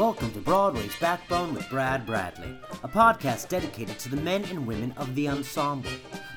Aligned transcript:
Welcome 0.00 0.32
to 0.32 0.40
Broadway's 0.40 0.96
Backbone 0.98 1.52
with 1.52 1.68
Brad 1.68 2.06
Bradley, 2.06 2.58
a 2.82 2.88
podcast 2.88 3.50
dedicated 3.50 3.98
to 3.98 4.08
the 4.08 4.16
men 4.16 4.44
and 4.46 4.66
women 4.66 4.94
of 4.96 5.14
the 5.14 5.28
ensemble, 5.28 5.90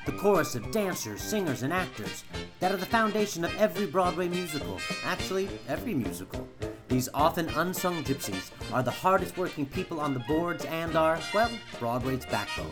the 0.04 0.12
chorus 0.12 0.54
of 0.54 0.70
dancers, 0.70 1.22
singers, 1.22 1.62
and 1.62 1.72
actors 1.72 2.24
that 2.60 2.72
are 2.72 2.76
the 2.76 2.84
foundation 2.84 3.42
of 3.42 3.56
every 3.56 3.86
Broadway 3.86 4.28
musical, 4.28 4.78
actually, 5.02 5.48
every 5.66 5.94
musical. 5.94 6.46
These 6.88 7.08
often 7.14 7.48
unsung 7.56 8.04
gypsies 8.04 8.50
are 8.70 8.82
the 8.82 8.90
hardest 8.90 9.38
working 9.38 9.64
people 9.64 9.98
on 9.98 10.12
the 10.12 10.20
boards 10.20 10.66
and 10.66 10.94
are, 10.94 11.18
well, 11.32 11.50
Broadway's 11.78 12.26
backbone. 12.26 12.70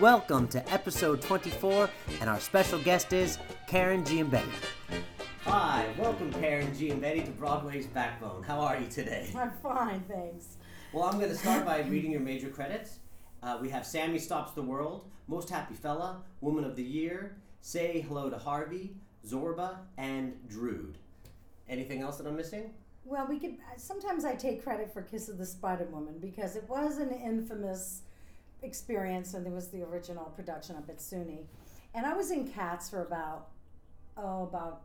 Welcome 0.00 0.48
to 0.48 0.72
episode 0.72 1.20
24, 1.20 1.90
and 2.22 2.30
our 2.30 2.40
special 2.40 2.78
guest 2.78 3.12
is 3.12 3.36
Karen 3.66 4.02
Giambetti. 4.02 5.01
Hi, 5.54 5.84
welcome 5.98 6.32
Karen 6.32 6.68
Giambetti 6.68 7.26
to 7.26 7.30
Broadway's 7.32 7.86
Backbone. 7.86 8.42
How 8.42 8.58
are 8.58 8.80
you 8.80 8.86
today? 8.86 9.30
I'm 9.36 9.50
fine, 9.62 10.00
thanks. 10.08 10.56
Well, 10.94 11.04
I'm 11.04 11.18
going 11.18 11.28
to 11.28 11.36
start 11.36 11.66
by 11.66 11.82
reading 11.82 12.10
your 12.10 12.22
major 12.22 12.48
credits. 12.48 13.00
Uh, 13.42 13.58
we 13.60 13.68
have 13.68 13.84
Sammy 13.84 14.18
Stops 14.18 14.52
the 14.52 14.62
World, 14.62 15.04
Most 15.28 15.50
Happy 15.50 15.74
Fella, 15.74 16.22
Woman 16.40 16.64
of 16.64 16.74
the 16.74 16.82
Year, 16.82 17.36
Say 17.60 18.00
Hello 18.00 18.30
to 18.30 18.38
Harvey, 18.38 18.94
Zorba, 19.28 19.76
and 19.98 20.32
Drood. 20.48 20.96
Anything 21.68 22.00
else 22.00 22.16
that 22.16 22.26
I'm 22.26 22.34
missing? 22.34 22.70
Well, 23.04 23.26
we 23.28 23.38
could. 23.38 23.58
Sometimes 23.76 24.24
I 24.24 24.34
take 24.34 24.64
credit 24.64 24.90
for 24.90 25.02
Kiss 25.02 25.28
of 25.28 25.36
the 25.36 25.44
Spider 25.44 25.86
Woman 25.92 26.14
because 26.18 26.56
it 26.56 26.64
was 26.66 26.96
an 26.96 27.10
infamous 27.10 28.00
experience, 28.62 29.34
and 29.34 29.44
there 29.44 29.52
was 29.52 29.68
the 29.68 29.82
original 29.82 30.32
production 30.34 30.76
up 30.76 30.88
at 30.88 30.96
SUNY, 30.96 31.44
and 31.94 32.06
I 32.06 32.14
was 32.14 32.30
in 32.30 32.48
Cats 32.48 32.88
for 32.88 33.04
about 33.04 33.48
oh 34.16 34.44
about 34.44 34.80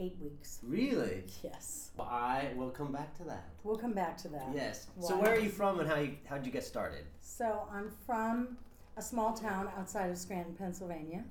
eight 0.00 0.16
weeks. 0.20 0.58
Really? 0.62 1.24
Yes. 1.42 1.90
Well, 1.96 2.08
I 2.08 2.52
will 2.56 2.70
come 2.70 2.90
back 2.90 3.14
to 3.18 3.24
that. 3.24 3.44
We'll 3.62 3.76
come 3.76 3.92
back 3.92 4.16
to 4.18 4.28
that. 4.28 4.48
Yes. 4.54 4.86
So 5.00 5.18
where 5.18 5.34
are 5.34 5.38
you 5.38 5.50
from 5.50 5.78
and 5.78 5.88
how 5.88 5.96
you, 5.96 6.16
how'd 6.28 6.44
you 6.44 6.50
get 6.50 6.64
started? 6.64 7.04
So 7.20 7.68
I'm 7.72 7.90
from 8.06 8.56
a 8.96 9.02
small 9.02 9.34
town 9.34 9.68
outside 9.78 10.10
of 10.10 10.18
Scranton, 10.18 10.54
Pennsylvania. 10.54 11.24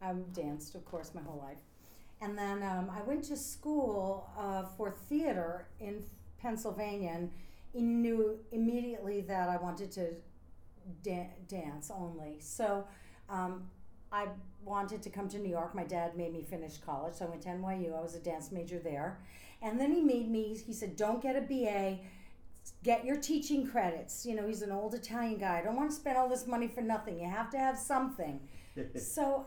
I've 0.00 0.32
danced, 0.32 0.74
of 0.74 0.84
course, 0.84 1.12
my 1.14 1.22
whole 1.22 1.38
life. 1.38 1.58
And 2.20 2.38
then 2.38 2.62
um, 2.62 2.90
I 2.90 3.02
went 3.02 3.24
to 3.24 3.36
school 3.36 4.30
uh, 4.38 4.64
for 4.76 4.90
theater 4.90 5.66
in 5.80 6.02
Pennsylvania 6.40 7.10
and 7.74 8.02
knew 8.02 8.38
immediately 8.52 9.20
that 9.22 9.48
I 9.48 9.56
wanted 9.56 9.90
to 9.92 10.10
da- 11.02 11.30
dance 11.48 11.90
only. 11.94 12.36
So 12.40 12.86
um, 13.28 13.68
I 14.12 14.28
wanted 14.64 15.02
to 15.02 15.10
come 15.10 15.28
to 15.28 15.38
New 15.38 15.50
York. 15.50 15.74
My 15.74 15.84
dad 15.84 16.16
made 16.16 16.32
me 16.32 16.42
finish 16.42 16.78
college, 16.78 17.14
so 17.14 17.26
I 17.26 17.28
went 17.28 17.42
to 17.42 17.48
NYU. 17.48 17.96
I 17.96 18.00
was 18.00 18.14
a 18.14 18.20
dance 18.20 18.50
major 18.50 18.78
there. 18.78 19.18
And 19.62 19.80
then 19.80 19.92
he 19.92 20.02
made 20.02 20.30
me, 20.30 20.56
he 20.66 20.72
said, 20.72 20.96
don't 20.96 21.22
get 21.22 21.36
a 21.36 21.40
BA, 21.40 21.98
get 22.82 23.04
your 23.04 23.16
teaching 23.16 23.66
credits. 23.66 24.26
You 24.26 24.34
know, 24.34 24.46
he's 24.46 24.62
an 24.62 24.72
old 24.72 24.94
Italian 24.94 25.38
guy. 25.38 25.58
I 25.58 25.62
don't 25.62 25.76
want 25.76 25.90
to 25.90 25.96
spend 25.96 26.16
all 26.16 26.28
this 26.28 26.46
money 26.46 26.68
for 26.68 26.80
nothing. 26.82 27.18
You 27.18 27.28
have 27.28 27.50
to 27.50 27.58
have 27.58 27.78
something. 27.78 28.40
so 28.98 29.46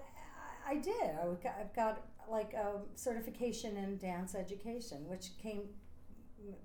I- 0.68 0.76
did. 0.76 0.94
I 1.02 1.26
got, 1.42 1.56
I've 1.60 1.76
got 1.76 2.02
like 2.30 2.54
a 2.54 2.80
certification 2.96 3.78
in 3.78 3.98
dance 3.98 4.36
education, 4.36 5.08
which 5.08 5.30
came, 5.42 5.62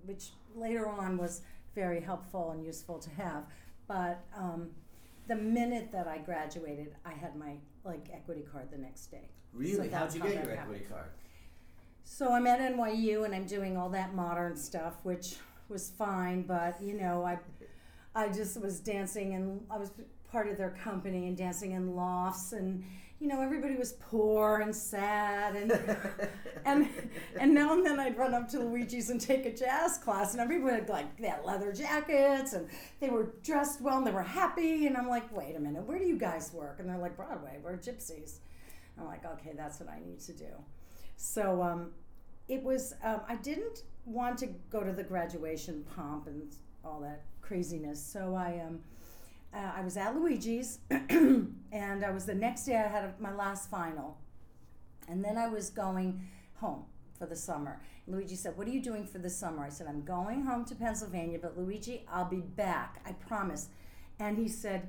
which 0.04 0.30
later 0.54 0.88
on 0.88 1.18
was 1.18 1.42
very 1.74 2.00
helpful 2.00 2.50
and 2.50 2.64
useful 2.64 2.98
to 2.98 3.10
have. 3.10 3.44
But 3.86 4.24
um, 4.36 4.70
the 5.28 5.36
minute 5.36 5.92
that 5.92 6.08
I 6.08 6.18
graduated, 6.18 6.94
I 7.04 7.12
had 7.12 7.36
my 7.36 7.56
like 7.84 8.08
equity 8.12 8.44
card 8.50 8.70
the 8.70 8.78
next 8.78 9.06
day. 9.06 9.28
Really? 9.52 9.88
So 9.90 9.96
how'd 9.96 10.14
you 10.14 10.20
how 10.20 10.26
get 10.26 10.34
your 10.34 10.54
happened. 10.54 10.58
equity 10.60 10.84
card? 10.88 11.06
So 12.04 12.32
I'm 12.32 12.46
at 12.46 12.60
NYU 12.60 13.24
and 13.24 13.34
I'm 13.34 13.46
doing 13.46 13.76
all 13.76 13.88
that 13.90 14.14
modern 14.14 14.56
stuff, 14.56 14.94
which 15.02 15.36
was 15.68 15.90
fine, 15.90 16.42
but 16.42 16.80
you 16.82 16.94
know, 16.94 17.24
I 17.24 17.38
I 18.14 18.28
just 18.28 18.60
was 18.60 18.80
dancing 18.80 19.34
and 19.34 19.64
I 19.70 19.78
was 19.78 19.90
part 20.30 20.48
of 20.48 20.56
their 20.56 20.70
company 20.70 21.28
and 21.28 21.36
dancing 21.36 21.72
in 21.72 21.94
lofts 21.94 22.52
and 22.52 22.84
you 23.22 23.28
know, 23.28 23.40
everybody 23.40 23.76
was 23.76 23.92
poor 23.92 24.62
and 24.62 24.74
sad 24.74 25.54
and 25.54 25.70
and 26.64 26.88
and 27.38 27.54
now 27.54 27.72
and 27.72 27.86
then 27.86 28.00
I'd 28.00 28.18
run 28.18 28.34
up 28.34 28.48
to 28.48 28.58
Luigi's 28.58 29.10
and 29.10 29.20
take 29.20 29.46
a 29.46 29.54
jazz 29.54 29.96
class 29.96 30.32
and 30.32 30.40
everybody 30.40 30.74
had 30.74 30.88
like 30.88 31.16
they 31.18 31.28
had 31.28 31.44
leather 31.44 31.72
jackets 31.72 32.52
and 32.52 32.68
they 32.98 33.10
were 33.10 33.32
dressed 33.44 33.80
well 33.80 33.98
and 33.98 34.04
they 34.04 34.10
were 34.10 34.24
happy 34.24 34.88
and 34.88 34.96
I'm 34.96 35.08
like, 35.08 35.32
wait 35.34 35.54
a 35.54 35.60
minute, 35.60 35.86
where 35.86 36.00
do 36.00 36.04
you 36.04 36.18
guys 36.18 36.52
work? 36.52 36.80
And 36.80 36.88
they're 36.88 36.98
like, 36.98 37.16
Broadway, 37.16 37.58
we're 37.62 37.76
gypsies. 37.76 38.38
I'm 38.98 39.06
like, 39.06 39.24
okay, 39.24 39.52
that's 39.56 39.78
what 39.78 39.88
I 39.88 40.00
need 40.04 40.18
to 40.22 40.32
do. 40.32 40.50
So 41.16 41.62
um, 41.62 41.92
it 42.48 42.60
was. 42.60 42.94
Um, 43.04 43.20
I 43.28 43.36
didn't 43.36 43.84
want 44.04 44.36
to 44.38 44.48
go 44.68 44.82
to 44.82 44.92
the 44.92 45.04
graduation 45.04 45.84
pomp 45.94 46.26
and 46.26 46.52
all 46.84 46.98
that 47.02 47.22
craziness. 47.40 48.04
So 48.04 48.34
I 48.34 48.60
um, 48.66 48.80
uh, 49.54 49.72
I 49.76 49.82
was 49.82 49.96
at 49.96 50.14
Luigi's, 50.16 50.78
and 50.90 52.04
I 52.04 52.10
was 52.10 52.26
the 52.26 52.34
next 52.34 52.64
day. 52.64 52.76
I 52.76 52.88
had 52.88 53.04
a, 53.04 53.14
my 53.18 53.34
last 53.34 53.70
final, 53.70 54.18
and 55.08 55.24
then 55.24 55.36
I 55.36 55.48
was 55.48 55.70
going 55.70 56.26
home 56.54 56.84
for 57.18 57.26
the 57.26 57.36
summer. 57.36 57.80
Luigi 58.06 58.36
said, 58.36 58.56
"What 58.56 58.66
are 58.66 58.70
you 58.70 58.82
doing 58.82 59.06
for 59.06 59.18
the 59.18 59.30
summer?" 59.30 59.64
I 59.64 59.68
said, 59.68 59.86
"I'm 59.86 60.02
going 60.02 60.44
home 60.44 60.64
to 60.66 60.74
Pennsylvania, 60.74 61.38
but 61.40 61.58
Luigi, 61.58 62.04
I'll 62.10 62.28
be 62.28 62.40
back. 62.40 63.00
I 63.06 63.12
promise." 63.12 63.68
And 64.18 64.38
he 64.38 64.46
said, 64.46 64.88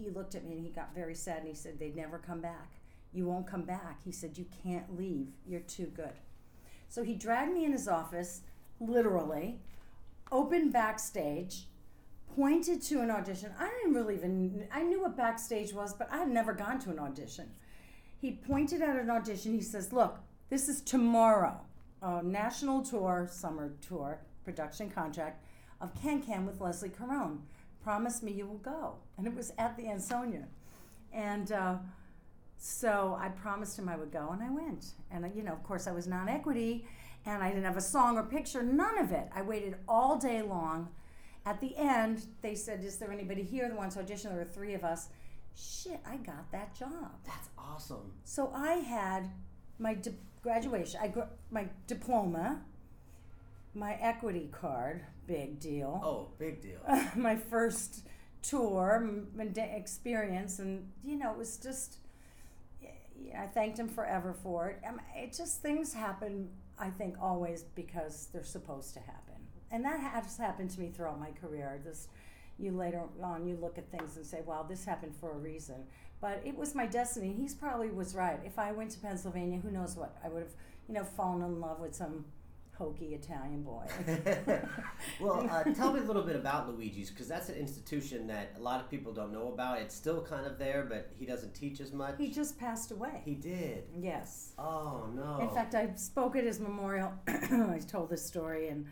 he 0.00 0.10
looked 0.10 0.34
at 0.34 0.44
me 0.44 0.56
and 0.56 0.64
he 0.64 0.70
got 0.70 0.94
very 0.94 1.14
sad 1.14 1.38
and 1.38 1.48
he 1.48 1.54
said, 1.54 1.78
They'd 1.78 1.96
never 1.96 2.18
come 2.18 2.40
back. 2.40 2.72
You 3.12 3.26
won't 3.26 3.46
come 3.46 3.62
back. 3.62 4.00
He 4.04 4.12
said, 4.12 4.38
You 4.38 4.46
can't 4.62 4.96
leave. 4.96 5.28
You're 5.46 5.60
too 5.60 5.86
good. 5.86 6.14
So 6.88 7.04
he 7.04 7.14
dragged 7.14 7.52
me 7.52 7.64
in 7.64 7.72
his 7.72 7.86
office, 7.86 8.42
literally, 8.80 9.60
opened 10.32 10.72
backstage, 10.72 11.66
pointed 12.34 12.82
to 12.82 13.00
an 13.00 13.10
audition. 13.10 13.52
I 13.58 13.68
didn't 13.68 13.94
really 13.94 14.14
even, 14.14 14.66
I 14.72 14.82
knew 14.82 15.02
what 15.02 15.16
backstage 15.16 15.72
was, 15.72 15.94
but 15.94 16.08
I 16.10 16.18
had 16.18 16.28
never 16.28 16.52
gone 16.52 16.78
to 16.80 16.90
an 16.90 16.98
audition. 16.98 17.50
He 18.20 18.32
pointed 18.32 18.82
at 18.82 18.96
an 18.96 19.10
audition. 19.10 19.54
He 19.54 19.62
says, 19.62 19.92
Look, 19.92 20.18
this 20.50 20.68
is 20.68 20.80
tomorrow, 20.82 21.60
a 22.02 22.22
national 22.22 22.82
tour, 22.82 23.28
summer 23.30 23.72
tour, 23.86 24.20
production 24.44 24.90
contract 24.90 25.44
of 25.80 25.94
Can 26.00 26.22
Can 26.22 26.46
with 26.46 26.60
Leslie 26.60 26.90
Caron. 26.90 27.40
Promise 27.82 28.22
me 28.22 28.32
you 28.32 28.46
will 28.46 28.58
go. 28.58 28.96
And 29.16 29.26
it 29.26 29.34
was 29.34 29.52
at 29.58 29.76
the 29.76 29.88
Ansonia. 29.88 30.46
And 31.12 31.50
uh, 31.52 31.76
so 32.58 33.16
I 33.18 33.28
promised 33.28 33.78
him 33.78 33.88
I 33.88 33.96
would 33.96 34.12
go, 34.12 34.30
and 34.32 34.42
I 34.42 34.50
went. 34.50 34.92
And, 35.10 35.30
you 35.34 35.42
know, 35.42 35.52
of 35.52 35.62
course, 35.62 35.86
I 35.86 35.92
was 35.92 36.06
non 36.06 36.28
equity, 36.28 36.86
and 37.24 37.42
I 37.42 37.48
didn't 37.48 37.64
have 37.64 37.78
a 37.78 37.82
song 37.82 38.18
or 38.18 38.22
picture, 38.22 38.62
none 38.62 38.98
of 38.98 39.12
it. 39.12 39.28
I 39.34 39.42
waited 39.42 39.76
all 39.88 40.18
day 40.18 40.42
long. 40.42 40.88
At 41.46 41.60
the 41.60 41.76
end, 41.76 42.26
they 42.42 42.54
said, 42.54 42.84
Is 42.84 42.98
there 42.98 43.10
anybody 43.10 43.42
here 43.42 43.68
that 43.68 43.76
wants 43.76 43.94
to 43.94 44.02
audition? 44.02 44.30
There 44.30 44.44
were 44.44 44.50
three 44.50 44.74
of 44.74 44.84
us. 44.84 45.08
Shit, 45.56 46.00
I 46.06 46.16
got 46.16 46.50
that 46.52 46.74
job. 46.74 47.12
That's 47.26 47.48
awesome. 47.58 48.12
So 48.24 48.52
I 48.54 48.74
had 48.74 49.30
my 49.78 49.94
di- 49.94 50.14
graduation, 50.42 51.00
I 51.02 51.08
gr- 51.08 51.32
my 51.50 51.66
diploma, 51.86 52.62
my 53.74 53.94
equity 53.94 54.48
card, 54.52 55.02
big 55.26 55.58
deal. 55.60 56.00
Oh, 56.04 56.28
big 56.38 56.60
deal. 56.60 56.80
my 57.16 57.36
first 57.36 58.06
tour 58.42 58.96
and 58.96 59.56
experience, 59.58 60.58
and 60.58 60.90
you 61.04 61.16
know, 61.16 61.32
it 61.32 61.38
was 61.38 61.56
just. 61.56 61.96
I 63.38 63.46
thanked 63.46 63.78
him 63.78 63.88
forever 63.88 64.32
for 64.32 64.70
it. 64.70 64.80
Um, 64.88 64.98
it 65.14 65.34
just 65.36 65.60
things 65.60 65.92
happen. 65.92 66.48
I 66.78 66.88
think 66.88 67.16
always 67.20 67.62
because 67.62 68.28
they're 68.32 68.42
supposed 68.42 68.94
to 68.94 69.00
happen, 69.00 69.34
and 69.70 69.84
that 69.84 70.00
has 70.00 70.36
happened 70.36 70.70
to 70.70 70.80
me 70.80 70.88
throughout 70.88 71.20
my 71.20 71.30
career. 71.40 71.80
This, 71.84 72.08
you 72.58 72.72
later 72.72 73.02
on, 73.22 73.46
you 73.46 73.56
look 73.56 73.78
at 73.78 73.90
things 73.90 74.16
and 74.16 74.26
say, 74.26 74.40
"Wow, 74.44 74.66
this 74.68 74.84
happened 74.84 75.14
for 75.16 75.32
a 75.32 75.38
reason." 75.38 75.86
But 76.20 76.42
it 76.44 76.56
was 76.56 76.74
my 76.74 76.86
destiny. 76.86 77.32
He's 77.32 77.54
probably 77.54 77.90
was 77.90 78.14
right. 78.14 78.38
If 78.44 78.58
I 78.58 78.72
went 78.72 78.90
to 78.90 78.98
Pennsylvania, 78.98 79.58
who 79.58 79.70
knows 79.70 79.96
what 79.96 80.18
I 80.22 80.28
would 80.28 80.42
have, 80.42 80.52
you 80.86 80.94
know, 80.94 81.04
fallen 81.04 81.42
in 81.42 81.60
love 81.60 81.80
with 81.80 81.94
some 81.94 82.26
hokey 82.80 83.14
Italian 83.14 83.62
boy. 83.62 83.84
well, 85.20 85.46
uh, 85.50 85.64
tell 85.74 85.92
me 85.92 86.00
a 86.00 86.02
little 86.02 86.22
bit 86.22 86.34
about 86.34 86.68
Luigi's 86.68 87.10
because 87.10 87.28
that's 87.28 87.50
an 87.50 87.56
institution 87.56 88.26
that 88.26 88.54
a 88.58 88.62
lot 88.62 88.80
of 88.80 88.90
people 88.90 89.12
don't 89.12 89.32
know 89.32 89.48
about. 89.48 89.78
It's 89.78 89.94
still 89.94 90.22
kind 90.22 90.46
of 90.46 90.58
there, 90.58 90.86
but 90.88 91.10
he 91.18 91.26
doesn't 91.26 91.54
teach 91.54 91.80
as 91.80 91.92
much. 91.92 92.14
he 92.18 92.30
just 92.30 92.58
passed 92.58 92.90
away. 92.90 93.20
He 93.24 93.34
did. 93.34 93.84
yes. 93.98 94.52
Oh 94.58 95.08
no. 95.14 95.38
In 95.40 95.50
fact, 95.50 95.74
I 95.74 95.90
spoke 95.94 96.36
at 96.36 96.44
his 96.44 96.58
memorial. 96.58 97.12
I 97.28 97.80
told 97.86 98.08
this 98.08 98.24
story, 98.24 98.68
and 98.68 98.86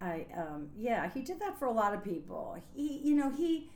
I, 0.00 0.26
um, 0.36 0.68
yeah, 0.76 1.10
he 1.10 1.22
did 1.22 1.40
that 1.40 1.58
for 1.58 1.66
a 1.66 1.72
lot 1.72 1.92
of 1.94 2.04
people. 2.04 2.56
He, 2.74 3.00
you 3.02 3.14
know, 3.14 3.30
he, 3.30 3.70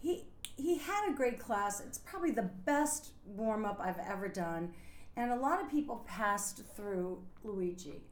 he, 0.00 0.24
he 0.56 0.78
had 0.78 1.08
a 1.08 1.12
great 1.14 1.38
class. 1.38 1.80
It's 1.80 1.98
probably 1.98 2.32
the 2.32 2.50
best 2.64 3.12
warm 3.24 3.64
up 3.64 3.80
I've 3.80 3.98
ever 3.98 4.28
done, 4.28 4.72
and 5.16 5.30
a 5.30 5.36
lot 5.36 5.60
of 5.60 5.70
people 5.70 6.04
passed 6.06 6.62
through 6.76 7.22
Luigi. 7.44 8.02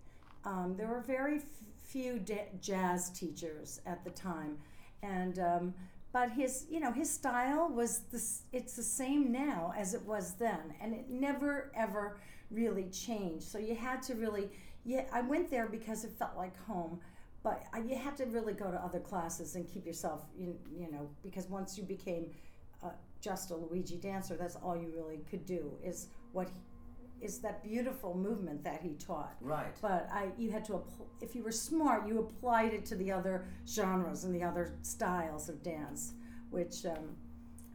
Um, 0.44 0.74
there 0.76 0.88
were 0.88 1.00
very 1.00 1.36
f- 1.36 1.42
few 1.82 2.20
jazz 2.60 3.10
teachers 3.10 3.80
at 3.84 4.04
the 4.04 4.10
time, 4.10 4.58
and 5.02 5.38
um, 5.38 5.74
but 6.12 6.30
his 6.32 6.66
you 6.70 6.80
know 6.80 6.92
his 6.92 7.10
style 7.10 7.68
was 7.68 8.00
this. 8.10 8.42
It's 8.52 8.74
the 8.74 8.82
same 8.82 9.30
now 9.30 9.72
as 9.76 9.94
it 9.94 10.02
was 10.02 10.34
then, 10.34 10.74
and 10.80 10.94
it 10.94 11.10
never 11.10 11.70
ever 11.76 12.18
really 12.50 12.88
changed. 12.90 13.44
So 13.44 13.58
you 13.58 13.74
had 13.74 14.02
to 14.04 14.14
really 14.14 14.48
yeah. 14.84 15.04
I 15.12 15.20
went 15.20 15.50
there 15.50 15.66
because 15.68 16.04
it 16.04 16.12
felt 16.18 16.36
like 16.36 16.56
home, 16.64 17.00
but 17.42 17.64
you 17.86 17.96
had 17.96 18.16
to 18.18 18.26
really 18.26 18.52
go 18.52 18.70
to 18.70 18.76
other 18.76 19.00
classes 19.00 19.54
and 19.54 19.66
keep 19.72 19.86
yourself, 19.86 20.22
you, 20.38 20.58
you 20.76 20.90
know, 20.90 21.08
because 21.22 21.48
once 21.48 21.78
you 21.78 21.84
became 21.84 22.26
uh, 22.82 22.90
just 23.20 23.50
a 23.50 23.56
Luigi 23.56 23.96
dancer, 23.96 24.36
that's 24.36 24.56
all 24.56 24.76
you 24.76 24.92
really 24.94 25.20
could 25.30 25.46
do 25.46 25.72
is 25.82 26.08
what 26.32 26.48
he, 26.48 27.24
is 27.24 27.38
that 27.38 27.62
beautiful 27.62 28.16
movement 28.16 28.64
that 28.64 28.80
he 28.82 28.94
taught. 28.94 29.36
Right. 29.40 29.74
But 29.82 30.08
I, 30.12 30.28
you 30.38 30.50
had 30.50 30.64
to, 30.66 30.72
appl- 30.72 31.06
if 31.20 31.34
you 31.34 31.42
were 31.42 31.52
smart, 31.52 32.06
you 32.06 32.18
applied 32.18 32.72
it 32.72 32.84
to 32.86 32.94
the 32.94 33.12
other 33.12 33.44
genres 33.68 34.24
and 34.24 34.34
the 34.34 34.42
other 34.42 34.74
styles 34.82 35.48
of 35.48 35.62
dance, 35.62 36.14
which 36.50 36.86
um, 36.86 37.16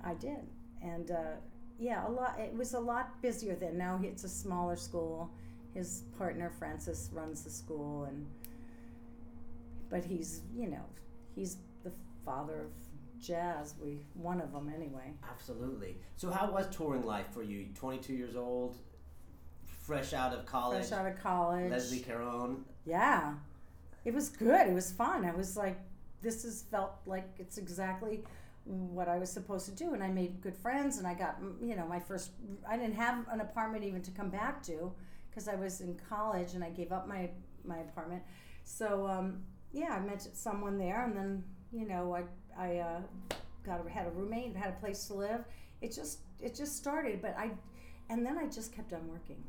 I 0.03 0.15
did. 0.15 0.47
And 0.81 1.11
uh, 1.11 1.35
yeah, 1.79 2.07
a 2.07 2.09
lot. 2.09 2.39
It 2.39 2.55
was 2.55 2.73
a 2.73 2.79
lot 2.79 3.21
busier 3.21 3.55
then. 3.55 3.77
Now 3.77 3.99
it's 4.03 4.23
a 4.23 4.29
smaller 4.29 4.75
school. 4.75 5.31
His 5.73 6.03
partner 6.17 6.49
Francis 6.49 7.09
runs 7.11 7.43
the 7.43 7.49
school, 7.49 8.05
and 8.05 8.25
but 9.95 10.03
he's 10.03 10.41
you 10.53 10.67
know 10.67 10.83
he's 11.35 11.55
the 11.85 11.91
father 12.25 12.63
of 12.63 13.23
jazz. 13.25 13.75
We 13.81 14.05
one 14.13 14.41
of 14.41 14.51
them 14.51 14.69
anyway. 14.75 15.13
Absolutely. 15.31 15.95
So, 16.17 16.29
how 16.29 16.51
was 16.51 16.67
touring 16.75 17.05
life 17.05 17.27
for 17.31 17.43
you? 17.43 17.67
22 17.75 18.11
years 18.11 18.35
old, 18.35 18.75
fresh 19.65 20.11
out 20.11 20.33
of 20.33 20.45
college. 20.45 20.87
Fresh 20.87 20.99
out 20.99 21.07
of 21.07 21.17
college. 21.17 21.71
Leslie 21.71 21.99
Caron. 21.99 22.65
Yeah, 22.85 23.35
it 24.03 24.13
was 24.13 24.27
good. 24.27 24.67
It 24.67 24.73
was 24.73 24.91
fun. 24.91 25.23
I 25.23 25.33
was 25.33 25.55
like, 25.55 25.79
this 26.21 26.43
has 26.43 26.63
felt 26.69 26.95
like 27.05 27.29
it's 27.39 27.57
exactly 27.57 28.25
what 28.65 29.07
I 29.07 29.17
was 29.17 29.31
supposed 29.31 29.65
to 29.67 29.71
do, 29.71 29.93
and 29.93 30.03
I 30.03 30.09
made 30.09 30.41
good 30.41 30.57
friends, 30.57 30.97
and 30.97 31.07
I 31.07 31.13
got 31.13 31.37
you 31.63 31.77
know 31.77 31.87
my 31.87 32.01
first. 32.01 32.31
I 32.67 32.75
didn't 32.75 32.95
have 32.95 33.25
an 33.31 33.39
apartment 33.39 33.85
even 33.85 34.01
to 34.01 34.11
come 34.11 34.29
back 34.29 34.61
to 34.63 34.91
because 35.29 35.47
I 35.47 35.55
was 35.55 35.79
in 35.79 35.97
college 36.09 36.53
and 36.53 36.65
I 36.65 36.69
gave 36.69 36.91
up 36.91 37.07
my 37.07 37.29
my 37.63 37.77
apartment. 37.77 38.23
So 38.65 39.07
um, 39.07 39.43
yeah, 39.71 39.89
I 39.91 39.99
met 39.99 40.21
someone 40.33 40.77
there, 40.77 41.03
and 41.05 41.15
then 41.15 41.43
you 41.71 41.87
know 41.87 42.15
I 42.15 42.23
I 42.57 42.77
uh, 42.77 43.01
got 43.65 43.85
a, 43.85 43.89
had 43.89 44.07
a 44.07 44.11
roommate, 44.11 44.55
had 44.55 44.69
a 44.69 44.79
place 44.79 45.05
to 45.07 45.13
live. 45.13 45.45
It 45.81 45.93
just 45.93 46.19
it 46.39 46.55
just 46.55 46.75
started, 46.77 47.21
but 47.21 47.35
I 47.37 47.51
and 48.09 48.25
then 48.25 48.37
I 48.37 48.47
just 48.47 48.73
kept 48.73 48.93
on 48.93 49.07
working. 49.07 49.43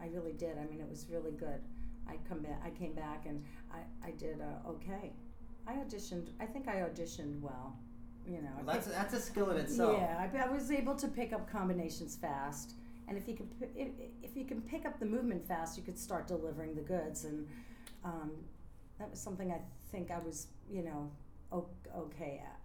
I 0.00 0.06
really 0.08 0.32
did. 0.32 0.58
I 0.58 0.64
mean, 0.66 0.80
it 0.80 0.88
was 0.88 1.06
really 1.10 1.32
good. 1.32 1.60
I 2.08 2.16
come 2.28 2.40
back. 2.40 2.60
I 2.64 2.70
came 2.70 2.92
back 2.92 3.26
and 3.26 3.42
I 3.72 3.80
I 4.06 4.10
did 4.12 4.40
uh, 4.40 4.68
okay. 4.70 5.12
I 5.66 5.72
auditioned. 5.74 6.28
I 6.40 6.46
think 6.46 6.68
I 6.68 6.76
auditioned 6.76 7.40
well. 7.40 7.76
You 8.28 8.42
know, 8.42 8.50
Well, 8.56 8.74
that's 8.74 8.86
picked- 8.86 8.98
that's 8.98 9.14
a 9.14 9.20
skill 9.20 9.50
in 9.50 9.56
itself. 9.58 9.98
yeah, 10.00 10.28
I, 10.34 10.48
I 10.48 10.52
was 10.52 10.70
able 10.72 10.96
to 10.96 11.06
pick 11.06 11.32
up 11.32 11.48
combinations 11.50 12.16
fast, 12.16 12.74
and 13.06 13.16
if 13.16 13.28
you 13.28 13.34
can 13.34 13.48
if, 13.76 13.88
if 14.22 14.36
you 14.36 14.44
can 14.44 14.60
pick 14.62 14.84
up 14.84 14.98
the 14.98 15.06
movement 15.06 15.46
fast, 15.46 15.76
you 15.76 15.84
could 15.84 15.96
start 15.98 16.26
delivering 16.26 16.74
the 16.74 16.80
goods, 16.80 17.24
and 17.24 17.46
um, 18.04 18.32
that 18.98 19.10
was 19.10 19.20
something 19.20 19.50
I 19.52 19.60
think 19.90 20.10
I 20.10 20.18
was 20.18 20.48
you 20.70 20.82
know 20.82 21.10
okay 21.52 22.42
at, 22.44 22.58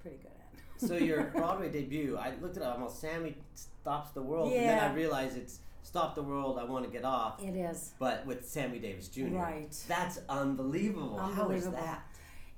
pretty 0.00 0.16
good 0.18 0.32
at. 0.32 0.88
so 0.88 0.96
your 1.04 1.24
Broadway 1.24 1.70
debut, 1.70 2.16
I 2.16 2.32
looked 2.40 2.56
it 2.56 2.62
up. 2.62 2.74
Almost 2.74 3.00
Sammy 3.00 3.36
stops 3.54 4.10
the 4.12 4.22
world, 4.22 4.52
and 4.52 4.68
then 4.68 4.78
I 4.78 4.92
realized 4.94 5.36
it's 5.36 5.60
stop 5.82 6.14
the 6.14 6.22
world. 6.22 6.58
I 6.58 6.64
want 6.64 6.84
to 6.84 6.90
get 6.90 7.04
off, 7.04 7.42
it 7.42 7.54
is 7.56 7.92
but 7.98 8.24
with 8.26 8.48
Sammy 8.48 8.78
Davis 8.78 9.08
Jr. 9.08 9.26
right. 9.26 9.76
That's 9.88 10.20
unbelievable. 10.28 11.18
How 11.18 11.30
is 11.50 11.66
Unbelievable. 11.66 11.78
that? 11.78 12.02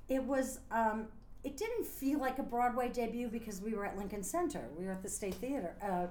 It 0.09 0.23
was. 0.23 0.59
Um, 0.71 1.07
it 1.43 1.55
didn't 1.55 1.85
feel 1.85 2.19
like 2.19 2.39
a 2.39 2.43
Broadway 2.43 2.89
debut 2.89 3.29
because 3.29 3.61
we 3.61 3.73
were 3.73 3.85
at 3.85 3.97
Lincoln 3.97 4.23
Center. 4.23 4.67
We 4.77 4.85
were 4.85 4.91
at 4.93 5.03
the 5.03 5.07
State 5.09 5.35
Theater, 5.35 5.75
uh, 5.81 6.07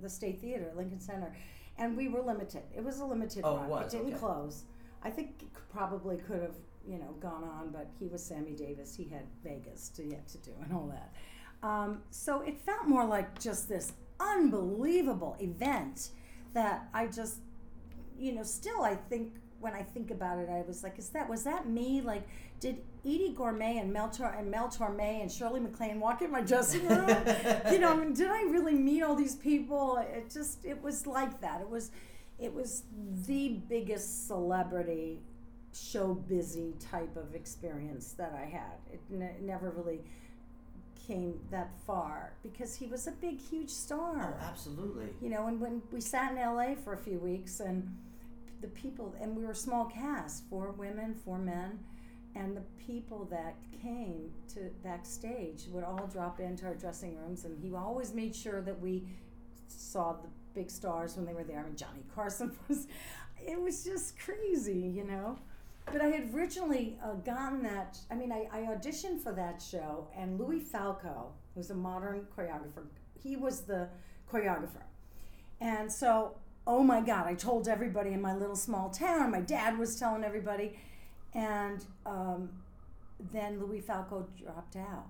the 0.00 0.08
State 0.08 0.40
Theater, 0.40 0.70
Lincoln 0.74 1.00
Center, 1.00 1.34
and 1.76 1.94
we 1.96 2.08
were 2.08 2.22
limited. 2.22 2.62
It 2.74 2.82
was 2.82 3.00
a 3.00 3.04
limited 3.04 3.42
Oh, 3.44 3.56
it 3.56 3.60
run. 3.60 3.68
was, 3.68 3.92
didn't 3.92 4.08
okay. 4.08 4.16
close. 4.18 4.62
I 5.02 5.10
think 5.10 5.40
c- 5.40 5.46
probably 5.72 6.16
could 6.16 6.42
have, 6.42 6.56
you 6.86 6.98
know, 6.98 7.14
gone 7.20 7.44
on, 7.44 7.70
but 7.70 7.88
he 7.98 8.06
was 8.08 8.24
Sammy 8.24 8.52
Davis. 8.52 8.94
He 8.94 9.04
had 9.04 9.24
Vegas 9.42 9.88
to 9.90 10.04
yet 10.04 10.26
to 10.28 10.38
do 10.38 10.52
and 10.62 10.72
all 10.72 10.88
that. 10.88 11.12
Um, 11.66 12.02
so 12.10 12.40
it 12.42 12.60
felt 12.60 12.86
more 12.86 13.04
like 13.04 13.40
just 13.40 13.68
this 13.68 13.92
unbelievable 14.20 15.36
event 15.40 16.10
that 16.54 16.88
I 16.94 17.06
just 17.06 17.38
you 18.18 18.32
know, 18.32 18.42
still 18.42 18.82
I 18.82 18.96
think 18.96 19.34
when 19.60 19.74
I 19.74 19.82
think 19.82 20.10
about 20.10 20.38
it, 20.38 20.48
I 20.48 20.62
was 20.66 20.82
like, 20.82 20.98
is 20.98 21.08
that 21.10 21.28
was 21.28 21.44
that 21.44 21.68
me? 21.68 22.00
Like, 22.00 22.26
did 22.60 22.78
Eydie 23.04 23.34
Gorme 23.34 23.80
and 23.80 23.92
Mel 23.92 24.08
Tor- 24.08 24.34
and 24.36 24.50
Mel 24.50 24.68
Torme 24.68 25.22
and 25.22 25.30
Shirley 25.30 25.60
MacLaine 25.60 26.00
walk 26.00 26.22
in 26.22 26.30
my 26.30 26.40
dressing 26.40 26.86
room? 26.86 27.08
you 27.72 27.78
know, 27.78 27.92
I 27.92 27.96
mean, 27.96 28.12
did 28.12 28.28
I 28.28 28.42
really 28.42 28.74
meet 28.74 29.02
all 29.02 29.14
these 29.14 29.36
people? 29.36 29.98
It 29.98 30.30
just 30.30 30.64
it 30.64 30.80
was 30.82 31.06
like 31.06 31.40
that. 31.40 31.60
It 31.60 31.68
was 31.68 31.90
it 32.38 32.52
was 32.54 32.84
the 33.26 33.60
biggest 33.68 34.26
celebrity 34.28 35.20
show 35.74 36.14
busy 36.14 36.74
type 36.80 37.16
of 37.16 37.34
experience 37.34 38.12
that 38.12 38.32
I 38.40 38.46
had. 38.46 38.78
It 38.92 39.00
ne- 39.10 39.36
never 39.40 39.70
really 39.70 40.00
came 41.06 41.40
that 41.50 41.70
far 41.86 42.32
because 42.42 42.74
he 42.74 42.86
was 42.86 43.06
a 43.06 43.12
big 43.12 43.40
huge 43.40 43.70
star 43.70 44.36
Oh, 44.40 44.44
absolutely. 44.46 45.06
you 45.22 45.30
know, 45.30 45.46
and 45.46 45.60
when 45.60 45.82
we 45.92 46.00
sat 46.00 46.32
in 46.32 46.38
LA 46.38 46.74
for 46.74 46.92
a 46.92 46.98
few 46.98 47.18
weeks 47.18 47.60
and 47.60 47.88
the 48.60 48.68
people, 48.68 49.14
and 49.20 49.36
we 49.36 49.44
were 49.44 49.52
a 49.52 49.56
small 49.56 49.84
cast, 49.86 50.44
four 50.50 50.72
women, 50.72 51.14
four 51.24 51.38
men, 51.38 51.78
and 52.34 52.56
the 52.56 52.62
people 52.84 53.26
that 53.30 53.54
came 53.82 54.30
to 54.52 54.70
backstage 54.82 55.64
would 55.70 55.84
all 55.84 56.08
drop 56.12 56.40
into 56.40 56.66
our 56.66 56.74
dressing 56.74 57.16
rooms, 57.16 57.44
and 57.44 57.56
he 57.62 57.72
always 57.74 58.12
made 58.12 58.34
sure 58.34 58.60
that 58.60 58.78
we 58.80 59.04
saw 59.68 60.12
the 60.12 60.28
big 60.58 60.70
stars 60.72 61.16
when 61.16 61.24
they 61.24 61.32
were 61.32 61.44
there. 61.44 61.60
I 61.60 61.62
mean, 61.62 61.76
Johnny 61.76 62.02
Carson 62.12 62.50
was, 62.68 62.88
it 63.46 63.60
was 63.60 63.84
just 63.84 64.18
crazy, 64.18 64.92
you 64.98 65.04
know. 65.04 65.38
But 65.86 66.02
I 66.02 66.06
had 66.08 66.34
originally 66.34 66.98
uh, 67.02 67.14
gotten 67.14 67.62
that. 67.62 67.96
I 68.10 68.16
mean, 68.16 68.32
I, 68.32 68.48
I 68.52 68.60
auditioned 68.62 69.22
for 69.22 69.32
that 69.32 69.62
show, 69.62 70.08
and 70.16 70.38
Louis 70.38 70.60
Falco, 70.60 71.32
who's 71.54 71.70
a 71.70 71.74
modern 71.74 72.26
choreographer, 72.36 72.84
he 73.22 73.36
was 73.36 73.62
the 73.62 73.88
choreographer. 74.30 74.82
And 75.60 75.90
so, 75.90 76.34
oh 76.66 76.82
my 76.82 77.00
God, 77.00 77.26
I 77.26 77.34
told 77.34 77.68
everybody 77.68 78.12
in 78.12 78.20
my 78.20 78.34
little 78.34 78.56
small 78.56 78.90
town. 78.90 79.30
My 79.30 79.40
dad 79.40 79.78
was 79.78 79.98
telling 79.98 80.24
everybody. 80.24 80.76
And 81.34 81.84
um, 82.04 82.50
then 83.32 83.60
Louis 83.60 83.80
Falco 83.80 84.26
dropped 84.36 84.76
out. 84.76 85.06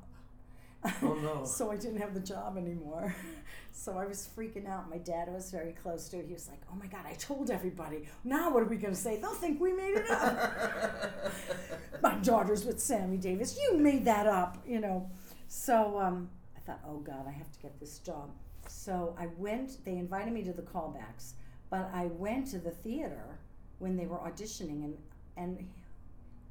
Oh, 1.02 1.14
no. 1.14 1.44
so 1.44 1.70
I 1.70 1.76
didn't 1.76 2.00
have 2.00 2.14
the 2.14 2.20
job 2.20 2.56
anymore. 2.56 3.14
so 3.72 3.98
I 3.98 4.06
was 4.06 4.28
freaking 4.36 4.68
out. 4.68 4.88
My 4.88 4.98
dad 4.98 5.28
was 5.28 5.50
very 5.50 5.72
close 5.72 6.08
to 6.10 6.18
it. 6.18 6.26
He 6.26 6.32
was 6.32 6.48
like, 6.48 6.60
oh 6.70 6.76
my 6.76 6.86
God, 6.86 7.04
I 7.06 7.14
told 7.14 7.50
everybody. 7.50 8.04
Now 8.24 8.52
what 8.52 8.62
are 8.62 8.66
we 8.66 8.76
going 8.76 8.94
to 8.94 9.00
say? 9.00 9.18
They'll 9.20 9.34
think 9.34 9.60
we 9.60 9.72
made 9.72 9.96
it 9.96 10.10
up. 10.10 11.32
my 12.02 12.14
daughter's 12.16 12.64
with 12.64 12.80
Sammy 12.80 13.16
Davis. 13.16 13.58
You 13.60 13.76
made 13.78 14.04
that 14.04 14.26
up, 14.26 14.58
you 14.66 14.80
know. 14.80 15.10
So 15.48 15.98
um, 15.98 16.30
I 16.56 16.60
thought, 16.60 16.80
oh 16.86 16.98
God, 16.98 17.26
I 17.26 17.32
have 17.32 17.50
to 17.52 17.58
get 17.60 17.78
this 17.80 17.98
job. 17.98 18.30
So 18.68 19.16
I 19.18 19.28
went, 19.36 19.84
they 19.84 19.96
invited 19.96 20.32
me 20.32 20.42
to 20.44 20.52
the 20.52 20.62
callbacks, 20.62 21.32
but 21.70 21.90
I 21.92 22.06
went 22.06 22.48
to 22.48 22.58
the 22.58 22.70
theater 22.70 23.38
when 23.78 23.96
they 23.96 24.06
were 24.06 24.18
auditioning 24.18 24.84
and, 24.84 24.96
and, 25.36 25.68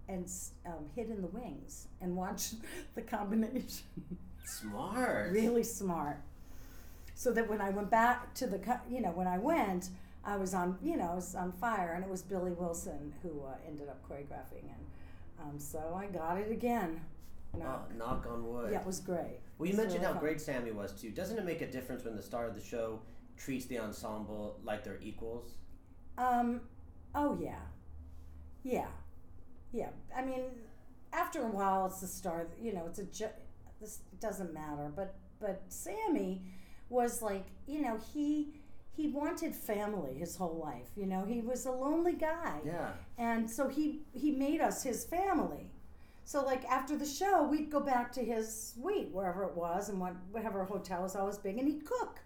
and 0.10 0.32
um, 0.66 0.86
hid 0.96 1.10
in 1.10 1.22
the 1.22 1.28
wings 1.28 1.88
and 2.02 2.16
watched 2.16 2.56
the 2.96 3.02
combination. 3.02 3.86
Smart. 4.48 5.32
really 5.32 5.64
smart. 5.64 6.22
So 7.16 7.32
that 7.34 7.50
when 7.50 7.62
I 7.62 7.70
went 7.72 7.90
back 7.90 8.34
to 8.36 8.48
the, 8.48 8.80
you 8.90 9.02
know, 9.02 9.10
when 9.10 9.28
I 9.28 9.38
went, 9.38 9.90
I 10.24 10.38
was 10.38 10.54
on, 10.54 10.78
you 10.84 10.98
know, 10.98 11.12
I 11.12 11.16
was 11.16 11.36
on 11.36 11.52
fire, 11.54 11.94
and 11.96 12.04
it 12.04 12.10
was 12.10 12.22
Billy 12.22 12.52
Wilson 12.52 13.14
who 13.24 13.42
uh, 13.46 13.56
ended 13.68 13.90
up 13.90 14.00
choreographing, 14.08 14.64
and 14.64 14.86
um, 15.42 15.60
so 15.60 15.96
I 15.96 16.06
got 16.08 16.38
it 16.38 16.52
again. 16.52 17.02
Oh, 17.56 17.60
Knock. 17.60 17.96
knock 17.98 18.28
on 18.30 18.46
wood. 18.48 18.72
Yeah, 18.72 18.82
it 18.82 18.86
was 18.86 19.00
great. 19.00 19.40
Well, 19.58 19.70
you 19.70 19.76
mentioned 19.76 19.96
really 20.02 20.06
how 20.06 20.12
fun. 20.14 20.22
great 20.22 20.42
Sammy 20.42 20.72
was 20.72 20.92
too. 20.92 21.10
Doesn't 21.12 21.38
it 21.38 21.46
make 21.46 21.62
a 21.62 21.68
difference 21.72 22.04
when 22.04 22.16
the 22.16 22.22
star 22.22 22.46
of 22.46 22.56
the 22.56 22.62
show 22.62 23.00
treats 23.38 23.66
the 23.66 23.80
ensemble 23.80 24.60
like 24.64 24.84
they're 24.84 25.00
equals? 25.02 25.56
Um, 26.18 26.62
oh 27.16 27.38
yeah, 27.42 27.56
yeah, 28.64 28.88
yeah. 29.72 29.90
I 30.16 30.24
mean, 30.24 30.42
after 31.14 31.42
a 31.42 31.48
while, 31.48 31.88
it's 31.88 32.02
the 32.02 32.08
star. 32.08 32.48
You 32.62 32.74
know, 32.74 32.86
it's 32.86 33.00
a. 33.00 33.06
Ju- 33.06 33.26
this 33.80 34.00
doesn't 34.20 34.54
matter, 34.54 34.92
but 34.96 35.16
but 35.40 35.62
Sammy 35.70 36.42
was 36.90 37.22
like, 37.22 37.46
you 37.68 37.82
know, 37.82 37.98
he 38.14 38.54
he 38.96 39.08
wanted 39.10 39.54
family 39.56 40.16
his 40.16 40.36
whole 40.36 40.58
life. 40.58 40.90
You 40.96 41.06
know, 41.06 41.24
he 41.26 41.42
was 41.42 41.66
a 41.66 41.72
lonely 41.72 42.14
guy, 42.14 42.60
Yeah. 42.66 42.92
and 43.18 43.50
so 43.50 43.68
he 43.68 44.02
he 44.14 44.32
made 44.32 44.62
us 44.62 44.84
his 44.84 45.06
family. 45.06 45.70
So 46.26 46.44
like 46.44 46.66
after 46.66 46.98
the 46.98 47.06
show, 47.06 47.44
we'd 47.44 47.70
go 47.72 47.80
back 47.80 48.12
to 48.14 48.24
his 48.24 48.74
suite 48.74 49.10
wherever 49.12 49.44
it 49.44 49.56
was, 49.56 49.90
and 49.90 50.00
what 50.00 50.14
whatever 50.32 50.64
hotel 50.66 51.04
was 51.04 51.16
always 51.16 51.38
big, 51.38 51.58
and 51.58 51.68
he'd 51.68 51.86
cook. 51.86 52.20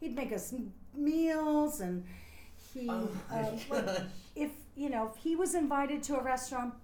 He'd 0.00 0.14
make 0.16 0.32
us 0.32 0.54
meals, 0.94 1.80
and 1.80 2.04
he 2.72 2.86
Oh 2.88 3.08
um, 3.30 3.58
like, 3.70 4.00
if 4.36 4.50
you 4.76 4.88
know 4.88 5.10
if 5.14 5.22
he 5.22 5.36
was 5.36 5.54
invited 5.54 6.02
to 6.04 6.16
a 6.16 6.22
restaurant 6.22 6.74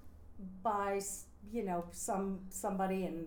by 0.62 1.00
you 1.52 1.64
know 1.64 1.84
some 1.92 2.40
somebody 2.50 3.04
and 3.06 3.26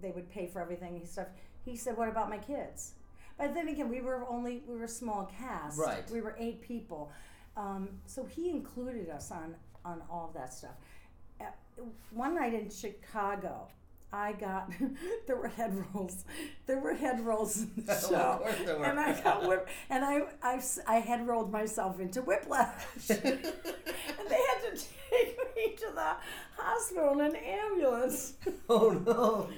they 0.00 0.10
would 0.10 0.28
pay 0.30 0.46
for 0.46 0.60
everything 0.60 0.96
and 0.96 1.06
stuff. 1.06 1.28
He 1.64 1.76
said 1.76 1.96
what 1.96 2.08
about 2.08 2.28
my 2.30 2.38
kids? 2.38 2.92
But 3.38 3.54
then 3.54 3.68
again 3.68 3.88
we 3.88 4.00
were 4.00 4.26
only 4.28 4.62
we 4.66 4.76
were 4.76 4.84
a 4.84 4.88
small 4.88 5.30
cast. 5.38 5.78
Right. 5.78 6.08
we 6.10 6.20
were 6.20 6.34
eight 6.38 6.60
people. 6.60 7.12
Um, 7.56 7.88
so 8.06 8.24
he 8.24 8.50
included 8.50 9.08
us 9.10 9.30
on 9.30 9.54
on 9.84 10.02
all 10.10 10.26
of 10.28 10.34
that 10.34 10.52
stuff. 10.54 10.74
One 12.10 12.34
night 12.34 12.54
in 12.54 12.70
Chicago, 12.70 13.68
I 14.12 14.32
got 14.32 14.72
there 15.28 15.36
were 15.36 15.46
head 15.48 15.72
rolls. 15.94 16.24
There 16.66 16.80
were 16.80 16.94
head 16.94 17.20
rolls 17.20 17.58
in 17.58 17.70
the 17.86 17.94
show, 18.08 18.40
course 18.42 18.54
there 18.64 18.78
were. 18.78 18.84
and 18.86 18.98
I 18.98 19.20
got 19.20 19.46
whip, 19.46 19.68
and 19.88 20.04
I 20.04 20.22
I 20.42 20.60
I 20.88 20.96
head 20.96 21.26
rolled 21.28 21.52
myself 21.52 22.00
into 22.00 22.22
whiplash, 22.22 22.82
and 23.10 23.20
they 23.22 24.40
had 24.50 24.60
to 24.64 24.84
take 25.10 25.38
me 25.54 25.76
to 25.76 25.92
the 25.94 26.16
hospital 26.68 27.12
in 27.20 27.26
an 27.26 27.36
ambulance 27.36 28.34
Oh 28.68 28.90
no. 29.06 29.48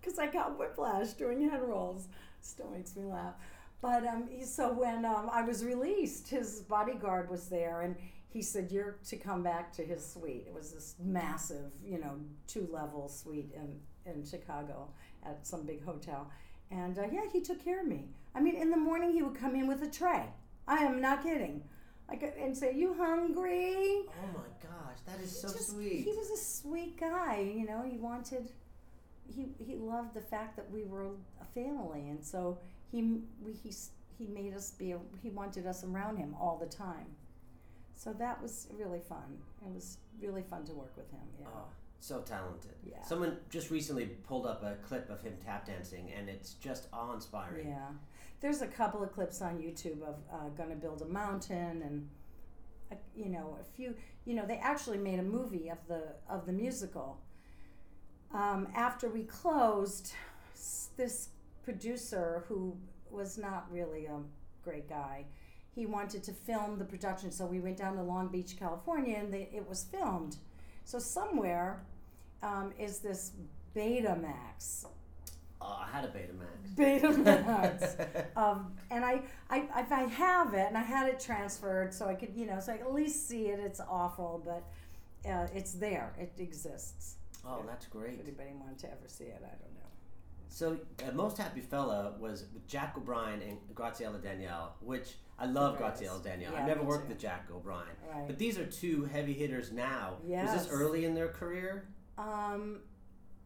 because 0.00 0.18
I 0.18 0.26
got 0.26 0.58
whiplash 0.58 1.10
doing 1.12 1.48
head 1.48 1.62
rolls. 1.62 2.08
Still 2.40 2.70
makes 2.70 2.96
me 2.96 3.04
laugh. 3.04 3.34
But 3.80 4.06
um, 4.06 4.28
he- 4.28 4.44
so 4.44 4.72
when 4.72 5.04
um, 5.04 5.28
I 5.32 5.42
was 5.42 5.64
released, 5.64 6.28
his 6.28 6.60
bodyguard 6.60 7.30
was 7.30 7.48
there, 7.48 7.80
and 7.82 7.96
he 8.28 8.42
said, 8.42 8.70
"You're 8.72 8.96
to 9.08 9.16
come 9.16 9.42
back 9.42 9.72
to 9.74 9.82
his 9.84 10.04
suite." 10.06 10.44
It 10.46 10.54
was 10.54 10.72
this 10.72 10.94
massive, 11.02 11.70
you 11.84 11.98
know, 11.98 12.14
two 12.46 12.68
level 12.72 13.08
suite 13.08 13.52
in 13.54 13.80
in 14.10 14.24
Chicago 14.24 14.88
at 15.24 15.46
some 15.46 15.64
big 15.66 15.84
hotel, 15.84 16.30
and 16.70 16.98
uh, 16.98 17.06
yeah, 17.12 17.22
he 17.32 17.40
took 17.40 17.62
care 17.64 17.80
of 17.82 17.86
me. 17.88 18.08
I 18.34 18.40
mean, 18.40 18.56
in 18.56 18.70
the 18.70 18.76
morning 18.76 19.12
he 19.12 19.22
would 19.22 19.38
come 19.38 19.54
in 19.54 19.66
with 19.68 19.82
a 19.82 19.90
tray. 19.90 20.24
I 20.66 20.78
am 20.84 21.00
not 21.00 21.22
kidding. 21.22 21.62
Like 22.08 22.22
and 22.40 22.56
say, 22.56 22.74
"You 22.74 22.94
hungry?" 22.94 24.04
Oh 24.08 24.30
my 24.34 24.50
gosh, 24.62 24.81
that 25.06 25.20
is 25.20 25.40
so 25.40 25.48
Just- 25.48 25.70
sweet. 25.70 26.04
He 26.04 26.12
was 26.12 26.30
a 26.30 26.36
sweet 26.36 26.98
guy, 26.98 27.40
you 27.40 27.66
know. 27.66 27.82
He 27.82 27.96
wanted, 27.98 28.50
he 29.26 29.48
he 29.58 29.76
loved 29.76 30.14
the 30.14 30.20
fact 30.20 30.56
that 30.56 30.70
we 30.70 30.84
were 30.84 31.06
a 31.40 31.44
family, 31.54 32.08
and 32.08 32.24
so 32.24 32.58
he 32.90 33.22
we 33.44 33.52
he 33.52 33.72
he 34.18 34.26
made 34.26 34.54
us 34.54 34.70
be. 34.72 34.94
He 35.22 35.30
wanted 35.30 35.66
us 35.66 35.84
around 35.84 36.16
him 36.16 36.34
all 36.40 36.56
the 36.58 36.66
time. 36.66 37.06
So 37.94 38.12
that 38.14 38.40
was 38.42 38.68
really 38.72 39.00
fun. 39.00 39.38
It 39.64 39.72
was 39.74 39.98
really 40.20 40.42
fun 40.42 40.64
to 40.64 40.72
work 40.72 40.92
with 40.96 41.10
him. 41.10 41.20
Yeah. 41.40 41.46
Oh, 41.54 41.66
so 42.00 42.20
talented. 42.22 42.72
Yeah. 42.84 43.02
Someone 43.02 43.36
just 43.48 43.70
recently 43.70 44.06
pulled 44.06 44.44
up 44.46 44.62
a 44.64 44.74
clip 44.86 45.08
of 45.08 45.22
him 45.22 45.34
tap 45.44 45.66
dancing, 45.66 46.10
and 46.16 46.28
it's 46.28 46.54
just 46.54 46.88
awe-inspiring. 46.92 47.68
Yeah, 47.68 47.88
there's 48.40 48.60
a 48.60 48.66
couple 48.66 49.02
of 49.04 49.12
clips 49.12 49.40
on 49.40 49.58
YouTube 49.58 50.02
of 50.02 50.16
uh, 50.32 50.48
"Gonna 50.56 50.74
Build 50.74 51.02
a 51.02 51.06
Mountain" 51.06 51.82
and 51.82 52.08
you 53.16 53.28
know 53.28 53.58
a 53.60 53.64
few. 53.64 53.94
You 54.24 54.34
know, 54.34 54.46
they 54.46 54.58
actually 54.58 54.98
made 54.98 55.18
a 55.18 55.24
movie 55.24 55.68
of 55.68 55.78
the 55.88 56.14
of 56.28 56.46
the 56.46 56.52
musical. 56.52 57.20
Um, 58.32 58.68
after 58.74 59.08
we 59.08 59.24
closed, 59.24 60.12
this 60.96 61.28
producer 61.64 62.44
who 62.48 62.76
was 63.10 63.36
not 63.36 63.66
really 63.70 64.06
a 64.06 64.18
great 64.64 64.88
guy, 64.88 65.26
he 65.74 65.86
wanted 65.86 66.22
to 66.24 66.32
film 66.32 66.78
the 66.78 66.84
production, 66.84 67.30
so 67.30 67.44
we 67.46 67.60
went 67.60 67.76
down 67.76 67.96
to 67.96 68.02
Long 68.02 68.28
Beach, 68.28 68.56
California, 68.58 69.16
and 69.18 69.32
they, 69.32 69.48
it 69.52 69.68
was 69.68 69.84
filmed. 69.84 70.36
So 70.84 70.98
somewhere 70.98 71.82
um, 72.42 72.72
is 72.78 72.98
this 72.98 73.32
Betamax 73.74 74.86
Oh, 75.64 75.80
I 75.80 75.88
had 75.94 76.04
a 76.04 76.08
Betamax. 76.08 76.74
Betamax. 76.76 78.36
um, 78.36 78.72
and 78.90 79.04
I, 79.04 79.22
I, 79.48 79.68
if 79.78 79.92
I 79.92 80.02
have 80.02 80.54
it, 80.54 80.66
and 80.68 80.76
I 80.76 80.82
had 80.82 81.08
it 81.08 81.20
transferred, 81.20 81.94
so 81.94 82.08
I 82.08 82.14
could, 82.14 82.32
you 82.34 82.46
know, 82.46 82.58
so 82.58 82.72
I 82.72 82.78
could 82.78 82.86
at 82.88 82.94
least 82.94 83.28
see 83.28 83.46
it. 83.46 83.60
It's 83.60 83.80
awful, 83.80 84.42
but 84.44 85.30
uh, 85.30 85.46
it's 85.54 85.74
there. 85.74 86.12
It 86.18 86.32
exists. 86.38 87.16
oh, 87.46 87.62
that's 87.66 87.86
great. 87.86 88.14
If 88.14 88.26
anybody 88.26 88.50
wanted 88.58 88.78
to 88.80 88.86
ever 88.88 89.06
see 89.06 89.24
it, 89.24 89.40
I 89.44 89.50
don't 89.50 89.74
know. 89.74 89.82
So, 90.48 90.78
uh, 91.06 91.12
Most 91.12 91.38
Happy 91.38 91.60
Fella 91.60 92.14
was 92.18 92.44
with 92.52 92.66
Jack 92.66 92.94
O'Brien 92.98 93.40
and 93.40 93.58
Graciela 93.74 94.22
Daniele, 94.22 94.74
which 94.80 95.14
I 95.38 95.46
love 95.46 95.78
Greatest. 95.78 96.02
Graciela 96.02 96.22
Daniele. 96.22 96.52
Yeah, 96.52 96.60
I've 96.60 96.66
never 96.66 96.82
worked 96.82 97.04
too. 97.04 97.10
with 97.10 97.18
Jack 97.18 97.48
O'Brien. 97.54 97.86
Right. 98.12 98.26
But 98.26 98.38
these 98.38 98.58
are 98.58 98.66
two 98.66 99.04
heavy 99.04 99.32
hitters 99.32 99.72
now. 99.72 100.16
Was 100.24 100.52
this 100.52 100.68
early 100.70 101.04
in 101.04 101.14
their 101.14 101.28
career? 101.28 101.88
Um, 102.18 102.80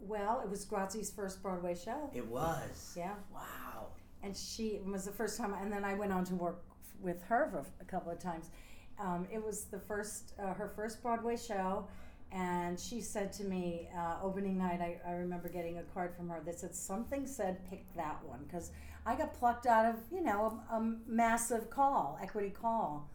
well, 0.00 0.41
it 0.45 0.49
was 0.50 0.65
Grazi's 0.65 1.11
first 1.11 1.43
Broadway 1.43 1.75
show. 1.75 2.11
It 2.15 2.26
was. 2.26 2.95
Yeah, 2.97 3.15
Wow. 3.33 3.88
and 4.23 4.37
she 4.37 4.81
was 4.85 5.05
the 5.05 5.12
first 5.12 5.38
time, 5.38 5.55
and 5.55 5.73
then 5.73 5.85
I 5.85 5.95
went 5.95 6.12
on 6.12 6.25
to 6.26 6.35
work 6.35 6.62
with 7.00 7.23
her 7.25 7.49
for 7.50 7.65
a 7.81 7.85
couple 7.85 8.11
of 8.12 8.19
times. 8.19 8.50
Um, 8.99 9.26
it 9.33 9.43
was 9.45 9.65
the 9.65 9.79
first 9.79 10.33
uh, 10.43 10.55
her 10.55 10.69
first 10.75 11.03
Broadway 11.03 11.37
show, 11.37 11.87
and 12.33 12.79
she 12.81 13.00
said 13.03 13.33
to 13.35 13.45
me 13.45 13.88
uh, 13.97 14.17
opening 14.23 14.57
night. 14.59 14.81
I, 14.81 14.99
I 15.07 15.12
remember 15.12 15.49
getting 15.49 15.79
a 15.79 15.83
card 15.83 16.15
from 16.17 16.29
her 16.31 16.41
that 16.47 16.59
said 16.59 16.75
something 16.75 17.26
said 17.26 17.69
pick 17.69 17.85
that 17.95 18.25
one 18.25 18.45
because 18.45 18.71
I 19.05 19.15
got 19.15 19.35
plucked 19.35 19.67
out 19.67 19.85
of 19.87 19.97
you 20.11 20.23
know 20.23 20.61
a, 20.71 20.76
a 20.76 20.95
massive 21.07 21.69
call, 21.69 22.19
equity 22.23 22.50
call, 22.50 23.11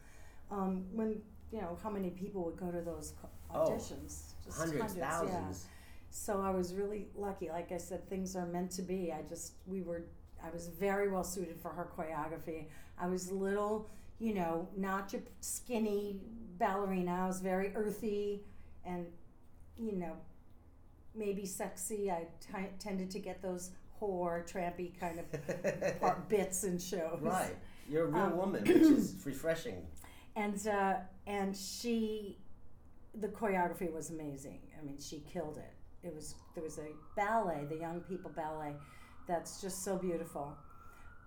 um, 0.51 0.85
when 0.91 1.19
you 1.51 1.61
know 1.61 1.77
how 1.83 1.89
many 1.89 2.11
people 2.11 2.43
would 2.45 2.57
go 2.57 2.69
to 2.71 2.81
those 2.81 3.13
Oh, 3.53 3.67
auditions. 3.69 4.33
Just 4.45 4.57
Hundreds, 4.59 4.95
yeah. 4.95 5.19
So 6.13 6.41
I 6.41 6.49
was 6.51 6.73
really 6.73 7.07
lucky. 7.15 7.49
Like 7.49 7.71
I 7.71 7.77
said, 7.77 8.07
things 8.09 8.35
are 8.35 8.45
meant 8.45 8.71
to 8.71 8.81
be. 8.81 9.11
I 9.11 9.21
just 9.27 9.53
we 9.65 9.81
were. 9.81 10.03
I 10.43 10.49
was 10.49 10.67
very 10.67 11.09
well 11.09 11.23
suited 11.23 11.57
for 11.59 11.69
her 11.69 11.89
choreography. 11.97 12.65
I 12.99 13.07
was 13.07 13.31
little, 13.31 13.89
you 14.19 14.33
know, 14.33 14.67
not 14.75 15.13
your 15.13 15.21
skinny 15.39 16.19
ballerina. 16.57 17.21
I 17.23 17.27
was 17.27 17.39
very 17.39 17.73
earthy, 17.75 18.43
and 18.85 19.05
you 19.79 19.93
know, 19.93 20.13
maybe 21.15 21.45
sexy. 21.45 22.11
I 22.11 22.27
t- 22.41 22.67
tended 22.77 23.09
to 23.11 23.19
get 23.19 23.41
those 23.41 23.71
whore, 24.01 24.51
trampy 24.51 24.99
kind 24.99 25.19
of 25.19 26.27
bits 26.27 26.65
in 26.65 26.77
shows. 26.77 27.19
Right. 27.21 27.55
You're 27.89 28.05
a 28.05 28.07
real 28.07 28.21
Um, 28.23 28.37
woman, 28.37 28.63
which 28.65 28.69
is 28.81 29.15
refreshing. 29.25 29.85
and 30.35 30.67
uh, 30.67 30.95
and 31.25 31.55
she, 31.55 32.37
the 33.15 33.27
choreography 33.29 33.91
was 33.93 34.09
amazing. 34.09 34.59
I 34.77 34.83
mean, 34.83 34.97
she 34.99 35.19
killed 35.31 35.57
it. 35.57 35.73
It 36.03 36.13
was 36.15 36.35
there 36.55 36.63
was 36.63 36.79
a 36.79 36.89
ballet, 37.15 37.65
the 37.69 37.77
Young 37.77 38.01
People 38.01 38.31
Ballet, 38.35 38.73
that's 39.27 39.61
just 39.61 39.83
so 39.83 39.97
beautiful. 39.97 40.55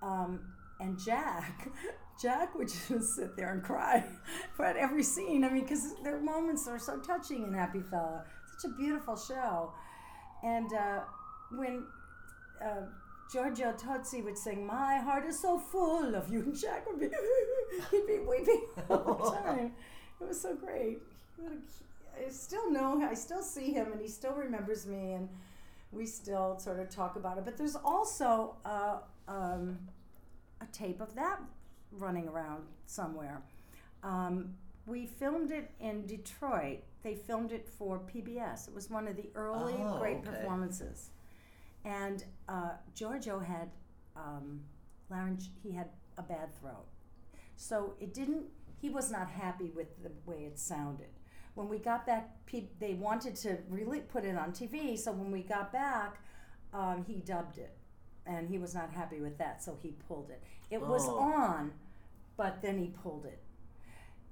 Um, 0.02 0.40
and 0.80 0.98
Jack, 0.98 1.68
Jack 2.22 2.54
would 2.54 2.68
just 2.68 3.14
sit 3.14 3.36
there 3.36 3.52
and 3.52 3.62
cry 3.62 4.04
for 4.54 4.64
at 4.70 4.76
every 4.76 5.02
scene. 5.02 5.44
I 5.44 5.50
mean, 5.50 5.62
because 5.62 5.94
their 6.02 6.20
moments 6.20 6.66
are 6.68 6.78
so 6.78 6.98
touching 6.98 7.44
in 7.44 7.54
Happy 7.54 7.80
Fella. 7.80 8.24
Such 8.58 8.70
a 8.70 8.74
beautiful 8.74 9.16
show. 9.16 9.72
And 10.42 10.72
uh, 10.72 11.00
when 11.50 11.84
uh, 12.62 12.82
Giorgio 13.32 13.72
Tozzi 13.72 14.22
would 14.24 14.36
sing, 14.36 14.66
"My 14.66 14.98
heart 14.98 15.24
is 15.26 15.40
so 15.40 15.58
full 15.58 16.14
of 16.14 16.30
you," 16.30 16.40
and 16.46 16.58
Jack 16.58 16.86
would 16.86 17.00
be, 17.00 17.08
he'd 17.90 18.06
be 18.06 18.18
weeping 18.18 18.66
all 18.90 19.14
the 19.14 19.30
time. 19.30 19.72
It 20.20 20.28
was 20.28 20.40
so 20.40 20.54
great. 20.54 20.98
A- 22.18 22.26
I 22.26 22.30
still 22.30 22.70
know, 22.70 23.02
I 23.02 23.14
still 23.14 23.42
see 23.42 23.72
him, 23.72 23.92
and 23.92 24.00
he 24.00 24.08
still 24.08 24.32
remembers 24.34 24.86
me, 24.86 25.12
and 25.12 25.28
we 25.92 26.06
still 26.06 26.58
sort 26.58 26.78
of 26.80 26.88
talk 26.90 27.16
about 27.16 27.38
it. 27.38 27.44
But 27.44 27.56
there's 27.56 27.76
also 27.76 28.56
uh, 28.64 28.98
um, 29.28 29.78
a 30.60 30.66
tape 30.72 31.00
of 31.00 31.14
that 31.14 31.40
running 31.92 32.28
around 32.28 32.64
somewhere. 32.86 33.42
Um, 34.02 34.54
we 34.86 35.06
filmed 35.06 35.50
it 35.50 35.70
in 35.80 36.06
Detroit. 36.06 36.80
They 37.02 37.14
filmed 37.14 37.52
it 37.52 37.68
for 37.68 37.98
PBS. 38.00 38.68
It 38.68 38.74
was 38.74 38.90
one 38.90 39.08
of 39.08 39.16
the 39.16 39.30
early 39.34 39.74
Oh, 39.78 39.98
great 39.98 40.18
okay. 40.18 40.26
performances. 40.30 41.10
And 41.84 42.24
uh, 42.48 42.70
Giorgio 42.94 43.38
had 43.38 43.70
um, 44.16 44.60
larynge. 45.10 45.50
He 45.62 45.72
had 45.72 45.88
a 46.16 46.22
bad 46.22 46.54
throat, 46.58 46.86
so 47.56 47.94
it 48.00 48.14
didn't. 48.14 48.44
He 48.80 48.88
was 48.90 49.10
not 49.10 49.28
happy 49.30 49.70
with 49.74 50.02
the 50.02 50.10
way 50.26 50.44
it 50.44 50.58
sounded. 50.58 51.08
When 51.54 51.68
we 51.68 51.78
got 51.78 52.04
back, 52.06 52.30
pe- 52.46 52.68
they 52.80 52.94
wanted 52.94 53.36
to 53.36 53.58
really 53.68 54.00
put 54.00 54.24
it 54.24 54.36
on 54.36 54.52
TV. 54.52 54.98
So 54.98 55.12
when 55.12 55.30
we 55.30 55.42
got 55.42 55.72
back, 55.72 56.16
um, 56.72 57.04
he 57.06 57.14
dubbed 57.16 57.58
it, 57.58 57.76
and 58.26 58.48
he 58.48 58.58
was 58.58 58.74
not 58.74 58.90
happy 58.90 59.20
with 59.20 59.38
that. 59.38 59.62
So 59.62 59.78
he 59.82 59.92
pulled 60.08 60.30
it. 60.30 60.42
It 60.70 60.80
was 60.80 61.06
Oh. 61.08 61.18
on, 61.18 61.72
but 62.36 62.60
then 62.60 62.78
he 62.78 62.88
pulled 62.88 63.24
it. 63.26 63.38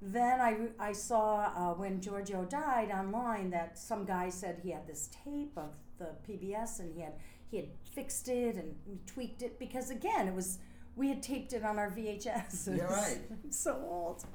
Then 0.01 0.41
I, 0.41 0.67
I 0.79 0.91
saw 0.91 1.51
uh, 1.55 1.73
when 1.75 2.01
Giorgio 2.01 2.43
died 2.43 2.91
online 2.91 3.51
that 3.51 3.77
some 3.79 4.03
guy 4.03 4.29
said 4.29 4.59
he 4.61 4.71
had 4.71 4.85
this 4.85 5.09
tape 5.23 5.53
of 5.57 5.71
the 5.97 6.09
PBS 6.27 6.79
and 6.81 6.93
he 6.93 7.01
had 7.01 7.13
he 7.49 7.57
had 7.57 7.67
fixed 7.93 8.27
it 8.27 8.55
and 8.57 8.75
tweaked 9.05 9.43
it 9.43 9.57
because 9.59 9.91
again 9.91 10.27
it 10.27 10.33
was 10.33 10.57
we 10.97 11.07
had 11.07 11.23
taped 11.23 11.53
it 11.53 11.63
on 11.63 11.79
our 11.79 11.89
VHS. 11.89 12.75
You're 12.75 12.87
right. 12.87 13.19
So 13.49 13.79
old. 13.89 14.25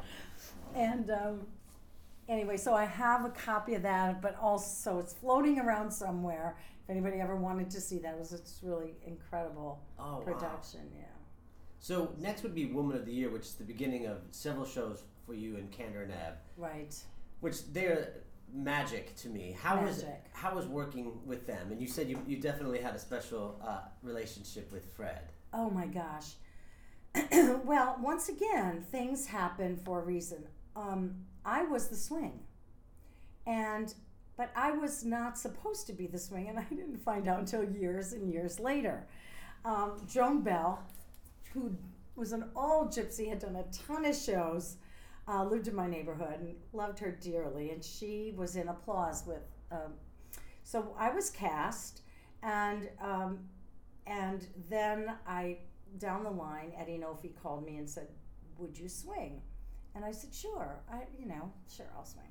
And 0.75 1.11
um, 1.11 1.47
anyway, 2.29 2.57
so 2.57 2.75
I 2.75 2.85
have 2.85 3.25
a 3.25 3.31
copy 3.31 3.75
of 3.75 3.83
that, 3.83 4.21
but 4.23 4.37
also 4.41 4.99
it's 4.99 5.15
floating 5.15 5.59
around 5.59 5.91
somewhere. 5.91 6.57
If 6.85 6.91
anybody 6.91 7.21
ever 7.21 7.37
wanted 7.37 7.71
to 7.71 7.81
see 7.81 7.99
that, 7.99 8.15
it 8.15 8.19
was 8.19 8.33
it's 8.33 8.61
really 8.63 8.95
incredible 9.07 9.81
Oh, 9.99 10.19
wow. 10.19 10.21
production. 10.25 10.81
Yeah. 10.97 11.05
So 11.81 12.13
next 12.19 12.43
would 12.43 12.55
be 12.55 12.67
Woman 12.67 12.97
of 12.97 13.05
the 13.07 13.13
Year, 13.13 13.31
which 13.31 13.43
is 13.47 13.55
the 13.55 13.65
beginning 13.65 14.07
of 14.07 14.19
several 14.31 14.65
shows 14.65 15.03
for 15.27 15.35
you 15.35 15.57
and 15.57 15.71
Kander 15.71 16.03
and 16.03 16.13
Ebb, 16.13 16.35
Right. 16.57 16.95
which 17.41 17.73
they're 17.73 18.15
magic 18.53 19.15
to 19.17 19.29
me. 19.29 19.55
How 19.61 19.83
was 19.83 20.03
Magic. 20.03 20.25
how 20.33 20.55
was 20.55 20.67
working 20.67 21.21
with 21.27 21.47
them? 21.47 21.71
And 21.71 21.81
you 21.81 21.87
said 21.87 22.09
you, 22.09 22.19
you 22.27 22.39
definitely 22.39 22.79
had 22.81 22.95
a 22.95 22.99
special 22.99 23.61
uh, 23.63 23.81
relationship 24.03 24.73
with 24.73 24.87
Fred. 24.97 25.33
Oh 25.53 25.69
my 25.69 25.87
gosh. 25.87 26.33
well, 27.65 27.97
once 28.01 28.29
again, 28.29 28.85
things 28.91 29.27
happen 29.27 29.77
for 29.85 30.01
a 30.01 30.05
reason. 30.05 30.45
Um, 30.77 31.17
I 31.49 31.63
was 31.63 31.89
the 31.89 31.97
swing. 31.97 32.41
And 33.47 33.95
but 34.37 34.53
I 34.55 34.71
was 34.71 35.05
not 35.05 35.37
supposed 35.37 35.87
to 35.89 35.93
be 35.93 36.07
the 36.07 36.19
swing, 36.19 36.49
and 36.49 36.59
I 36.59 36.65
didn't 36.65 36.99
find 36.99 37.27
out 37.27 37.41
until 37.41 37.65
years 37.65 38.13
and 38.13 38.31
years 38.31 38.61
later. 38.61 39.07
Um, 39.65 40.01
Joan 40.07 40.43
Bell, 40.43 40.81
who 41.53 41.77
was 42.15 42.33
an 42.33 42.45
old 42.55 42.91
gypsy, 42.91 43.29
had 43.29 43.41
done 43.41 43.57
a 43.57 43.65
ton 43.73 44.05
of 44.05 44.15
shows, 44.15 44.77
uh, 45.27 45.45
lived 45.45 45.69
in 45.69 45.75
my 45.75 45.87
neighborhood, 45.87 46.41
and 46.41 46.55
loved 46.73 46.99
her 46.99 47.11
dearly. 47.11 47.71
And 47.71 47.83
she 47.83 48.35
was 48.37 48.55
in 48.55 48.69
applause 48.69 49.25
with. 49.27 49.43
Um, 49.73 49.95
so 50.63 50.95
I 50.99 51.11
was 51.11 51.31
cast, 51.31 52.03
and 52.43 52.91
um, 53.01 53.39
and 54.07 54.47
then 54.69 55.15
I 55.27 55.59
down 55.99 56.25
the 56.25 56.31
line, 56.31 56.73
Eddie 56.79 56.99
Nolfi 56.99 57.35
called 57.43 57.65
me 57.65 57.79
and 57.79 57.89
said, 57.89 58.09
"Would 58.59 58.79
you 58.79 58.89
swing?" 58.89 59.41
And 59.99 60.05
I 60.05 60.13
said, 60.13 60.33
"Sure. 60.33 60.79
I 60.89 61.01
you 61.19 61.27
know 61.27 61.51
sure 61.69 61.87
I'll 61.97 62.05
swing." 62.05 62.31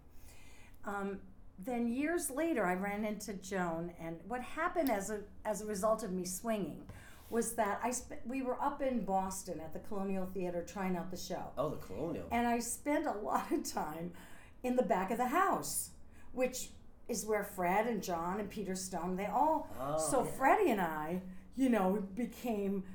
Um, 0.85 1.19
then 1.59 1.89
years 1.89 2.29
later, 2.29 2.65
I 2.65 2.75
ran 2.75 3.03
into 3.03 3.33
Joan, 3.33 3.91
and 3.99 4.15
what 4.25 4.41
happened 4.41 4.89
as 4.89 5.09
a 5.09 5.19
as 5.43 5.59
a 5.61 5.65
result 5.65 6.01
of 6.01 6.13
me 6.13 6.23
swinging 6.23 6.85
was 7.29 7.55
that 7.55 7.81
I 7.83 7.91
sp- 7.91 8.23
we 8.25 8.41
were 8.41 8.55
up 8.61 8.81
in 8.81 9.03
Boston 9.03 9.59
at 9.59 9.73
the 9.73 9.79
Colonial 9.79 10.25
Theater 10.33 10.63
trying 10.65 10.95
out 10.95 11.11
the 11.11 11.17
show, 11.17 11.43
Oh, 11.57 11.67
the 11.71 11.75
Colonial. 11.75 12.25
and 12.31 12.47
I 12.47 12.59
spent 12.59 13.05
a 13.05 13.11
lot 13.11 13.51
of 13.51 13.69
time 13.69 14.13
in 14.63 14.77
the 14.77 14.83
back 14.83 15.11
of 15.11 15.17
the 15.17 15.27
house, 15.27 15.89
which 16.31 16.69
is 17.09 17.25
where 17.25 17.43
Fred 17.43 17.85
and 17.85 18.01
John 18.01 18.39
and 18.39 18.49
Peter 18.49 18.75
Stone 18.75 19.17
they 19.17 19.25
all. 19.25 19.67
Oh, 19.77 19.97
so 19.99 20.23
yeah. 20.23 20.31
Freddie 20.37 20.71
and 20.71 20.79
I, 20.79 21.21
you 21.57 21.67
know, 21.67 22.01
became, 22.15 22.85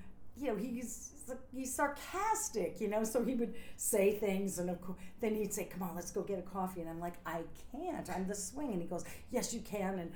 you 0.42 0.48
know, 0.48 0.56
he's 0.56 1.10
he's 1.54 1.72
sarcastic, 1.74 2.80
you 2.80 2.88
know, 2.88 3.04
so 3.04 3.24
he 3.24 3.34
would 3.34 3.54
say 3.76 4.12
things, 4.18 4.58
and 4.58 4.68
of 4.68 4.80
course, 4.80 4.98
then 5.20 5.34
he'd 5.36 5.54
say, 5.54 5.64
"Come 5.64 5.82
on, 5.82 5.94
let's 5.94 6.10
go 6.10 6.22
get 6.22 6.38
a 6.38 6.42
coffee," 6.42 6.80
and 6.80 6.90
I'm 6.90 7.00
like, 7.00 7.14
"I 7.24 7.42
can't. 7.70 8.10
I'm 8.10 8.26
the 8.26 8.34
swing," 8.34 8.72
and 8.72 8.82
he 8.82 8.88
goes, 8.88 9.04
"Yes, 9.30 9.54
you 9.54 9.60
can," 9.60 9.98
and 10.00 10.12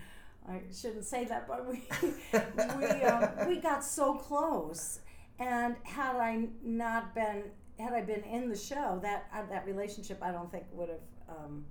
I 0.48 0.62
shouldn't 0.74 1.04
say 1.04 1.24
that, 1.26 1.46
but 1.46 1.66
we 1.68 1.84
we 2.32 2.86
um, 3.04 3.48
we 3.48 3.56
got 3.60 3.84
so 3.84 4.14
close, 4.14 5.00
and 5.38 5.76
had 5.84 6.16
I 6.16 6.48
not 6.62 7.14
been 7.14 7.44
had 7.78 7.92
I 7.92 8.02
been 8.02 8.24
in 8.24 8.48
the 8.48 8.56
show, 8.56 8.98
that 9.02 9.26
uh, 9.32 9.42
that 9.50 9.64
relationship 9.66 10.18
I 10.22 10.32
don't 10.32 10.50
think 10.50 10.64
would 10.72 10.88
have 10.88 11.06
um, 11.28 11.64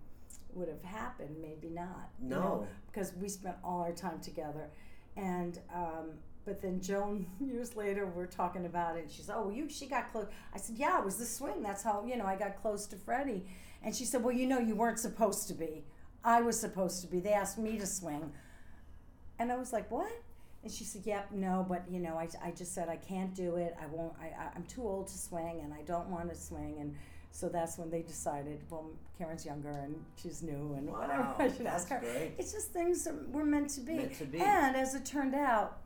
would 0.53 0.69
have 0.69 0.83
happened. 0.83 1.35
Maybe 1.41 1.69
not. 1.69 2.09
you 2.21 2.29
know, 2.29 2.39
No. 2.39 2.67
because 2.88 3.12
we 3.21 3.27
spent 3.27 3.57
all 3.65 3.81
our 3.81 3.91
time 3.91 4.21
together, 4.21 4.69
and. 5.17 5.59
Um, 5.74 6.12
but 6.45 6.61
then 6.61 6.79
Joan, 6.79 7.25
years 7.39 7.75
later, 7.75 8.05
we're 8.05 8.27
talking 8.27 8.65
about 8.65 8.97
it. 8.97 9.03
And 9.03 9.11
she's, 9.11 9.29
oh, 9.29 9.49
you, 9.49 9.67
she 9.69 9.87
got 9.87 10.11
close. 10.11 10.27
I 10.53 10.57
said, 10.57 10.77
yeah, 10.77 10.99
it 10.99 11.05
was 11.05 11.17
the 11.17 11.25
swing. 11.25 11.61
That's 11.61 11.83
how, 11.83 12.05
you 12.07 12.15
know, 12.17 12.25
I 12.25 12.35
got 12.35 12.61
close 12.61 12.85
to 12.87 12.95
Freddie. 12.95 13.45
And 13.83 13.95
she 13.95 14.05
said, 14.05 14.23
well, 14.23 14.33
you 14.33 14.47
know, 14.47 14.59
you 14.59 14.75
weren't 14.75 14.99
supposed 14.99 15.47
to 15.49 15.53
be. 15.53 15.83
I 16.23 16.41
was 16.41 16.59
supposed 16.59 17.01
to 17.01 17.07
be. 17.07 17.19
They 17.19 17.33
asked 17.33 17.57
me 17.57 17.77
to 17.77 17.85
swing. 17.85 18.31
And 19.37 19.51
I 19.51 19.57
was 19.57 19.73
like, 19.73 19.91
what? 19.91 20.11
And 20.63 20.71
she 20.71 20.83
said, 20.83 21.03
yep, 21.05 21.29
no, 21.31 21.63
but, 21.67 21.83
you 21.89 21.99
know, 21.99 22.17
I, 22.17 22.27
I 22.43 22.51
just 22.51 22.73
said 22.73 22.89
I 22.89 22.95
can't 22.95 23.35
do 23.35 23.57
it. 23.57 23.75
I 23.79 23.85
won't, 23.85 24.13
I, 24.19 24.25
I, 24.25 24.49
I'm 24.55 24.63
too 24.63 24.81
old 24.81 25.07
to 25.07 25.17
swing 25.17 25.61
and 25.63 25.71
I 25.71 25.83
don't 25.83 26.07
want 26.07 26.29
to 26.29 26.35
swing. 26.35 26.77
And 26.79 26.95
so 27.29 27.49
that's 27.49 27.77
when 27.77 27.91
they 27.91 28.01
decided, 28.01 28.61
well, 28.71 28.89
Karen's 29.17 29.45
younger 29.45 29.69
and 29.69 30.03
she's 30.15 30.41
new 30.41 30.73
and 30.75 30.89
whatever. 30.89 31.21
Wow, 31.21 31.35
I 31.37 31.51
should 31.51 31.67
ask 31.67 31.89
her. 31.89 31.99
great. 31.99 32.33
It's 32.39 32.53
just 32.53 32.71
things 32.71 33.03
that 33.03 33.29
were 33.29 33.45
meant 33.45 33.69
to 33.71 33.81
be. 33.81 33.93
Meant 33.93 34.17
to 34.17 34.25
be. 34.25 34.39
And 34.39 34.75
as 34.75 34.95
it 34.95 35.05
turned 35.05 35.35
out, 35.35 35.77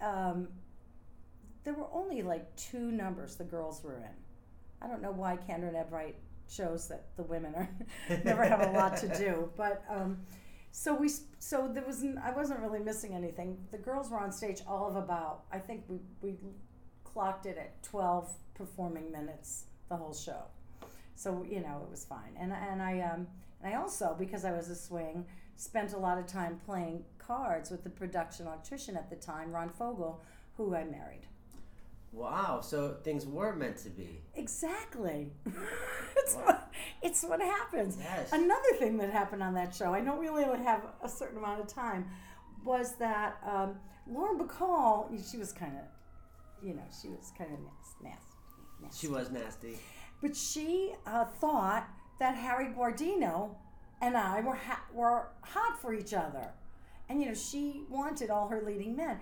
um, 0.00 0.48
there 1.64 1.74
were 1.74 1.88
only 1.92 2.22
like 2.22 2.54
two 2.56 2.92
numbers 2.92 3.36
the 3.36 3.44
girls 3.44 3.82
were 3.82 3.96
in. 3.96 4.14
I 4.80 4.86
don't 4.86 5.02
know 5.02 5.12
why 5.12 5.36
Kander 5.36 5.68
and 5.68 5.76
Ebb 5.76 5.92
shows 6.48 6.88
that 6.88 7.06
the 7.16 7.22
women 7.24 7.54
are 7.54 7.68
never 8.24 8.44
have 8.44 8.60
a 8.60 8.70
lot 8.70 8.96
to 8.98 9.08
do, 9.18 9.50
but 9.56 9.84
um, 9.90 10.18
so 10.70 10.94
we 10.94 11.10
so 11.38 11.70
there 11.72 11.84
was 11.84 12.04
I 12.22 12.30
wasn't 12.30 12.60
really 12.60 12.80
missing 12.80 13.14
anything. 13.14 13.58
The 13.70 13.78
girls 13.78 14.10
were 14.10 14.20
on 14.20 14.30
stage 14.32 14.60
all 14.66 14.88
of 14.88 14.96
about 14.96 15.44
I 15.50 15.58
think 15.58 15.84
we 15.88 16.00
we 16.20 16.36
clocked 17.04 17.46
it 17.46 17.56
at 17.58 17.82
twelve 17.82 18.30
performing 18.54 19.10
minutes 19.10 19.64
the 19.88 19.96
whole 19.96 20.14
show, 20.14 20.42
so 21.14 21.44
you 21.48 21.60
know 21.60 21.80
it 21.84 21.90
was 21.90 22.04
fine. 22.04 22.36
And 22.38 22.52
and 22.52 22.82
I 22.82 23.00
um 23.00 23.26
and 23.62 23.74
I 23.74 23.78
also 23.78 24.14
because 24.18 24.44
I 24.44 24.52
was 24.52 24.68
a 24.68 24.76
swing 24.76 25.24
spent 25.56 25.92
a 25.92 25.98
lot 25.98 26.18
of 26.18 26.26
time 26.26 26.60
playing 26.64 27.04
cards 27.18 27.70
with 27.70 27.82
the 27.82 27.90
production 27.90 28.46
electrician 28.46 28.96
at 28.96 29.10
the 29.10 29.16
time, 29.16 29.50
Ron 29.50 29.70
Fogel, 29.70 30.22
who 30.56 30.74
I 30.74 30.84
married. 30.84 31.26
Wow. 32.12 32.60
So 32.62 32.96
things 33.02 33.26
were 33.26 33.54
meant 33.54 33.76
to 33.78 33.90
be. 33.90 34.22
Exactly. 34.34 35.32
it's, 36.16 36.34
what, 36.34 36.72
it's 37.02 37.22
what 37.24 37.40
happens. 37.40 37.98
Yes. 38.00 38.32
Another 38.32 38.72
thing 38.78 38.96
that 38.98 39.10
happened 39.10 39.42
on 39.42 39.54
that 39.54 39.74
show, 39.74 39.92
I 39.92 40.00
don't 40.00 40.18
really 40.18 40.44
only 40.44 40.64
have 40.64 40.82
a 41.02 41.08
certain 41.08 41.38
amount 41.38 41.60
of 41.60 41.66
time, 41.68 42.06
was 42.64 42.96
that 42.96 43.36
um, 43.46 43.76
Lauren 44.10 44.38
Bacall, 44.38 45.10
she 45.30 45.36
was 45.36 45.52
kind 45.52 45.72
of, 45.76 46.66
you 46.66 46.74
know, 46.74 46.84
she 47.02 47.08
was 47.08 47.32
kind 47.36 47.52
of 47.52 47.58
nasty. 48.02 48.22
nasty. 48.82 49.06
She 49.06 49.12
was 49.12 49.30
nasty. 49.30 49.78
But 50.22 50.34
she 50.36 50.94
uh, 51.06 51.24
thought 51.24 51.88
that 52.18 52.34
Harry 52.34 52.68
Guardino 52.68 53.50
and 54.00 54.16
I 54.16 54.40
were 54.40 54.54
ha- 54.54 54.84
were 54.92 55.28
hot 55.42 55.80
for 55.80 55.94
each 55.94 56.14
other, 56.14 56.50
and 57.08 57.20
you 57.20 57.28
know 57.28 57.34
she 57.34 57.84
wanted 57.88 58.30
all 58.30 58.48
her 58.48 58.62
leading 58.62 58.96
men. 58.96 59.18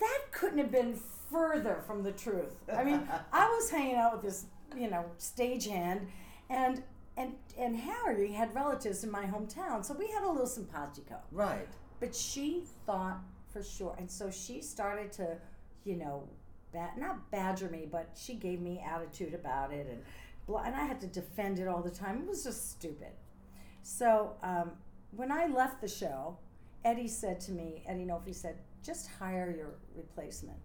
That 0.00 0.20
couldn't 0.32 0.58
have 0.58 0.72
been 0.72 0.98
further 1.30 1.82
from 1.86 2.02
the 2.02 2.12
truth. 2.12 2.56
I 2.72 2.84
mean, 2.84 3.08
I 3.32 3.46
was 3.48 3.70
hanging 3.70 3.96
out 3.96 4.12
with 4.12 4.22
this 4.22 4.46
you 4.76 4.90
know 4.90 5.04
stagehand, 5.18 6.06
and 6.50 6.82
and 7.16 7.34
and 7.58 7.76
Harry 7.76 8.32
had 8.32 8.54
relatives 8.54 9.04
in 9.04 9.10
my 9.10 9.24
hometown, 9.24 9.84
so 9.84 9.94
we 9.94 10.08
had 10.08 10.22
a 10.24 10.28
little 10.28 10.46
simpatico. 10.46 11.16
Right. 11.30 11.68
But 12.00 12.14
she 12.14 12.64
thought 12.86 13.20
for 13.52 13.62
sure, 13.62 13.94
and 13.98 14.10
so 14.10 14.30
she 14.30 14.60
started 14.60 15.12
to, 15.12 15.36
you 15.84 15.96
know, 15.96 16.28
ba- 16.72 16.90
not 16.98 17.30
badger 17.30 17.68
me, 17.68 17.86
but 17.90 18.10
she 18.20 18.34
gave 18.34 18.60
me 18.60 18.84
attitude 18.84 19.32
about 19.34 19.72
it, 19.72 19.86
and 19.88 20.02
and 20.64 20.74
I 20.74 20.84
had 20.84 21.00
to 21.00 21.06
defend 21.06 21.58
it 21.58 21.68
all 21.68 21.82
the 21.82 21.90
time. 21.90 22.18
It 22.18 22.26
was 22.26 22.44
just 22.44 22.70
stupid. 22.72 23.12
So 23.84 24.32
um, 24.42 24.72
when 25.12 25.30
I 25.30 25.46
left 25.46 25.80
the 25.80 25.88
show, 25.88 26.38
Eddie 26.84 27.06
said 27.06 27.38
to 27.42 27.52
me, 27.52 27.84
Eddie 27.86 28.06
Nolfi 28.06 28.34
said, 28.34 28.56
just 28.82 29.08
hire 29.18 29.54
your 29.56 29.74
replacement. 29.94 30.58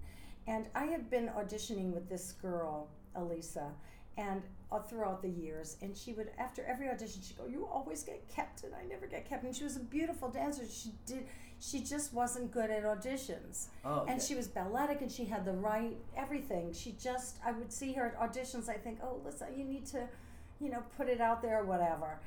And 0.48 0.68
I 0.74 0.86
had 0.86 1.10
been 1.10 1.28
auditioning 1.38 1.92
with 1.94 2.10
this 2.10 2.32
girl, 2.32 2.88
Elisa, 3.16 3.72
and 4.18 4.42
uh, 4.72 4.80
throughout 4.80 5.22
the 5.22 5.30
years, 5.30 5.78
and 5.82 5.96
she 5.96 6.14
would, 6.14 6.32
after 6.40 6.64
every 6.66 6.90
audition, 6.90 7.22
she'd 7.22 7.38
go, 7.38 7.46
"You 7.48 7.68
always 7.72 8.04
get 8.04 8.28
kept, 8.28 8.64
and 8.64 8.74
I 8.76 8.84
never 8.86 9.08
get 9.08 9.28
kept." 9.28 9.44
And 9.44 9.56
she 9.56 9.64
was 9.64 9.78
a 9.78 9.80
beautiful 9.80 10.30
dancer. 10.30 10.64
She 10.70 10.92
did, 11.06 11.26
she 11.60 11.80
just 11.82 12.14
wasn't 12.14 12.52
good 12.52 12.70
at 12.70 12.84
auditions, 12.84 13.68
Oh. 13.86 14.06
and 14.08 14.22
she 14.22 14.36
was 14.36 14.48
balletic, 14.48 15.02
and 15.02 15.12
she 15.12 15.26
had 15.26 15.46
the 15.46 15.54
right 15.54 15.96
everything. 16.18 16.74
She 16.74 16.92
just, 17.02 17.38
I 17.46 17.52
would 17.52 17.72
see 17.72 17.94
her 17.94 18.08
at 18.08 18.20
auditions. 18.20 18.68
I 18.70 18.74
think, 18.76 19.00
"Oh, 19.02 19.22
Lisa, 19.26 19.48
you 19.56 19.64
need 19.64 19.86
to, 19.88 20.08
you 20.60 20.70
know, 20.70 20.84
put 20.98 21.08
it 21.08 21.22
out 21.22 21.42
there, 21.42 21.60
or 21.62 21.66
whatever." 21.66 22.20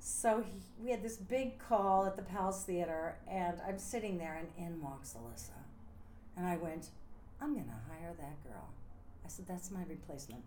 So 0.00 0.42
he, 0.46 0.52
we 0.82 0.90
had 0.90 1.02
this 1.02 1.16
big 1.16 1.58
call 1.58 2.06
at 2.06 2.16
the 2.16 2.22
Palace 2.22 2.62
Theater, 2.64 3.16
and 3.28 3.60
I'm 3.66 3.78
sitting 3.78 4.18
there, 4.18 4.36
and 4.36 4.48
in 4.56 4.80
walks 4.80 5.14
Alyssa. 5.14 5.50
And 6.36 6.46
I 6.46 6.56
went, 6.56 6.88
I'm 7.40 7.52
going 7.54 7.66
to 7.66 7.92
hire 7.92 8.14
that 8.18 8.42
girl. 8.44 8.68
I 9.24 9.28
said, 9.28 9.46
That's 9.46 9.70
my 9.70 9.82
replacement. 9.88 10.42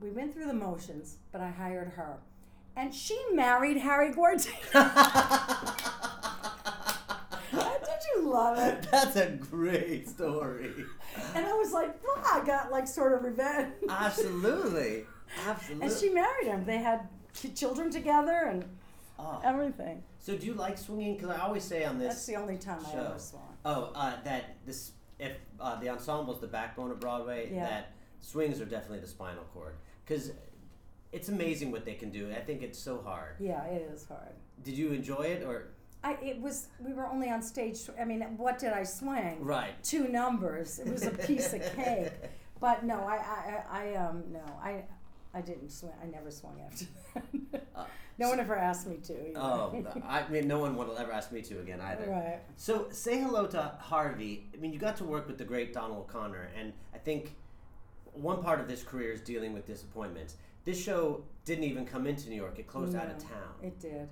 We 0.00 0.10
went 0.10 0.34
through 0.34 0.46
the 0.46 0.54
motions, 0.54 1.16
but 1.30 1.40
I 1.40 1.50
hired 1.50 1.90
her. 1.90 2.18
And 2.76 2.94
she 2.94 3.18
married 3.32 3.76
Harry 3.78 4.12
Guardino. 4.12 4.72
Did 7.52 8.00
you 8.16 8.30
love 8.30 8.58
it? 8.58 8.82
That's 8.90 9.16
a 9.16 9.30
great 9.30 10.08
story. 10.08 10.72
And 11.34 11.44
I 11.44 11.52
was 11.54 11.72
like, 11.72 12.02
"Wow, 12.02 12.22
I 12.32 12.44
got 12.46 12.70
like 12.70 12.86
sort 12.86 13.12
of 13.12 13.24
revenge. 13.24 13.74
Absolutely. 13.88 15.04
Absolutely. 15.46 15.86
And 15.86 15.96
she 15.96 16.08
married 16.08 16.46
him. 16.46 16.64
They 16.64 16.78
had 16.78 17.08
children 17.54 17.90
together 17.90 18.46
and 18.48 18.64
Oh. 19.18 19.38
everything. 19.44 20.02
So 20.18 20.34
do 20.36 20.46
you 20.46 20.54
like 20.54 20.78
swinging? 20.78 21.14
Because 21.16 21.30
I 21.30 21.38
always 21.40 21.62
say 21.62 21.84
on 21.84 21.98
this 21.98 22.08
That's 22.14 22.26
the 22.26 22.36
only 22.36 22.56
time 22.56 22.80
I 22.86 22.90
show. 22.92 22.98
ever 23.04 23.18
swung. 23.18 23.54
Oh, 23.66 23.92
uh, 23.94 24.16
that 24.24 24.56
this 24.64 24.92
if 25.18 25.32
uh, 25.60 25.78
the 25.78 25.88
ensemble's 25.88 26.40
the 26.40 26.46
backbone 26.46 26.90
of 26.90 27.00
Broadway, 27.00 27.50
Yeah. 27.52 27.66
that 27.68 27.92
swings 28.22 28.60
are 28.62 28.64
definitely 28.64 29.00
the 29.00 29.06
spinal 29.06 29.44
cord. 29.52 29.74
Because 30.06 30.32
it's 31.12 31.28
amazing 31.28 31.70
what 31.70 31.84
they 31.84 31.92
can 31.94 32.10
do. 32.10 32.30
I 32.32 32.40
think 32.40 32.62
it's 32.62 32.78
so 32.78 33.02
hard. 33.02 33.34
Yeah, 33.38 33.62
it 33.64 33.82
is 33.92 34.06
hard. 34.06 34.32
Did 34.64 34.78
you 34.78 34.92
enjoy 34.92 35.24
it 35.24 35.42
or 35.46 35.68
I 36.02 36.12
it 36.22 36.40
was 36.40 36.68
we 36.82 36.94
were 36.94 37.06
only 37.06 37.28
on 37.30 37.42
stage. 37.42 37.78
I 38.00 38.06
mean, 38.06 38.22
what 38.38 38.58
did 38.58 38.72
I 38.72 38.84
swing? 38.84 39.44
right? 39.44 39.74
Two 39.84 40.08
numbers. 40.08 40.78
It 40.78 40.88
was 40.90 41.02
a 41.04 41.10
piece 41.10 41.52
of 41.52 41.60
cake. 41.76 42.10
But 42.60 42.84
no, 42.84 42.96
I 43.00 43.16
I, 43.16 43.64
I 43.70 43.88
I, 43.90 43.94
um 43.96 44.24
no 44.32 44.44
I 44.62 44.84
I 45.32 45.40
didn't 45.40 45.70
swing. 45.70 45.92
I 46.02 46.06
never 46.06 46.30
swung 46.30 46.60
after 46.64 46.86
that. 47.52 47.66
Uh, 47.74 47.84
no 48.18 48.28
one 48.28 48.40
ever 48.40 48.56
asked 48.56 48.86
me 48.86 48.96
to. 49.04 49.12
Either. 49.12 49.38
Oh, 49.38 49.84
I 50.06 50.28
mean, 50.28 50.48
no 50.48 50.58
one 50.58 50.76
will 50.76 50.96
ever 50.98 51.12
ask 51.12 51.30
me 51.32 51.40
to 51.42 51.60
again 51.60 51.80
either. 51.80 52.10
right. 52.10 52.40
So 52.56 52.88
say 52.90 53.20
hello 53.20 53.46
to 53.48 53.74
Harvey. 53.78 54.48
I 54.52 54.56
mean, 54.58 54.72
you 54.72 54.78
got 54.78 54.96
to 54.96 55.04
work 55.04 55.26
with 55.26 55.38
the 55.38 55.44
great 55.44 55.72
Donald 55.72 55.98
O'Connor, 56.08 56.50
and 56.58 56.72
I 56.94 56.98
think 56.98 57.34
one 58.12 58.42
part 58.42 58.60
of 58.60 58.66
this 58.68 58.82
career 58.82 59.12
is 59.12 59.20
dealing 59.20 59.52
with 59.52 59.66
disappointments. 59.66 60.36
This 60.64 60.82
show 60.82 61.22
didn't 61.44 61.64
even 61.64 61.86
come 61.86 62.06
into 62.06 62.28
New 62.28 62.36
York; 62.36 62.58
it 62.58 62.66
closed 62.66 62.96
out 62.96 63.06
of 63.08 63.18
town. 63.18 63.54
It 63.62 63.78
did. 63.80 64.08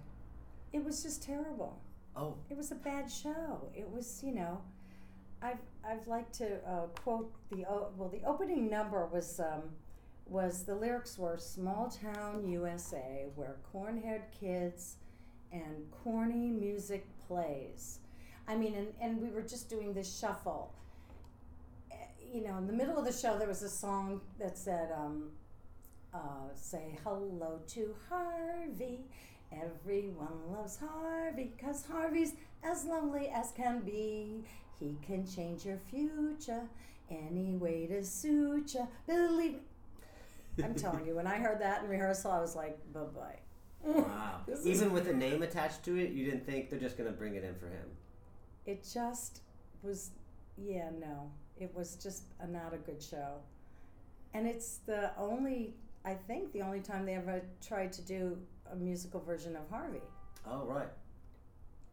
It 0.72 0.85
was 0.85 1.02
just 1.02 1.22
terrible. 1.22 1.78
Oh, 2.16 2.35
It 2.50 2.57
was 2.57 2.72
a 2.72 2.74
bad 2.74 3.11
show. 3.11 3.68
It 3.74 3.88
was, 3.88 4.22
you 4.24 4.33
know, 4.35 4.61
I've 5.42 5.61
I've 5.87 6.07
liked 6.09 6.33
to 6.35 6.57
uh, 6.66 6.87
quote 7.02 7.33
the 7.50 7.64
well 7.96 8.09
the 8.09 8.22
opening 8.26 8.68
number 8.70 9.04
was 9.07 9.40
um, 9.40 9.62
was 10.29 10.64
the 10.64 10.75
lyrics 10.75 11.19
were 11.19 11.37
small 11.38 11.88
town 11.91 12.47
USA 12.49 13.27
where 13.35 13.57
corn-haired 13.73 14.25
kids 14.38 14.97
and 15.53 15.91
corny 16.03 16.51
music 16.51 17.07
plays. 17.27 17.99
I 18.47 18.57
mean, 18.57 18.75
and, 18.75 18.88
and 19.01 19.21
we 19.23 19.31
were 19.31 19.43
just 19.43 19.69
doing 19.69 19.93
this 19.95 20.19
shuffle. 20.19 20.73
Eh, 21.91 21.95
You 22.33 22.43
know, 22.45 22.59
in 22.59 22.67
the 22.67 22.73
middle 22.73 22.99
of 22.99 23.05
the 23.05 23.12
show, 23.12 23.38
there 23.38 23.49
was 23.49 23.62
a 23.62 23.69
song 23.69 24.21
that 24.38 24.57
said, 24.59 24.91
um, 24.93 25.31
uh, 26.12 26.49
"Say 26.55 26.99
hello 27.05 27.61
to 27.69 27.95
Harvey." 28.09 29.01
Everyone 29.51 30.38
loves 30.53 30.77
Harvey 30.79 31.53
because 31.57 31.87
Harvey's 31.87 32.35
as 32.62 32.85
lovely 32.85 33.29
as 33.29 33.51
can 33.53 33.81
be. 33.81 34.45
He 34.79 34.97
can 35.07 35.27
change 35.27 35.64
your 35.64 35.79
future 35.79 36.69
any 37.11 37.57
way 37.57 37.87
to 37.87 38.05
suit 38.05 38.75
you. 38.75 38.87
Believe. 39.07 39.61
I'm 40.64 40.75
telling 40.75 41.07
you, 41.07 41.14
when 41.14 41.27
I 41.27 41.38
heard 41.38 41.61
that 41.61 41.83
in 41.85 41.88
rehearsal, 41.88 42.31
I 42.31 42.40
was 42.40 42.57
like, 42.57 42.79
bye 42.92 43.01
bye. 43.01 43.38
wow. 43.85 44.40
Even 44.64 44.92
with 44.92 45.09
a 45.09 45.14
name 45.14 45.42
attached 45.42 45.85
to 45.85 45.97
it, 45.97 46.11
you 46.11 46.25
didn't 46.25 46.44
think 46.47 46.71
they're 46.71 46.79
just 46.81 46.97
going 46.99 47.11
to 47.11 47.16
bring 47.16 47.35
it 47.37 47.44
in 47.44 47.55
for 47.55 47.66
him. 47.68 47.87
It 48.66 48.87
just 48.92 49.40
was, 49.83 50.11
yeah, 50.57 50.90
no. 50.99 51.31
It 51.59 51.73
was 51.75 51.97
just 51.97 52.25
a, 52.40 52.47
not 52.47 52.75
a 52.75 52.79
good 52.79 53.03
show. 53.03 53.35
And 54.35 54.47
it's 54.47 54.79
the 54.87 55.11
only, 55.18 55.75
I 56.05 56.14
think, 56.14 56.53
the 56.53 56.62
only 56.62 56.81
time 56.81 57.07
they 57.07 57.14
ever 57.14 57.40
tried 57.66 57.92
to 57.94 58.03
do 58.03 58.37
a 58.71 58.77
musical 58.77 59.21
version 59.21 59.57
of 59.57 59.68
Harvey. 59.71 60.03
Oh, 60.47 60.64
right. 60.66 60.88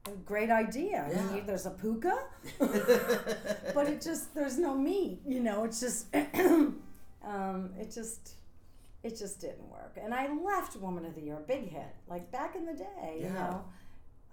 A 0.08 0.12
great 0.26 0.50
idea. 0.52 1.06
I 1.06 1.08
mean, 1.16 1.38
Yeah. 1.38 1.44
there's 1.46 1.66
a 1.66 1.72
pooka, 1.72 2.14
but 3.74 3.88
it 3.88 4.02
just, 4.02 4.36
there's 4.36 4.58
no 4.58 4.76
meat, 4.76 5.20
you 5.26 5.40
know, 5.40 5.64
it's 5.64 5.80
just, 5.80 6.08
um, 7.24 7.72
it 7.80 7.92
just, 7.92 8.34
it 9.06 9.16
just 9.18 9.40
didn't 9.40 9.70
work. 9.70 9.98
And 10.02 10.14
I 10.14 10.34
left 10.34 10.76
Woman 10.78 11.06
of 11.06 11.14
the 11.16 11.22
Year, 11.22 11.38
big 11.48 11.70
hit, 11.70 11.96
like 12.08 12.32
back 12.32 12.56
in 12.56 12.66
the 12.66 12.74
day, 12.74 13.18
you 13.20 13.26
Yeah. 13.26 13.34
know. 13.34 13.66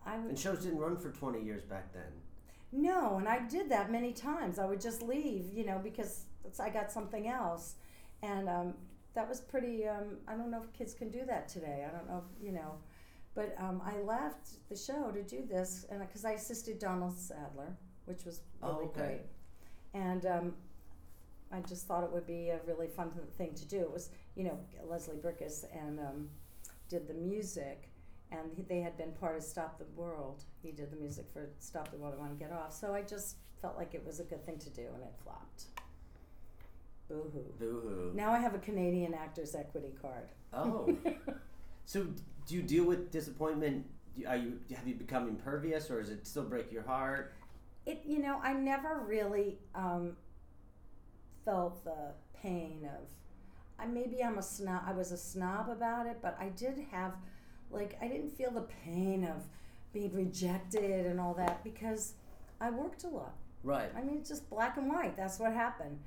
I 0.04 0.16
would, 0.18 0.30
and 0.30 0.38
shows 0.38 0.64
didn't 0.64 0.78
run 0.80 0.96
for 0.96 1.10
20 1.12 1.40
years 1.42 1.62
back 1.62 1.92
then. 1.92 2.10
No, 2.72 3.18
and 3.18 3.28
I 3.28 3.46
did 3.46 3.68
that 3.68 3.92
many 3.92 4.12
times. 4.12 4.58
I 4.58 4.64
would 4.64 4.80
just 4.80 5.02
leave, 5.02 5.52
you 5.52 5.64
know, 5.66 5.78
because 5.78 6.24
I 6.58 6.70
got 6.70 6.90
something 6.90 7.28
else, 7.28 7.74
and 8.22 8.48
um, 8.48 8.74
that 9.14 9.28
was 9.28 9.40
pretty. 9.40 9.86
Um, 9.86 10.16
I 10.26 10.34
don't 10.34 10.50
know 10.50 10.62
if 10.62 10.72
kids 10.72 10.94
can 10.94 11.10
do 11.10 11.24
that 11.26 11.48
today. 11.48 11.86
I 11.86 11.94
don't 11.94 12.08
know 12.08 12.24
if 12.26 12.44
you 12.44 12.50
know, 12.52 12.78
but 13.34 13.54
um, 13.58 13.82
I 13.84 13.98
left 14.00 14.68
the 14.70 14.76
show 14.76 15.10
to 15.12 15.22
do 15.22 15.44
this, 15.46 15.84
and 15.90 16.00
because 16.00 16.24
I 16.24 16.32
assisted 16.32 16.78
Donald 16.78 17.16
Saddler, 17.16 17.76
which 18.06 18.24
was 18.24 18.40
Oh, 18.62 18.72
really 18.72 18.86
okay. 18.86 19.00
great, 19.00 19.20
and 20.02 20.24
um, 20.26 20.54
I 21.52 21.60
just 21.60 21.86
thought 21.86 22.02
it 22.02 22.10
would 22.10 22.26
be 22.26 22.48
a 22.48 22.58
really 22.66 22.88
fun 22.88 23.12
thing 23.36 23.54
to 23.54 23.66
do. 23.68 23.80
It 23.80 23.92
was, 23.92 24.08
you 24.36 24.44
know, 24.44 24.58
Leslie 24.88 25.16
Bricusse 25.16 25.64
and 25.74 26.00
um, 26.00 26.28
did 26.88 27.06
the 27.06 27.14
music 27.14 27.88
and 28.30 28.50
he, 28.54 28.62
they 28.62 28.80
had 28.80 28.96
been 28.96 29.12
part 29.12 29.36
of 29.36 29.42
Stop 29.42 29.78
the 29.78 29.84
World. 29.94 30.44
He 30.62 30.72
did 30.72 30.90
the 30.90 30.96
music 30.96 31.26
for 31.32 31.50
Stop 31.58 31.90
the 31.90 31.98
World. 31.98 32.14
I 32.16 32.20
Want 32.20 32.38
to 32.38 32.42
Get 32.42 32.52
Off. 32.52 32.72
So 32.72 32.94
I 32.94 33.02
just 33.02 33.36
felt 33.60 33.76
like 33.76 33.94
it 33.94 34.04
was 34.04 34.20
a 34.20 34.24
good 34.24 34.44
thing 34.44 34.58
to 34.58 34.70
do, 34.70 34.82
and 34.94 35.02
it 35.02 35.12
flopped. 35.22 35.64
Boo 37.08 37.30
hoo. 37.32 37.44
Boo 37.58 37.80
hoo. 37.82 38.12
Now 38.14 38.32
I 38.32 38.38
have 38.38 38.54
a 38.54 38.58
Canadian 38.58 39.12
Actors 39.12 39.54
Equity 39.54 39.92
card. 40.00 40.28
Oh. 40.52 40.96
so, 41.84 42.06
do 42.46 42.54
you 42.54 42.62
deal 42.62 42.84
with 42.84 43.10
disappointment? 43.10 43.86
Are 44.26 44.36
you 44.36 44.58
have 44.74 44.86
you 44.86 44.94
become 44.94 45.28
impervious, 45.28 45.90
or 45.90 46.00
does 46.00 46.10
it 46.10 46.26
still 46.26 46.44
break 46.44 46.72
your 46.72 46.82
heart? 46.82 47.34
it 47.84 48.02
you 48.06 48.20
know 48.20 48.38
I 48.42 48.52
never 48.52 49.02
really 49.06 49.58
um, 49.74 50.16
felt 51.44 51.84
the 51.84 52.12
pain 52.40 52.88
of. 52.96 53.08
I 53.82 53.86
maybe 53.86 54.22
I'm 54.22 54.38
a 54.38 54.42
snob. 54.42 54.82
I 54.86 54.92
was 54.92 55.12
a 55.12 55.16
snob 55.16 55.68
about 55.68 56.06
it, 56.06 56.18
but 56.22 56.36
I 56.38 56.48
did 56.50 56.86
have, 56.90 57.14
like, 57.70 57.98
I 58.00 58.08
didn't 58.08 58.30
feel 58.30 58.50
the 58.50 58.66
pain 58.84 59.24
of 59.24 59.42
being 59.92 60.12
rejected 60.14 61.06
and 61.06 61.20
all 61.20 61.34
that 61.34 61.62
because 61.64 62.14
I 62.60 62.70
worked 62.70 63.04
a 63.04 63.08
lot. 63.08 63.34
Right. 63.62 63.90
I 63.96 64.02
mean, 64.02 64.18
it's 64.18 64.28
just 64.28 64.48
black 64.48 64.76
and 64.76 64.88
white. 64.88 65.16
That's 65.16 65.38
what 65.38 65.52
happened. 65.52 65.98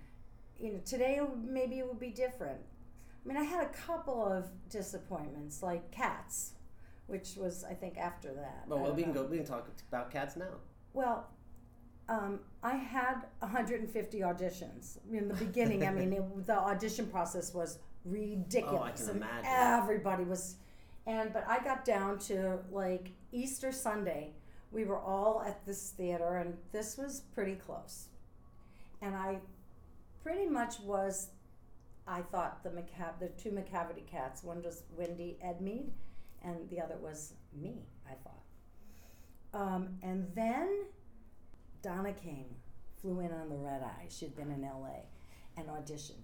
You 0.59 0.73
know, 0.73 0.79
today 0.85 1.19
maybe 1.43 1.79
it 1.79 1.87
would 1.87 1.99
be 1.99 2.09
different. 2.09 2.59
I 3.23 3.27
mean, 3.27 3.37
I 3.37 3.43
had 3.43 3.63
a 3.63 3.69
couple 3.69 4.25
of 4.25 4.45
disappointments, 4.69 5.61
like 5.63 5.91
Cats, 5.91 6.53
which 7.07 7.35
was 7.35 7.63
I 7.63 7.73
think 7.73 7.97
after 7.97 8.33
that. 8.33 8.63
Well, 8.67 8.79
well, 8.79 8.93
we 8.93 9.03
can 9.03 9.13
go. 9.13 9.23
We 9.23 9.37
can 9.37 9.45
talk 9.45 9.67
about 9.89 10.11
cats 10.11 10.35
now. 10.35 10.59
Well, 10.93 11.27
um, 12.07 12.39
I 12.61 12.75
had 12.75 13.25
150 13.39 14.19
auditions 14.19 14.97
in 15.11 15.27
the 15.27 15.33
beginning. 15.33 15.85
I 15.87 15.91
mean, 15.91 16.13
it, 16.13 16.47
the 16.47 16.57
audition 16.57 17.07
process 17.07 17.53
was 17.53 17.79
ridiculous. 18.03 18.79
Oh, 18.79 18.83
I 18.83 18.91
can 18.91 19.09
and 19.09 19.17
imagine. 19.17 19.49
Everybody 19.83 20.23
was, 20.23 20.55
and 21.07 21.33
but 21.33 21.45
I 21.47 21.59
got 21.63 21.83
down 21.83 22.19
to 22.19 22.59
like 22.71 23.11
Easter 23.31 23.71
Sunday. 23.71 24.31
We 24.71 24.83
were 24.83 24.99
all 24.99 25.41
at 25.45 25.65
this 25.65 25.91
theater, 25.91 26.37
and 26.37 26.55
this 26.71 26.97
was 26.97 27.21
pretty 27.33 27.55
close. 27.55 28.07
And 29.01 29.15
I 29.15 29.39
pretty 30.23 30.45
much 30.45 30.79
was. 30.81 31.29
I 32.07 32.21
thought 32.21 32.63
the 32.63 32.69
McCav- 32.69 33.19
the 33.19 33.29
two 33.29 33.49
Macavity 33.49 34.05
cats. 34.05 34.43
One 34.43 34.61
was 34.61 34.83
Wendy 34.95 35.37
Edmead, 35.43 35.89
and 36.43 36.69
the 36.69 36.79
other 36.79 36.97
was 36.97 37.33
me. 37.59 37.87
I 38.07 38.13
thought. 38.13 38.41
Um, 39.59 39.97
and 40.03 40.27
then 40.35 40.85
Donna 41.85 42.13
came, 42.13 42.47
flew 42.99 43.19
in 43.19 43.31
on 43.31 43.47
the 43.47 43.55
red 43.55 43.83
eye. 43.83 44.07
She'd 44.09 44.35
been 44.35 44.49
in 44.49 44.63
LA 44.63 45.03
and 45.55 45.67
auditioned. 45.67 46.23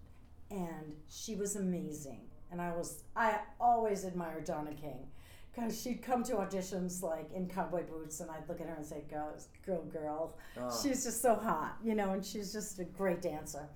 And 0.50 0.96
she 1.08 1.36
was 1.36 1.56
amazing. 1.56 2.22
And 2.52 2.60
I 2.60 2.72
was, 2.72 3.04
I 3.16 3.42
always 3.60 4.04
admired 4.04 4.46
Donna 4.46 4.74
King 4.74 5.06
because 5.54 5.80
she'd 5.80 6.02
come 6.02 6.24
to 6.24 6.34
auditions 6.34 7.04
like 7.04 7.32
in 7.32 7.48
cowboy 7.48 7.84
boots 7.84 8.22
and 8.22 8.32
I'd 8.32 8.50
look 8.50 8.60
at 8.60 8.66
her 8.66 8.74
and 8.74 8.84
say, 8.84 9.04
girl, 9.08 9.38
girl, 9.64 9.84
girl. 9.84 10.38
Oh. 10.60 10.82
She's 10.82 11.04
just 11.04 11.22
so 11.22 11.36
hot, 11.36 11.78
you 11.84 11.94
know, 11.94 12.14
and 12.14 12.26
she's 12.26 12.52
just 12.52 12.80
a 12.80 12.84
great 12.84 13.22
dancer. 13.22 13.70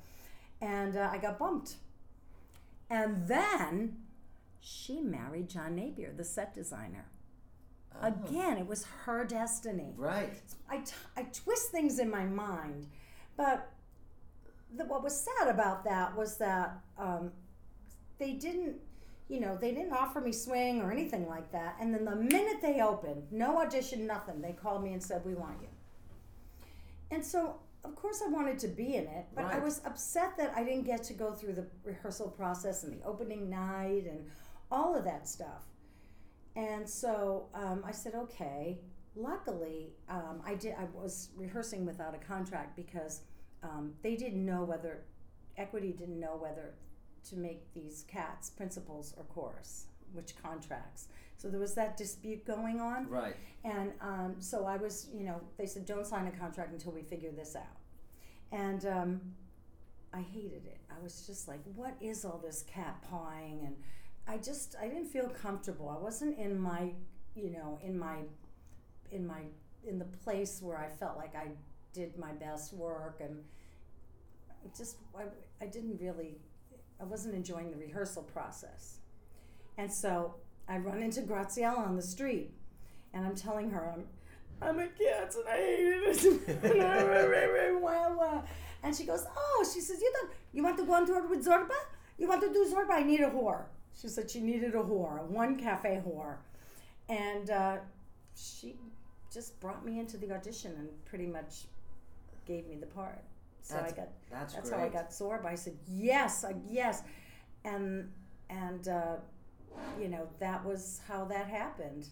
And 0.62 0.98
uh, 0.98 1.10
I 1.12 1.19
got 1.19 1.38
bumped. 1.38 1.76
And 2.89 3.28
then 3.28 3.98
she 4.60 5.02
married 5.02 5.50
John 5.50 5.76
Napier, 5.76 6.13
the 6.17 6.24
set 6.24 6.56
designer. 6.56 7.06
Oh. 8.02 8.08
Again, 8.08 8.58
it 8.58 8.68
was 8.68 8.86
her 9.06 9.24
destiny. 9.26 9.94
Right. 9.98 10.42
I, 10.70 10.78
t- 10.78 10.94
I 11.16 11.24
twist 11.24 11.72
things 11.72 12.00
in 12.00 12.10
my 12.10 12.26
mind, 12.26 12.88
but 13.38 13.70
the, 14.76 14.86
what 14.86 15.04
was 15.04 15.20
sad 15.20 15.50
about 15.50 15.84
that 15.86 16.16
was 16.16 16.38
that 16.38 16.80
um, 16.98 17.32
they 18.18 18.34
didn't, 18.34 18.76
you 19.28 19.40
know, 19.40 19.58
they 19.60 19.72
didn't 19.72 19.94
offer 19.94 20.22
me 20.22 20.32
swing 20.32 20.82
or 20.82 20.92
anything 20.92 21.28
like 21.28 21.52
that. 21.52 21.78
And 21.80 21.94
then 21.94 22.06
the 22.06 22.16
minute 22.16 22.58
they 22.62 22.82
opened, 22.82 23.24
no 23.32 23.62
audition, 23.62 24.06
nothing, 24.06 24.42
they 24.42 24.52
called 24.54 24.84
me 24.84 24.94
and 24.94 25.02
said, 25.02 25.24
"We 25.26 25.34
want 25.34 25.58
you." 25.62 25.68
And 27.12 27.24
so, 27.26 27.56
of 27.84 27.96
course, 27.96 28.22
I 28.26 28.30
wanted 28.30 28.60
to 28.60 28.68
be 28.68 28.96
in 28.96 29.06
it, 29.06 29.26
but 29.36 29.46
I 29.46 29.60
was 29.60 29.82
upset 29.86 30.38
that 30.38 30.54
I 30.56 30.64
didn't 30.64 30.84
get 30.86 31.04
to 31.06 31.14
go 31.14 31.32
through 31.32 31.54
the 31.54 31.68
rehearsal 31.84 32.30
process 32.30 32.84
and 32.84 33.00
the 33.00 33.06
opening 33.06 33.50
night 33.50 34.06
and 34.10 34.26
all 34.72 34.96
of 34.96 35.04
that 35.06 35.28
stuff. 35.28 35.64
And 36.56 36.88
so 36.88 37.48
um, 37.54 37.84
I 37.86 37.91
said, 37.91 38.15
okay. 38.15 38.80
Luckily, 39.18 39.94
um, 40.10 40.41
I 40.46 40.56
did. 40.56 40.76
I 40.78 40.88
was 40.94 41.30
rehearsing 41.38 41.86
without 41.86 42.13
a 42.13 42.18
contract 42.18 42.76
because 42.76 43.22
um, 43.63 43.94
they 44.04 44.15
didn't 44.18 44.46
know 44.46 44.63
whether 44.63 45.06
equity 45.58 45.94
didn't 45.98 46.20
know 46.20 46.38
whether 46.38 46.74
to 47.30 47.38
make 47.38 47.74
these 47.74 48.06
cats 48.08 48.50
principals 48.50 49.13
or 49.18 49.24
chorus, 49.24 49.86
which 50.13 50.34
contracts. 50.41 51.08
So 51.38 51.50
there 51.50 51.60
was 51.60 51.74
that 51.76 51.98
dispute 51.98 52.46
going 52.46 52.80
on. 52.80 53.10
Right. 53.10 53.36
And 53.63 53.94
um, 54.02 54.36
so 54.39 54.65
I 54.65 54.78
was, 54.78 55.08
you 55.13 55.24
know, 55.24 55.41
they 55.58 55.65
said, 55.65 55.86
don't 55.86 56.06
sign 56.06 56.28
a 56.28 56.32
contract 56.32 56.72
until 56.72 56.91
we 56.91 57.02
figure 57.02 57.32
this 57.32 57.56
out. 57.56 57.78
And 58.52 58.86
um, 58.86 59.22
I 60.13 60.22
hated 60.22 60.65
it. 60.65 60.80
I 60.89 61.02
was 61.04 61.26
just 61.26 61.48
like, 61.48 61.60
what 61.76 61.96
is 62.00 62.26
all 62.26 62.39
this 62.44 62.63
cat 62.63 63.04
pawing? 63.10 63.62
And 63.65 63.76
I 64.28 64.38
just, 64.38 64.76
I 64.82 64.88
didn't 64.88 65.08
feel 65.08 65.30
comfortable. 65.30 65.90
I 65.90 66.02
wasn't 66.02 66.38
in 66.38 66.60
my, 66.60 66.92
you 67.36 67.52
know, 67.52 67.80
in 67.84 67.98
my, 67.98 68.18
in 69.12 69.26
my, 69.26 69.42
in 69.88 70.00
the 70.00 70.06
place 70.06 70.62
where 70.62 70.78
I 70.78 70.88
felt 70.90 71.18
like 71.18 71.36
I 71.36 71.50
did 71.94 72.18
my 72.18 72.32
best 72.34 72.74
work. 72.74 73.22
And 73.22 73.44
just, 74.76 74.98
I, 75.18 75.24
I 75.62 75.68
didn't 75.68 76.00
really, 76.02 76.38
I 77.00 77.04
wasn't 77.04 77.36
enjoying 77.36 77.70
the 77.70 77.78
rehearsal 77.78 78.24
process. 78.24 78.98
And 79.78 79.92
so 79.92 80.36
I 80.68 80.78
run 80.78 81.02
into 81.04 81.22
Graciela 81.22 81.78
on 81.78 81.96
the 81.96 82.02
street 82.02 82.52
and 83.14 83.26
I'm 83.26 83.36
telling 83.36 83.70
her 83.72 83.92
I'm 83.94 84.06
I'm 84.62 84.80
a 84.80 84.88
cat 84.88 85.36
and 85.36 85.48
I 85.50 85.58
hate 85.58 86.24
it. 86.24 86.42
And 88.84 88.96
she 88.96 89.04
goes, 89.04 89.26
Oh, 89.36 89.66
she 89.74 89.82
says, 89.82 90.00
You 90.00 90.12
don't 90.14 90.32
you 90.54 90.64
want 90.64 90.78
to 90.78 90.86
go 90.86 90.94
on 90.94 91.06
tour 91.08 91.28
with 91.28 91.46
Zorba? 91.46 91.76
You 92.18 92.28
want 92.28 92.42
to 92.42 92.54
do 92.54 92.66
Zorba? 92.72 92.92
I 92.92 93.04
need 93.04 93.22
a 93.22 93.30
whore. 93.30 93.64
She 94.00 94.08
said 94.08 94.30
she 94.30 94.42
needed 94.42 94.76
a 94.76 94.80
whore, 94.84 95.24
one 95.24 95.56
cafe 95.56 96.02
whore. 96.06 96.36
And 97.08 97.50
uh, 97.50 97.78
she 98.36 98.76
just 99.32 99.60
brought 99.60 99.86
me 99.86 100.00
into 100.00 100.18
the 100.18 100.32
audition 100.34 100.74
and 100.78 100.90
pretty 101.06 101.28
much 101.28 101.66
gave 102.46 102.68
me 102.68 102.76
the 102.76 102.88
part. 102.88 103.24
So 103.62 103.76
That's- 103.76 103.94
I 103.94 103.96
got 103.96 104.10
That's, 104.32 104.54
that's 104.54 104.70
how 104.70 104.78
I 104.78 104.90
got 104.90 105.10
Zorba. 105.10 105.46
I 105.46 105.56
said 105.56 105.76
yes, 105.88 106.46
yes, 106.70 107.02
and 107.64 108.12
and 108.50 108.88
uh, 108.88 109.16
you 110.00 110.08
know 110.08 110.28
that 110.40 110.64
was 110.64 111.02
how 111.08 111.26
that 111.26 111.48
happened. 111.48 112.08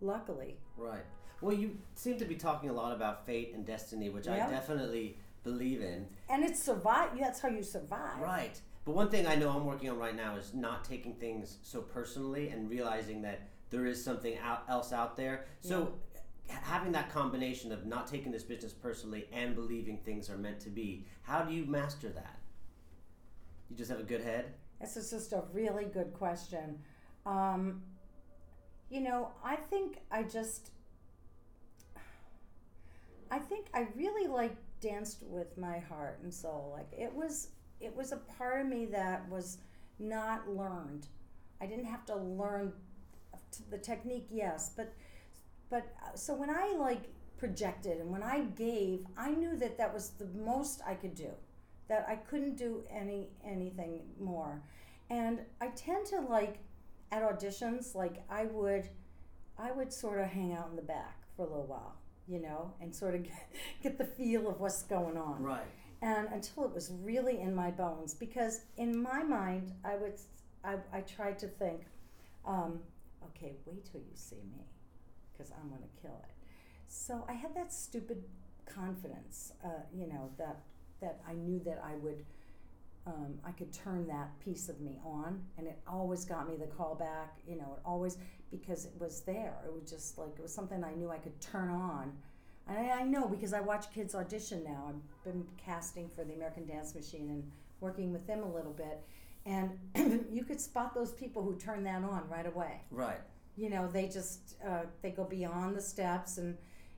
Luckily, 0.00 0.56
Right. 0.76 1.04
Well, 1.40 1.54
you 1.54 1.76
seem 1.94 2.18
to 2.18 2.24
be 2.24 2.34
talking 2.34 2.70
a 2.70 2.72
lot 2.72 2.92
about 2.94 3.26
fate 3.26 3.52
and 3.54 3.64
destiny, 3.66 4.08
which 4.08 4.26
I 4.26 4.38
definitely 4.38 5.18
believe 5.44 5.82
in. 5.82 6.06
and 6.30 6.42
it's 6.42 6.62
survive. 6.62 7.10
That's 7.18 7.40
how 7.40 7.48
you 7.48 7.62
survive. 7.62 8.20
Right. 8.20 8.58
But 8.86 8.94
one 8.94 9.08
thing 9.08 9.26
I 9.26 9.34
know 9.34 9.50
I'm 9.50 9.66
working 9.66 9.90
on 9.90 9.98
right 9.98 10.14
now 10.14 10.36
is 10.36 10.54
not 10.54 10.84
taking 10.84 11.14
things 11.14 11.58
so 11.62 11.82
personally 11.82 12.50
and 12.50 12.70
realizing 12.70 13.20
that 13.22 13.48
there 13.68 13.84
is 13.84 14.02
something 14.02 14.38
out, 14.38 14.62
else 14.68 14.92
out 14.92 15.16
there. 15.16 15.46
So 15.60 15.92
h- 16.48 16.56
having 16.62 16.92
that 16.92 17.10
combination 17.12 17.72
of 17.72 17.84
not 17.84 18.06
taking 18.06 18.30
this 18.30 18.44
business 18.44 18.72
personally 18.72 19.26
and 19.32 19.56
believing 19.56 19.98
things 19.98 20.30
are 20.30 20.38
meant 20.38 20.60
to 20.60 20.70
be, 20.70 21.04
how 21.22 21.42
do 21.42 21.52
you 21.52 21.66
master 21.66 22.10
that? 22.10 22.38
You 23.68 23.76
just 23.76 23.90
have 23.90 23.98
a 23.98 24.04
good 24.04 24.22
head? 24.22 24.54
This 24.80 24.96
is 24.96 25.10
just 25.10 25.32
a 25.32 25.42
really 25.52 25.86
good 25.86 26.14
question. 26.14 26.78
Um, 27.26 27.82
you 28.88 29.00
know, 29.00 29.32
I 29.44 29.56
think 29.56 29.98
I 30.12 30.22
just, 30.22 30.70
I 33.32 33.40
think 33.40 33.66
I 33.74 33.88
really 33.96 34.28
like 34.28 34.54
danced 34.80 35.24
with 35.24 35.58
my 35.58 35.80
heart 35.80 36.20
and 36.22 36.32
soul. 36.32 36.72
Like 36.72 36.92
it 36.96 37.12
was, 37.12 37.48
it 37.80 37.94
was 37.94 38.12
a 38.12 38.16
part 38.16 38.60
of 38.62 38.66
me 38.66 38.86
that 38.86 39.28
was 39.28 39.58
not 39.98 40.48
learned. 40.48 41.06
I 41.60 41.66
didn't 41.66 41.86
have 41.86 42.04
to 42.06 42.16
learn 42.16 42.72
the 43.70 43.78
technique, 43.78 44.26
yes, 44.30 44.70
but, 44.76 44.92
but 45.70 45.94
uh, 46.04 46.14
so 46.16 46.34
when 46.34 46.50
I 46.50 46.74
like 46.78 47.04
projected 47.38 47.98
and 48.00 48.10
when 48.10 48.22
I 48.22 48.40
gave, 48.56 49.06
I 49.16 49.30
knew 49.30 49.56
that 49.56 49.78
that 49.78 49.92
was 49.92 50.10
the 50.18 50.26
most 50.34 50.80
I 50.86 50.94
could 50.94 51.14
do. 51.14 51.30
That 51.88 52.04
I 52.08 52.16
couldn't 52.16 52.56
do 52.56 52.82
any 52.90 53.28
anything 53.44 54.00
more 54.18 54.60
and 55.10 55.40
i 55.60 55.68
tend 55.68 56.06
to 56.06 56.20
like 56.20 56.58
at 57.12 57.22
auditions 57.22 57.94
like 57.94 58.24
i 58.28 58.44
would 58.46 58.88
i 59.58 59.70
would 59.70 59.92
sort 59.92 60.18
of 60.20 60.26
hang 60.26 60.52
out 60.52 60.68
in 60.70 60.76
the 60.76 60.82
back 60.82 61.22
for 61.36 61.46
a 61.46 61.48
little 61.48 61.66
while 61.66 61.94
you 62.26 62.40
know 62.40 62.72
and 62.80 62.94
sort 62.94 63.14
of 63.14 63.22
get, 63.24 63.52
get 63.82 63.98
the 63.98 64.04
feel 64.04 64.48
of 64.48 64.60
what's 64.60 64.82
going 64.84 65.16
on 65.16 65.42
Right. 65.42 65.62
And 66.02 66.28
until 66.32 66.64
it 66.64 66.72
was 66.72 66.90
really 67.02 67.40
in 67.40 67.54
my 67.54 67.70
bones 67.70 68.14
because 68.14 68.60
in 68.76 69.00
my 69.00 69.22
mind 69.22 69.72
i 69.84 69.96
would 69.96 70.14
i, 70.64 70.74
I 70.92 71.00
tried 71.00 71.38
to 71.40 71.48
think 71.48 71.82
um, 72.46 72.80
okay 73.24 73.54
wait 73.64 73.84
till 73.90 74.00
you 74.00 74.14
see 74.14 74.42
me 74.56 74.64
because 75.32 75.52
i'm 75.52 75.68
going 75.68 75.82
to 75.82 76.02
kill 76.02 76.20
it 76.24 76.32
so 76.88 77.24
i 77.28 77.32
had 77.32 77.54
that 77.54 77.72
stupid 77.72 78.22
confidence 78.66 79.52
uh, 79.64 79.68
you 79.94 80.06
know 80.06 80.30
that 80.38 80.58
that 81.00 81.20
i 81.28 81.32
knew 81.32 81.60
that 81.60 81.82
i 81.84 81.94
would 81.96 82.24
um, 83.06 83.38
I 83.44 83.52
could 83.52 83.72
turn 83.72 84.06
that 84.08 84.38
piece 84.40 84.68
of 84.68 84.80
me 84.80 84.98
on, 85.04 85.40
and 85.58 85.66
it 85.68 85.78
always 85.86 86.24
got 86.24 86.48
me 86.48 86.56
the 86.56 86.66
call 86.66 86.96
back. 86.96 87.38
You 87.46 87.56
know, 87.56 87.74
it 87.76 87.82
always 87.84 88.18
because 88.50 88.84
it 88.84 88.92
was 88.98 89.20
there. 89.20 89.58
It 89.64 89.72
was 89.72 89.88
just 89.88 90.18
like 90.18 90.30
it 90.36 90.42
was 90.42 90.52
something 90.52 90.82
I 90.82 90.92
knew 90.92 91.10
I 91.10 91.18
could 91.18 91.40
turn 91.40 91.70
on, 91.70 92.12
and 92.66 92.78
I, 92.78 93.00
I 93.00 93.02
know 93.04 93.28
because 93.28 93.52
I 93.52 93.60
watch 93.60 93.92
kids 93.92 94.14
audition 94.14 94.64
now. 94.64 94.86
I've 94.88 95.24
been 95.24 95.44
casting 95.56 96.08
for 96.08 96.24
the 96.24 96.34
American 96.34 96.66
Dance 96.66 96.94
Machine 96.94 97.28
and 97.30 97.50
working 97.80 98.12
with 98.12 98.26
them 98.26 98.42
a 98.42 98.52
little 98.52 98.72
bit, 98.72 99.00
and 99.44 99.78
you 100.30 100.44
could 100.44 100.60
spot 100.60 100.94
those 100.94 101.12
people 101.12 101.42
who 101.42 101.54
turn 101.56 101.84
that 101.84 102.02
on 102.02 102.22
right 102.28 102.46
away 102.46 102.80
Right. 102.90 103.20
you 103.56 103.70
know 103.70 103.88
they 103.88 104.08
just 104.08 104.56
uh, 104.66 104.82
they 105.02 105.10
go 105.10 105.24
beyond 105.24 105.76
the 105.76 105.80
steps 105.82 106.38
and 106.38 106.56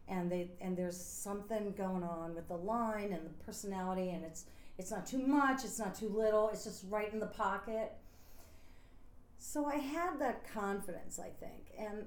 and 0.09 0.31
they 0.33 0.51
and 0.61 0.75
there's 0.77 0.97
something 0.99 1.73
going 1.77 2.03
on 2.03 2.35
with 2.35 2.49
the 2.49 2.57
line 2.57 3.13
and 3.13 3.27
the 3.27 3.45
personality 3.45 4.11
and 4.11 4.25
it's 4.25 4.47
it's 4.79 4.91
not 4.91 5.05
too 5.07 5.19
much 5.19 5.65
it's 5.65 5.79
not 5.79 5.95
too 5.95 6.09
little 6.09 6.49
it's 6.49 6.65
just 6.65 6.85
right 6.89 7.13
in 7.13 7.21
the 7.21 7.27
pocket 7.27 7.93
so 9.39 9.67
i 9.67 9.77
had 9.77 10.19
that 10.19 10.51
confidence 10.53 11.19
i 11.19 11.29
think 11.29 11.65
and 11.79 12.05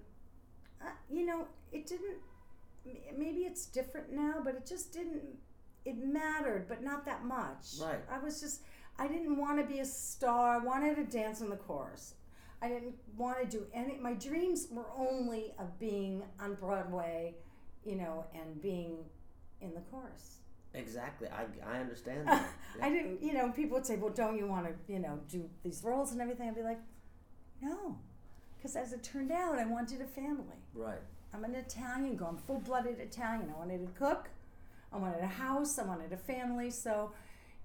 uh, 0.82 0.90
you 1.12 1.26
know 1.26 1.46
it 1.72 1.86
didn't 1.86 2.18
maybe 3.18 3.42
it's 3.42 3.66
different 3.66 4.12
now 4.12 4.36
but 4.44 4.56
it 4.56 4.66
just 4.66 4.92
didn't 4.94 5.22
it 5.86 5.98
mattered 5.98 6.68
but 6.68 6.84
not 6.84 7.06
that 7.06 7.24
much 7.26 7.76
Right. 7.82 8.00
i 8.12 8.18
was 8.20 8.40
just 8.42 8.62
i 8.98 9.08
didn't 9.08 9.38
want 9.38 9.60
to 9.60 9.66
be 9.66 9.80
a 9.80 9.86
star 9.86 10.56
i 10.56 10.58
wanted 10.58 10.96
to 10.96 11.04
dance 11.04 11.42
in 11.42 11.50
the 11.50 11.58
chorus 11.58 12.16
I 12.64 12.68
didn't 12.70 12.94
want 13.18 13.40
to 13.42 13.48
do 13.58 13.66
any. 13.74 13.98
My 13.98 14.14
dreams 14.14 14.68
were 14.70 14.86
only 14.96 15.52
of 15.58 15.80
being 15.80 16.22
on 16.40 16.54
Broadway, 16.54 17.34
you 17.84 17.96
know, 17.96 18.28
and 18.36 18.62
being 18.62 19.00
in 19.62 19.74
the 19.74 19.80
chorus. 19.90 20.42
Exactly. 20.76 21.28
I, 21.28 21.46
I 21.68 21.80
understand 21.80 22.28
that. 22.28 22.48
Yeah. 22.78 22.86
I 22.86 22.90
didn't, 22.90 23.24
you 23.24 23.34
know. 23.34 23.50
People 23.50 23.78
would 23.78 23.88
say, 23.88 23.96
"Well, 23.96 24.14
don't 24.14 24.38
you 24.38 24.46
want 24.46 24.68
to, 24.68 24.74
you 24.94 25.00
know, 25.00 25.20
do 25.28 25.50
these 25.64 25.84
roles 25.84 26.12
and 26.12 26.22
everything?" 26.22 26.50
I'd 26.50 26.54
be 26.56 26.62
like, 26.62 26.78
"No," 27.64 27.98
because 28.58 28.76
as 28.76 28.94
it 28.94 29.02
turned 29.02 29.32
out, 29.32 29.58
I 29.58 29.66
wanted 29.66 30.00
a 30.00 30.06
family. 30.06 30.62
Right. 30.76 31.02
I'm 31.34 31.44
an 31.44 31.56
Italian 31.56 32.16
girl. 32.16 32.30
I'm 32.30 32.38
full-blooded 32.38 33.00
Italian. 33.00 33.52
I 33.56 33.58
wanted 33.58 33.86
to 33.86 34.00
cook. 34.00 34.30
I 34.94 34.98
wanted 34.98 35.24
a 35.24 35.28
house. 35.28 35.80
I 35.80 35.84
wanted 35.84 36.12
a 36.12 36.18
family. 36.18 36.70
So 36.70 37.12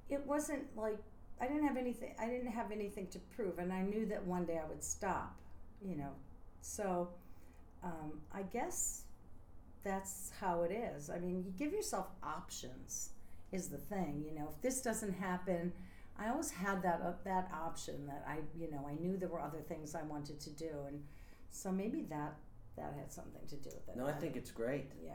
it 0.09 0.24
wasn't 0.26 0.64
like 0.76 0.98
I 1.40 1.46
didn't 1.46 1.66
have 1.66 1.76
anything. 1.76 2.14
I 2.18 2.26
didn't 2.26 2.52
have 2.52 2.72
anything 2.72 3.09
to 3.09 3.18
prove, 3.18 3.59
and 3.59 3.72
I 3.72 3.83
knew 3.83 4.07
that 4.07 4.24
one 4.24 4.44
day 4.46 4.61
I 4.62 4.66
would 4.68 4.83
stop. 4.83 5.37
You 5.85 5.96
know, 5.96 6.12
so 6.62 7.11
um, 7.85 8.12
I 8.33 8.42
guess 8.42 9.02
that's 9.85 10.33
how 10.40 10.62
it 10.62 10.72
is. 10.72 11.11
I 11.11 11.18
mean, 11.18 11.44
you 11.44 11.52
give 11.59 11.72
yourself 11.72 12.07
options 12.22 13.11
is 13.52 13.68
the 13.68 13.79
thing. 13.79 14.24
You 14.26 14.38
know, 14.38 14.48
if 14.50 14.61
this 14.62 14.81
doesn't 14.81 15.12
happen, 15.12 15.72
I 16.18 16.29
always 16.31 16.50
had 16.50 16.83
that 16.83 17.02
uh, 17.05 17.12
that 17.24 17.50
option 17.52 18.07
that 18.07 18.24
I 18.26 18.38
you 18.59 18.70
know 18.70 18.87
I 18.88 18.94
knew 18.94 19.16
there 19.16 19.29
were 19.29 19.40
other 19.40 19.61
things 19.61 19.94
I 19.94 20.02
wanted 20.02 20.40
to 20.40 20.50
do, 20.50 20.70
and 20.88 21.02
so 21.50 21.70
maybe 21.70 22.02
that 22.09 22.35
that 22.76 22.94
had 22.98 23.10
something 23.12 23.42
to 23.48 23.56
do 23.56 23.70
with 23.70 23.88
it. 23.88 23.96
No, 23.96 24.06
I 24.06 24.12
think 24.12 24.36
it's 24.36 24.50
great. 24.50 24.90
yeah. 25.04 25.12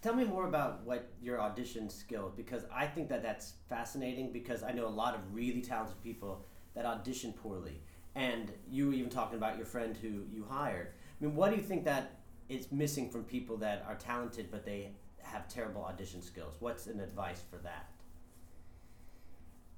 Tell 0.00 0.14
me 0.14 0.24
more 0.24 0.48
about 0.48 0.84
what 0.84 1.12
your 1.22 1.40
audition 1.40 1.88
skills 1.88 2.32
because 2.36 2.64
I 2.74 2.86
think 2.86 3.08
that 3.10 3.22
that's 3.22 3.52
fascinating 3.68 4.32
because 4.32 4.64
I 4.64 4.72
know 4.72 4.86
a 4.86 4.88
lot 4.88 5.14
of 5.14 5.20
really 5.32 5.60
talented 5.60 6.02
people 6.02 6.44
that 6.74 6.84
audition 6.84 7.32
poorly. 7.32 7.80
And 8.16 8.50
you 8.68 8.88
were 8.88 8.94
even 8.94 9.10
talking 9.10 9.38
about 9.38 9.56
your 9.56 9.64
friend 9.66 9.96
who 9.96 10.24
you 10.30 10.44
hired. 10.48 10.88
I 11.20 11.24
mean, 11.24 11.36
what 11.36 11.50
do 11.50 11.56
you 11.56 11.62
think 11.62 11.84
that 11.84 12.18
is 12.48 12.72
missing 12.72 13.10
from 13.10 13.22
people 13.24 13.56
that 13.58 13.84
are 13.88 13.94
talented 13.94 14.50
but 14.50 14.64
they 14.64 14.90
have 15.22 15.46
terrible 15.46 15.84
audition 15.84 16.20
skills? 16.20 16.56
What's 16.58 16.88
an 16.88 16.98
advice 16.98 17.42
for 17.48 17.58
that? 17.58 17.88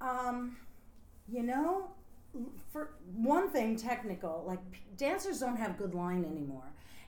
Um, 0.01 0.57
you 1.27 1.43
know, 1.43 1.91
for 2.71 2.91
one 3.15 3.49
thing, 3.49 3.75
technical, 3.75 4.43
like 4.45 4.59
p- 4.71 4.79
dancers 4.97 5.39
don't 5.39 5.57
have 5.57 5.77
good 5.77 5.93
line 5.95 6.25
anymore. 6.25 6.63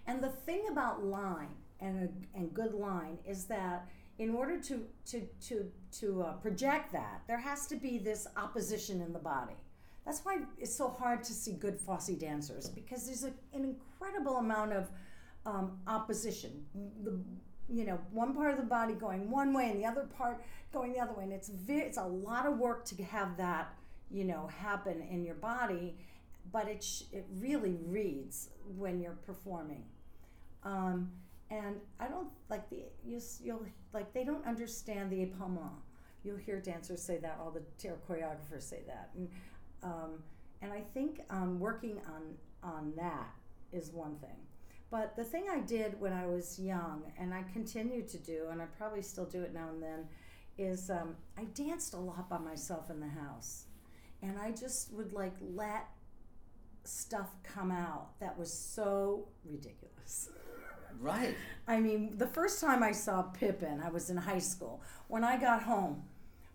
And 0.08 0.24
the 0.24 0.30
thing 0.30 0.64
about 0.72 1.04
line 1.04 1.56
and 1.80 2.10
a, 2.10 2.38
and 2.38 2.54
good 2.54 2.74
line 2.74 3.18
is 3.26 3.46
that 3.46 3.88
in 4.18 4.34
order 4.34 4.60
to 4.60 4.86
to 5.06 5.22
to 5.48 5.72
to 6.00 6.24
uh, 6.24 6.34
project 6.34 6.92
that, 6.94 7.22
there 7.28 7.38
has 7.38 7.68
to 7.68 7.76
be 7.76 7.98
this 7.98 8.28
opposition 8.36 9.02
in 9.02 9.14
the 9.14 9.20
body. 9.20 9.54
That's 10.06 10.22
why 10.24 10.40
it's 10.58 10.74
so 10.74 10.90
hard 10.90 11.24
to 11.26 11.34
see 11.34 11.52
good 11.52 11.78
Fosse 11.78 12.08
dancers 12.18 12.70
because 12.70 13.06
there's 13.06 13.26
a, 13.26 13.34
an 13.54 13.66
incredible 13.66 14.38
amount 14.38 14.72
of 14.72 14.88
um, 15.46 15.78
opposition. 15.86 16.66
The 17.04 17.20
you 17.70 17.86
know 17.86 18.00
one 18.12 18.34
part 18.34 18.52
of 18.52 18.58
the 18.58 18.66
body 18.66 18.94
going 18.94 19.30
one 19.30 19.54
way 19.54 19.70
and 19.70 19.80
the 19.80 19.86
other 19.86 20.08
part 20.18 20.42
going 20.74 20.94
the 20.94 21.00
other 21.00 21.14
way, 21.14 21.26
and 21.26 21.34
it's 21.34 21.52
it's 21.68 21.98
a 21.98 22.06
lot 22.06 22.46
of 22.46 22.58
work 22.58 22.86
to 22.86 23.04
have 23.04 23.38
that 23.38 23.74
you 24.10 24.24
know 24.24 24.48
happen 24.48 25.02
in 25.12 25.24
your 25.24 25.36
body, 25.36 25.96
but 26.52 26.68
it 26.68 26.84
sh- 26.84 27.04
it 27.12 27.26
really 27.40 27.78
reads 27.86 28.50
when 28.78 29.00
you're 29.00 29.20
performing. 29.26 29.84
Um, 30.64 31.12
and 31.50 31.78
I 32.00 32.08
don't 32.08 32.30
like 32.50 32.70
the 32.70 32.84
you, 33.06 33.22
you'll 33.42 33.66
like 33.94 34.14
they 34.14 34.24
don't 34.24 34.46
understand 34.46 35.12
the 35.12 35.22
epaulement. 35.22 35.72
You'll 36.24 36.38
hear 36.38 36.60
dancers 36.60 37.02
say 37.02 37.18
that, 37.20 37.40
all 37.42 37.52
the 37.52 37.62
choreographers 38.08 38.64
say 38.64 38.82
that, 38.88 39.12
and 39.16 39.30
um, 39.84 40.24
and 40.62 40.74
I 40.74 40.82
think 40.94 41.22
um, 41.30 41.60
working 41.60 42.00
on 42.08 42.70
on 42.70 42.94
that 42.98 43.30
is 43.72 43.92
one 43.92 44.16
thing. 44.18 44.36
But 44.90 45.16
the 45.16 45.24
thing 45.24 45.46
I 45.52 45.60
did 45.60 46.00
when 46.00 46.14
I 46.14 46.26
was 46.26 46.60
young, 46.60 47.04
and 47.20 47.34
I 47.34 47.44
continue 47.54 48.04
to 48.08 48.18
do, 48.18 48.48
and 48.52 48.62
I 48.62 48.66
probably 48.78 49.02
still 49.02 49.26
do 49.26 49.42
it 49.42 49.54
now 49.54 49.70
and 49.70 49.84
then, 49.84 50.08
is 50.58 50.90
um, 50.90 51.16
I 51.38 51.44
danced 51.46 51.94
a 51.94 51.98
lot 51.98 52.30
by 52.30 52.38
myself 52.38 52.90
in 52.90 53.00
the 53.00 53.08
house, 53.08 53.66
and 54.22 54.40
I 54.40 54.52
just 54.52 54.94
would 54.94 55.14
like 55.14 55.36
let 55.56 55.88
stuff 56.84 57.36
come 57.44 57.72
out 57.72 58.20
that 58.20 58.38
was 58.38 58.52
so 58.52 59.28
ridiculous. 59.46 60.30
Right. 61.00 61.36
I 61.68 61.80
mean, 61.80 62.18
the 62.18 62.28
first 62.28 62.62
time 62.62 62.82
I 62.84 62.92
saw 62.92 63.22
Pippin, 63.24 63.82
I 63.84 63.90
was 63.90 64.10
in 64.10 64.18
high 64.18 64.40
school. 64.40 64.82
When 65.08 65.24
I 65.24 65.38
got 65.38 65.64
home, 65.64 66.04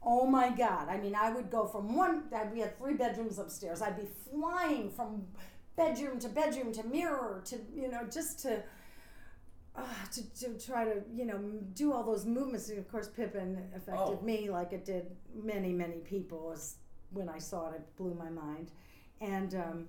oh 0.02 0.26
my 0.26 0.50
God! 0.50 0.88
I 0.88 0.98
mean, 0.98 1.14
I 1.14 1.30
would 1.32 1.50
go 1.50 1.66
from 1.66 1.94
one. 1.94 2.24
That 2.30 2.52
we 2.52 2.60
had 2.60 2.76
three 2.78 2.94
bedrooms 2.94 3.38
upstairs. 3.38 3.82
I'd 3.82 3.96
be 3.96 4.08
flying 4.30 4.90
from 4.90 5.24
bedroom 5.76 6.18
to 6.20 6.28
bedroom 6.28 6.72
to 6.72 6.82
mirror 6.86 7.42
to 7.46 7.56
you 7.74 7.88
know 7.88 8.02
just 8.10 8.38
to 8.40 8.62
uh, 9.76 9.82
to, 10.12 10.34
to 10.40 10.58
try 10.66 10.84
to 10.84 11.02
you 11.14 11.24
know 11.24 11.38
do 11.74 11.92
all 11.92 12.02
those 12.02 12.24
movements. 12.26 12.68
And 12.68 12.78
of 12.78 12.90
course, 12.90 13.08
Pippin 13.08 13.58
affected 13.76 14.18
Oh. 14.20 14.24
me 14.24 14.50
like 14.50 14.72
it 14.72 14.84
did 14.84 15.06
many 15.34 15.72
many 15.72 15.98
people. 15.98 16.50
As 16.52 16.76
when 17.12 17.28
I 17.28 17.38
saw 17.38 17.70
it, 17.70 17.76
it 17.76 17.96
blew 17.96 18.14
my 18.14 18.30
mind. 18.30 18.70
And 19.20 19.54
um, 19.54 19.88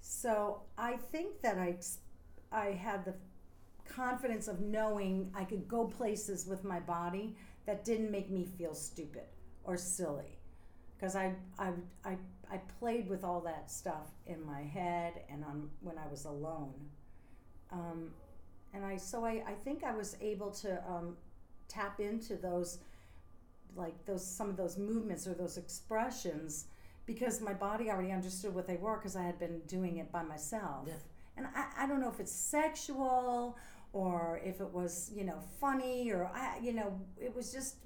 so 0.00 0.60
I 0.76 0.96
think 1.12 1.40
that 1.42 1.58
I 1.58 1.76
I 2.52 2.66
had 2.72 3.04
the 3.04 3.14
confidence 3.88 4.48
of 4.48 4.60
knowing 4.60 5.30
I 5.34 5.44
could 5.44 5.66
go 5.68 5.86
places 5.86 6.46
with 6.46 6.64
my 6.64 6.80
body 6.80 7.36
that 7.66 7.84
didn't 7.84 8.10
make 8.10 8.30
me 8.30 8.44
feel 8.44 8.74
stupid 8.74 9.24
or 9.64 9.76
silly 9.76 10.38
because 10.96 11.16
I, 11.16 11.34
I, 11.58 11.72
I, 12.04 12.16
I 12.50 12.58
played 12.78 13.08
with 13.08 13.24
all 13.24 13.40
that 13.40 13.70
stuff 13.70 14.10
in 14.26 14.44
my 14.44 14.62
head 14.62 15.14
and 15.30 15.44
on 15.44 15.68
when 15.80 15.98
I 15.98 16.08
was 16.10 16.24
alone. 16.24 16.74
Um, 17.72 18.10
and 18.72 18.84
I 18.84 18.96
so 18.96 19.24
I, 19.24 19.42
I 19.46 19.52
think 19.64 19.84
I 19.84 19.94
was 19.94 20.16
able 20.20 20.50
to 20.50 20.82
um, 20.88 21.16
tap 21.68 22.00
into 22.00 22.36
those 22.36 22.78
like 23.74 23.94
those 24.06 24.24
some 24.24 24.48
of 24.48 24.56
those 24.56 24.78
movements 24.78 25.26
or 25.26 25.34
those 25.34 25.56
expressions 25.56 26.66
because 27.04 27.40
my 27.40 27.52
body 27.52 27.90
already 27.90 28.12
understood 28.12 28.54
what 28.54 28.66
they 28.66 28.76
were 28.76 28.96
because 28.96 29.16
I 29.16 29.22
had 29.22 29.38
been 29.38 29.60
doing 29.66 29.98
it 29.98 30.10
by 30.10 30.22
myself. 30.22 30.86
Yeah. 30.86 30.94
And 31.36 31.46
I, 31.54 31.84
I 31.84 31.86
don't 31.86 32.00
know 32.00 32.08
if 32.08 32.20
it's 32.20 32.32
sexual 32.32 33.56
or 33.96 34.40
if 34.44 34.60
it 34.60 34.70
was, 34.72 35.10
you 35.16 35.24
know, 35.24 35.38
funny 35.60 36.10
or 36.12 36.30
I 36.34 36.58
you 36.62 36.72
know, 36.74 37.00
it 37.18 37.34
was 37.34 37.52
just 37.52 37.76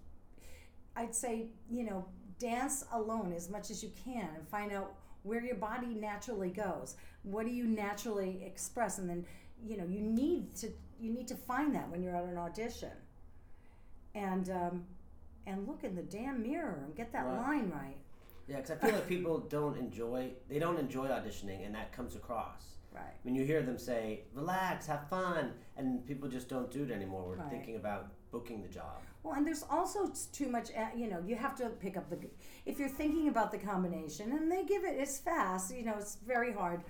I'd 0.96 1.14
say, 1.14 1.46
you 1.70 1.84
know, 1.84 2.04
dance 2.38 2.84
alone 2.92 3.32
as 3.32 3.48
much 3.48 3.70
as 3.70 3.82
you 3.82 3.90
can 4.04 4.28
and 4.36 4.48
find 4.48 4.72
out 4.72 4.94
where 5.22 5.42
your 5.44 5.54
body 5.54 5.94
naturally 5.94 6.50
goes. 6.50 6.96
What 7.22 7.46
do 7.46 7.52
you 7.52 7.66
naturally 7.66 8.42
express? 8.44 8.98
And 8.98 9.08
then, 9.08 9.24
you 9.64 9.76
know, 9.76 9.84
you 9.84 10.00
need 10.00 10.54
to 10.56 10.68
you 11.00 11.10
need 11.12 11.28
to 11.28 11.34
find 11.36 11.74
that 11.76 11.88
when 11.90 12.02
you're 12.02 12.16
at 12.16 12.24
an 12.24 12.38
audition. 12.38 12.96
And 14.14 14.50
um, 14.50 14.84
and 15.46 15.66
look 15.68 15.84
in 15.84 15.94
the 15.94 16.02
damn 16.02 16.42
mirror 16.42 16.82
and 16.84 16.94
get 16.96 17.12
that 17.12 17.26
Right. 17.26 17.36
line 17.46 17.70
right. 17.70 17.96
Yeah, 18.48 18.56
because 18.56 18.72
I 18.72 18.76
feel 18.76 18.94
like 18.94 19.08
people 19.08 19.38
don't 19.38 19.78
enjoy 19.78 20.32
they 20.48 20.58
don't 20.58 20.78
enjoy 20.78 21.06
auditioning, 21.06 21.64
and 21.64 21.72
that 21.76 21.92
comes 21.92 22.16
across 22.16 22.62
Right. 23.00 23.14
when 23.22 23.34
you 23.34 23.44
hear 23.44 23.62
them 23.62 23.78
say 23.78 24.24
"relax, 24.34 24.86
have 24.86 25.08
fun," 25.08 25.52
and 25.76 26.06
people 26.06 26.28
just 26.28 26.48
don't 26.48 26.70
do 26.70 26.82
it 26.84 26.90
anymore. 26.90 27.24
We're 27.28 27.36
Right. 27.36 27.50
thinking 27.50 27.76
about 27.76 28.12
booking 28.30 28.62
the 28.62 28.68
job. 28.68 29.00
Well, 29.22 29.34
and 29.34 29.46
there's 29.46 29.64
also 29.68 30.10
too 30.32 30.48
much, 30.48 30.70
uh, 30.74 30.86
you 30.96 31.06
know, 31.08 31.20
you 31.26 31.36
have 31.36 31.54
to 31.56 31.68
pick 31.70 31.96
up 31.96 32.08
the, 32.08 32.18
if 32.64 32.78
you're 32.78 32.88
thinking 32.88 33.28
about 33.28 33.50
the 33.50 33.58
combination 33.58 34.32
and 34.32 34.50
they 34.50 34.64
give 34.64 34.84
it, 34.84 34.94
it's 34.98 35.18
fast, 35.18 35.74
you 35.74 35.84
know, 35.84 35.96
it's 35.98 36.14
very 36.26 36.52
hard 36.52 36.82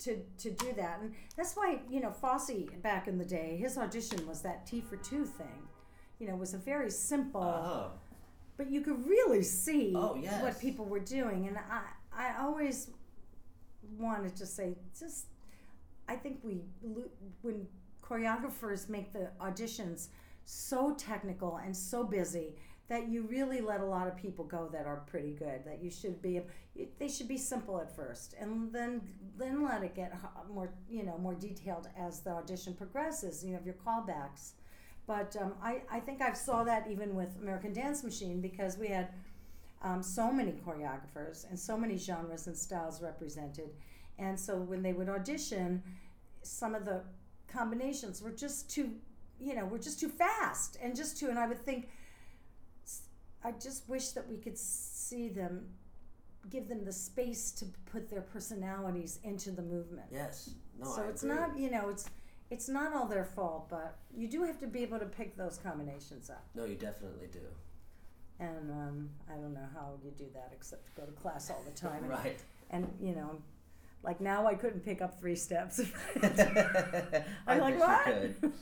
to, 0.00 0.18
to 0.38 0.50
do 0.50 0.72
that. 0.72 0.98
And 1.00 1.14
that's 1.36 1.54
why, 1.54 1.80
you 1.88 2.00
know, 2.00 2.10
Fosse 2.10 2.50
back 2.82 3.06
in 3.06 3.16
the 3.18 3.24
day, 3.24 3.56
his 3.56 3.78
audition 3.78 4.26
was 4.26 4.42
that 4.42 4.66
Tea 4.66 4.80
for 4.80 4.96
Two 4.96 5.24
thing. 5.24 5.68
You 6.18 6.26
know, 6.28 6.34
it 6.34 6.40
was 6.40 6.54
a 6.54 6.58
very 6.58 6.90
simple, 6.90 7.42
Oh, 7.42 7.92
but 8.56 8.68
you 8.70 8.80
could 8.80 9.06
really 9.06 9.42
see 9.42 9.92
Oh, 9.94 10.16
yes. 10.20 10.42
what 10.42 10.58
people 10.58 10.84
were 10.86 11.00
doing. 11.18 11.46
And 11.46 11.58
I, 11.58 11.82
I 12.12 12.42
always 12.42 12.90
wanted 13.98 14.34
to 14.36 14.46
say, 14.46 14.74
just, 14.98 15.26
I 16.08 16.16
think 16.16 16.40
we, 16.42 16.60
when 17.42 17.66
choreographers 18.02 18.88
make 18.88 19.12
the 19.12 19.30
auditions 19.40 20.08
so 20.44 20.94
technical 20.94 21.56
and 21.56 21.76
so 21.76 22.04
busy 22.04 22.56
that 22.88 23.08
you 23.08 23.22
really 23.22 23.60
let 23.60 23.80
a 23.80 23.84
lot 23.84 24.08
of 24.08 24.16
people 24.16 24.44
go 24.44 24.68
that 24.72 24.86
are 24.86 25.02
pretty 25.06 25.30
good 25.30 25.64
that 25.64 25.80
you 25.80 25.88
should 25.88 26.20
be 26.20 26.40
they 26.98 27.08
should 27.08 27.28
be 27.28 27.38
simple 27.38 27.80
at 27.80 27.94
first 27.94 28.34
and 28.40 28.72
then 28.72 29.00
then 29.38 29.62
let 29.64 29.84
it 29.84 29.94
get 29.94 30.12
more 30.52 30.74
you 30.90 31.04
know 31.04 31.16
more 31.18 31.34
detailed 31.34 31.88
as 31.96 32.20
the 32.20 32.30
audition 32.30 32.74
progresses 32.74 33.42
and 33.42 33.50
you 33.50 33.56
have 33.56 33.64
your 33.64 33.76
callbacks 33.86 34.54
but 35.06 35.36
um, 35.40 35.54
I, 35.62 35.82
I 35.90 36.00
think 36.00 36.22
I 36.22 36.32
saw 36.32 36.64
that 36.64 36.86
even 36.90 37.14
with 37.14 37.36
American 37.40 37.72
Dance 37.72 38.04
Machine 38.04 38.40
because 38.40 38.78
we 38.78 38.88
had 38.88 39.08
um, 39.82 40.02
so 40.02 40.32
many 40.32 40.52
choreographers 40.52 41.48
and 41.48 41.58
so 41.58 41.76
many 41.76 41.96
genres 41.96 42.46
and 42.46 42.56
styles 42.56 43.02
represented. 43.02 43.70
And 44.18 44.38
so 44.38 44.56
when 44.56 44.82
they 44.82 44.92
would 44.92 45.08
audition, 45.08 45.82
some 46.42 46.74
of 46.74 46.84
the 46.84 47.02
combinations 47.48 48.22
were 48.22 48.30
just 48.30 48.70
too, 48.70 48.90
you 49.40 49.54
know, 49.54 49.64
were 49.64 49.78
just 49.78 49.98
too 50.00 50.08
fast 50.08 50.76
and 50.82 50.94
just 50.94 51.18
too. 51.18 51.28
And 51.28 51.38
I 51.38 51.46
would 51.46 51.58
think, 51.64 51.88
I 53.44 53.52
just 53.52 53.88
wish 53.88 54.08
that 54.10 54.28
we 54.28 54.36
could 54.36 54.56
see 54.56 55.28
them, 55.28 55.66
give 56.50 56.68
them 56.68 56.84
the 56.84 56.92
space 56.92 57.50
to 57.52 57.64
put 57.90 58.08
their 58.08 58.20
personalities 58.22 59.18
into 59.24 59.50
the 59.50 59.62
movement. 59.62 60.06
yes. 60.12 60.50
No, 60.78 60.86
so 60.90 61.02
I 61.02 61.06
it's 61.06 61.22
agree. 61.22 61.36
not, 61.36 61.58
you 61.58 61.70
know, 61.70 61.88
it's 61.90 62.08
it's 62.50 62.68
not 62.68 62.92
all 62.94 63.06
their 63.06 63.24
fault, 63.24 63.68
but 63.70 63.96
you 64.14 64.26
do 64.28 64.42
have 64.42 64.58
to 64.60 64.66
be 64.66 64.82
able 64.82 64.98
to 64.98 65.06
pick 65.06 65.36
those 65.36 65.58
combinations 65.58 66.28
up. 66.30 66.44
No, 66.54 66.64
you 66.64 66.74
definitely 66.76 67.28
do. 67.32 67.40
And 68.40 68.70
um, 68.70 69.10
I 69.30 69.34
don't 69.36 69.54
know 69.54 69.66
how 69.74 69.94
you 70.04 70.10
do 70.10 70.26
that 70.34 70.50
except 70.52 70.86
to 70.86 70.92
go 71.00 71.06
to 71.06 71.12
class 71.12 71.50
all 71.50 71.62
the 71.64 71.70
time. 71.78 72.02
And, 72.04 72.08
Right. 72.10 72.38
and 72.70 72.92
you 73.00 73.14
know, 73.14 73.40
like 74.02 74.20
now 74.20 74.46
I 74.46 74.54
couldn't 74.54 74.84
pick 74.84 75.00
up 75.02 75.18
three 75.20 75.36
steps. 75.36 75.80
I 76.22 77.24
I'm 77.46 77.60
like, 77.60 77.78
what? 77.78 78.52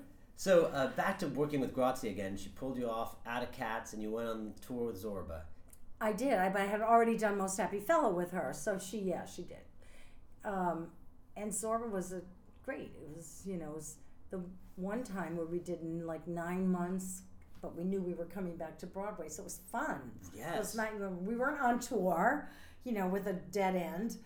So 0.36 0.66
uh, 0.66 0.86
back 0.92 1.18
to 1.18 1.26
working 1.26 1.58
with 1.58 1.74
Grazie 1.74 2.10
again. 2.10 2.36
She 2.36 2.48
pulled 2.50 2.78
you 2.78 2.88
off 2.88 3.16
out 3.26 3.42
of 3.42 3.50
Cats, 3.50 3.92
and 3.92 4.00
you 4.00 4.12
went 4.12 4.28
on 4.28 4.52
tour 4.64 4.86
with 4.86 5.02
Zorba. 5.02 5.40
I 6.00 6.12
did. 6.12 6.34
I, 6.34 6.48
but 6.48 6.60
I 6.60 6.66
had 6.66 6.80
already 6.80 7.16
done 7.18 7.36
Most 7.38 7.56
Happy 7.56 7.80
Fella 7.80 8.10
with 8.14 8.30
her, 8.30 8.52
so 8.54 8.78
she, 8.78 8.98
yeah, 9.00 9.24
she 9.24 9.42
did. 9.42 9.64
Um, 10.44 10.90
and 11.36 11.50
Zorba 11.50 11.90
was 11.90 12.12
a 12.12 12.22
great. 12.64 12.92
It 13.02 13.16
was, 13.16 13.42
you 13.44 13.56
know, 13.56 13.70
it 13.70 13.74
was 13.74 13.96
the 14.30 14.40
one 14.76 15.02
time 15.02 15.36
where 15.36 15.44
we 15.46 15.58
did 15.58 15.80
in 15.80 16.06
like 16.06 16.28
nine 16.28 16.70
months, 16.70 17.22
but 17.60 17.74
we 17.76 17.82
knew 17.82 18.00
we 18.00 18.14
were 18.14 18.26
coming 18.26 18.56
back 18.56 18.78
to 18.78 18.86
Broadway, 18.86 19.28
so 19.28 19.42
it 19.42 19.46
was 19.46 19.58
fun. 19.72 20.12
It 20.32 20.38
Yes. 20.38 20.56
was 20.56 20.74
not, 20.76 20.90
we 21.22 21.34
weren't 21.34 21.60
on 21.60 21.80
tour, 21.80 22.48
you 22.84 22.92
know, 22.92 23.08
with 23.08 23.26
a 23.26 23.32
dead 23.32 23.74
end. 23.74 24.18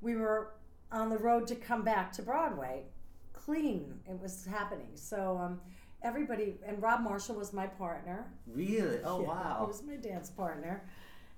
We 0.00 0.16
were 0.16 0.52
on 0.90 1.10
the 1.10 1.18
road 1.18 1.46
to 1.48 1.54
come 1.54 1.82
back 1.82 2.12
to 2.12 2.22
Broadway. 2.22 2.84
Clean, 3.32 4.00
it 4.08 4.20
was 4.20 4.46
happening. 4.46 4.90
So 4.94 5.38
um, 5.38 5.60
everybody, 6.02 6.56
and 6.66 6.82
Rob 6.82 7.00
Marshall 7.00 7.36
was 7.36 7.52
my 7.52 7.66
partner. 7.66 8.26
Really? 8.46 9.00
Oh 9.04 9.22
Yeah, 9.22 9.60
He 9.60 9.66
was 9.66 9.82
my 9.82 9.96
dance 9.96 10.30
partner. 10.30 10.84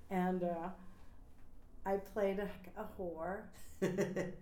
And 0.09 0.43
uh, 0.43 0.69
I 1.85 1.97
played 1.97 2.39
a, 2.39 2.49
a 2.79 2.85
whore, 2.99 3.43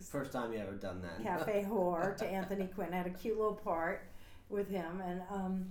First 0.00 0.32
time 0.32 0.52
you 0.52 0.60
ever 0.60 0.74
done 0.74 1.02
that. 1.02 1.22
cafe 1.22 1.66
whore, 1.70 2.16
to 2.16 2.26
Anthony 2.26 2.68
Quinn. 2.68 2.90
I 2.92 2.98
had 2.98 3.06
a 3.06 3.10
cute 3.10 3.36
little 3.36 3.54
part 3.54 4.06
with 4.48 4.70
him. 4.70 5.02
And 5.04 5.22
um, 5.30 5.66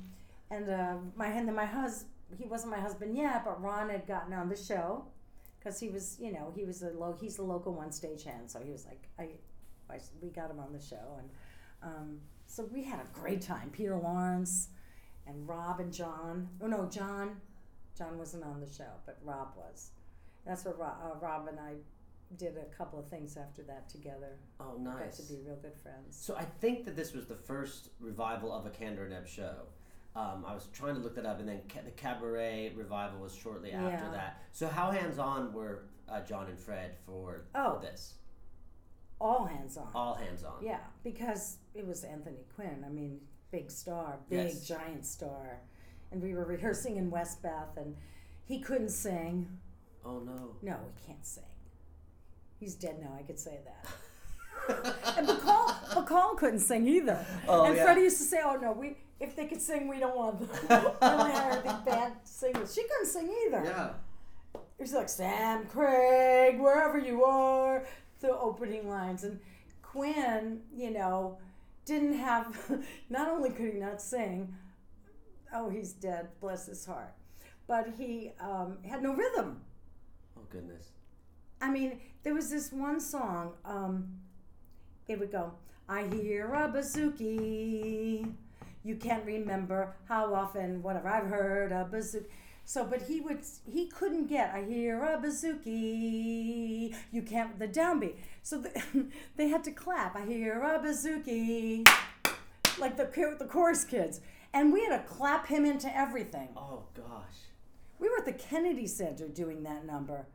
and 0.52 0.70
uh, 0.70 0.96
my 1.16 1.28
and 1.28 1.48
then 1.48 1.56
my 1.56 1.66
husband, 1.66 2.12
he 2.38 2.46
wasn't 2.46 2.72
my 2.72 2.80
husband 2.80 3.16
yet, 3.16 3.46
but 3.46 3.62
Ron 3.62 3.90
had 3.90 4.06
gotten 4.06 4.34
on 4.34 4.50
the 4.50 4.56
show 4.56 5.06
because 5.60 5.80
he 5.80 5.90
was, 5.90 6.18
you 6.20 6.32
know, 6.32 6.52
he 6.56 6.64
was 6.64 6.82
a 6.82 6.90
low, 6.90 7.18
he's 7.20 7.38
a 7.40 7.44
local 7.44 7.74
one 7.74 7.90
stagehand. 7.90 8.50
So 8.50 8.60
he 8.60 8.72
was 8.72 8.86
like, 8.86 9.08
I, 9.20 9.30
I, 9.94 10.00
we 10.22 10.30
got 10.30 10.50
him 10.50 10.60
on 10.60 10.74
the 10.74 10.80
show. 10.80 11.20
And 11.20 11.30
um, 11.84 12.20
so 12.48 12.68
we 12.72 12.84
had 12.84 13.00
a 13.00 13.20
great 13.20 13.42
time. 13.42 13.70
Peter 13.72 13.96
Lawrence 13.96 14.70
and 15.26 15.48
Rob 15.48 15.80
and 15.80 15.92
John. 15.92 16.50
Oh 16.62 16.68
no, 16.68 16.86
John. 16.86 17.38
John 17.98 18.18
wasn't 18.18 18.44
on 18.44 18.60
the 18.60 18.72
show, 18.72 18.92
but 19.06 19.18
Rob 19.24 19.54
was. 19.58 19.92
That's 20.46 20.64
what 20.66 20.80
Rob, 20.80 20.96
uh, 21.04 21.20
Rob 21.20 21.48
and 21.48 21.60
I 21.60 21.74
did 22.38 22.56
a 22.58 22.76
couple 22.76 23.00
of 23.00 23.08
things 23.08 23.38
after 23.38 23.64
that 23.64 23.90
together. 23.90 24.38
Oh 24.60 24.78
nice. 24.80 25.18
Got 25.18 25.28
to 25.28 25.34
be 25.34 25.40
real 25.46 25.56
good 25.56 25.76
friends. 25.82 26.18
So 26.18 26.36
I 26.36 26.44
think 26.44 26.86
that 26.86 26.96
this 26.96 27.14
was 27.14 27.26
the 27.26 27.36
first 27.36 27.90
revival 28.00 28.54
of 28.54 28.66
a 28.66 28.70
Kander 28.70 29.06
and 29.06 29.14
Ebb 29.14 29.28
show. 29.28 29.56
Um, 30.18 30.44
I 30.48 30.54
was 30.56 30.68
trying 30.74 30.96
to 30.96 31.02
look 31.02 31.14
that 31.16 31.28
up, 31.28 31.40
and 31.40 31.48
then 31.48 31.62
ca- 31.72 31.82
the 31.86 31.92
Cabaret 31.92 32.74
revival 32.76 33.20
was 33.20 33.36
shortly 33.36 33.72
after 33.72 34.06
Yeah. 34.06 34.12
that. 34.12 34.42
So 34.52 34.68
how 34.68 34.90
hands-on 34.90 35.54
were 35.54 35.84
uh, 36.10 36.22
John 36.22 36.48
and 36.48 36.58
Fred 36.60 36.96
for, 37.06 37.44
Oh. 37.54 37.78
this? 37.80 38.16
All 39.22 39.46
hands 39.46 39.78
on. 39.78 39.90
All 39.94 40.16
hands-on. 40.16 40.64
Yeah, 40.64 40.80
because 41.04 41.58
it 41.76 41.86
was 41.86 42.04
Anthony 42.04 42.46
Quinn. 42.56 42.84
I 42.84 42.90
mean, 42.90 43.20
big 43.52 43.70
star, 43.70 44.18
big 44.30 44.48
Yes. 44.48 44.66
giant 44.68 45.06
star. 45.06 45.60
And 46.12 46.22
we 46.24 46.34
were 46.34 46.46
rehearsing 46.46 46.96
in 46.98 47.12
West 47.12 47.44
Bath, 47.44 47.78
and 47.78 47.96
he 48.46 48.60
couldn't 48.60 48.90
sing. 48.90 49.60
Oh 50.06 50.20
no. 50.20 50.56
No, 50.64 50.78
he 50.96 51.06
can't 51.06 51.26
sing. 51.26 51.44
He's 52.60 52.74
dead 52.76 53.00
now. 53.00 53.14
I 53.20 53.22
could 53.24 53.38
say 53.40 53.60
that. 53.66 53.88
and 55.18 55.28
Bacall, 55.28 55.68
Bacall 55.90 56.38
couldn't 56.38 56.60
sing 56.62 56.88
either. 56.88 57.24
Oh, 57.48 57.66
and 57.66 57.76
yeah. 57.76 57.84
Freddie 57.84 58.02
used 58.02 58.18
to 58.18 58.24
say, 58.24 58.40
"Oh 58.44 58.56
no, 58.56 58.72
we 58.72 58.96
if 59.20 59.36
they 59.36 59.46
could 59.46 59.62
sing, 59.62 59.88
we 59.88 60.00
don't 60.00 60.16
want 60.16 60.40
them. 60.40 60.50
we 61.02 61.08
only 61.08 61.62
the 61.62 61.82
bad 61.86 62.14
singers." 62.24 62.74
She 62.74 62.84
couldn't 62.84 63.08
sing 63.08 63.34
either. 63.46 63.64
Yeah. 63.64 63.90
He's 64.78 64.94
like 64.94 65.10
Sam 65.10 65.66
Craig, 65.66 66.60
wherever 66.60 67.00
you 67.00 67.24
are, 67.24 67.88
the 68.20 68.38
opening 68.38 68.88
lines. 68.88 69.24
And 69.24 69.40
Quinn, 69.82 70.62
you 70.76 70.92
know, 70.92 71.38
didn't 71.86 72.14
have. 72.14 72.56
Not 73.10 73.28
only 73.28 73.50
could 73.50 73.74
he 73.74 73.80
not 73.80 74.02
sing, 74.02 74.54
oh, 75.54 75.70
he's 75.70 75.94
dead, 75.94 76.28
bless 76.40 76.68
his 76.68 76.86
heart, 76.86 77.14
but 77.68 77.94
he 77.98 78.32
um, 78.40 78.78
had 78.88 79.02
no 79.02 79.14
rhythm. 79.14 79.62
Oh 80.38 80.44
goodness. 80.50 80.92
I 81.60 81.72
mean, 81.72 82.00
there 82.24 82.36
was 82.36 82.52
this 82.52 82.72
one 82.72 83.00
song. 83.00 83.54
Um, 83.66 84.10
it 85.08 85.20
would 85.20 85.32
go, 85.32 85.54
I 85.90 86.04
hear 86.04 86.54
a 86.54 86.68
bazooki. 86.68 88.32
You 88.84 88.96
can't 88.96 89.26
remember 89.26 89.96
how 90.08 90.34
often, 90.34 90.82
whatever. 90.82 91.10
I've 91.10 91.28
heard 91.28 91.72
a 91.72 91.88
bazooki. 91.92 92.26
So, 92.66 92.84
but 92.84 93.04
he 93.04 93.22
would, 93.22 93.40
he 93.66 93.88
couldn't 93.88 94.28
get, 94.28 94.54
I 94.54 94.64
hear 94.64 95.02
a 95.02 95.18
bazooki. 95.18 96.94
You 97.12 97.22
can't, 97.22 97.58
the 97.60 97.68
downbeat. 97.68 98.16
So 98.44 98.60
the, 98.60 99.08
they 99.38 99.48
had 99.48 99.64
to 99.66 99.72
clap. 99.72 100.16
I 100.16 100.26
hear 100.26 100.62
a 100.62 100.80
bazooki. 100.80 101.88
Like 102.78 102.98
the, 102.98 103.06
the 103.40 103.46
chorus 103.46 103.86
kids. 103.86 104.20
And 104.54 104.74
we 104.74 104.84
had 104.84 104.98
to 104.98 105.04
clap 105.08 105.48
him 105.48 105.66
into 105.66 105.96
everything. 105.96 106.50
Oh 106.58 106.84
gosh. 106.94 107.38
We 108.00 108.10
were 108.10 108.18
at 108.18 108.26
the 108.26 108.34
Kennedy 108.34 108.88
Center 108.88 109.28
doing 109.28 109.64
that 109.64 109.86
number. 109.86 110.28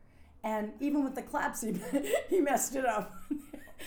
And 0.43 0.73
even 0.79 1.03
with 1.03 1.15
the 1.15 1.21
claps, 1.21 1.61
he, 1.61 1.75
he 2.29 2.41
messed 2.41 2.75
it 2.75 2.85
up. 2.85 3.13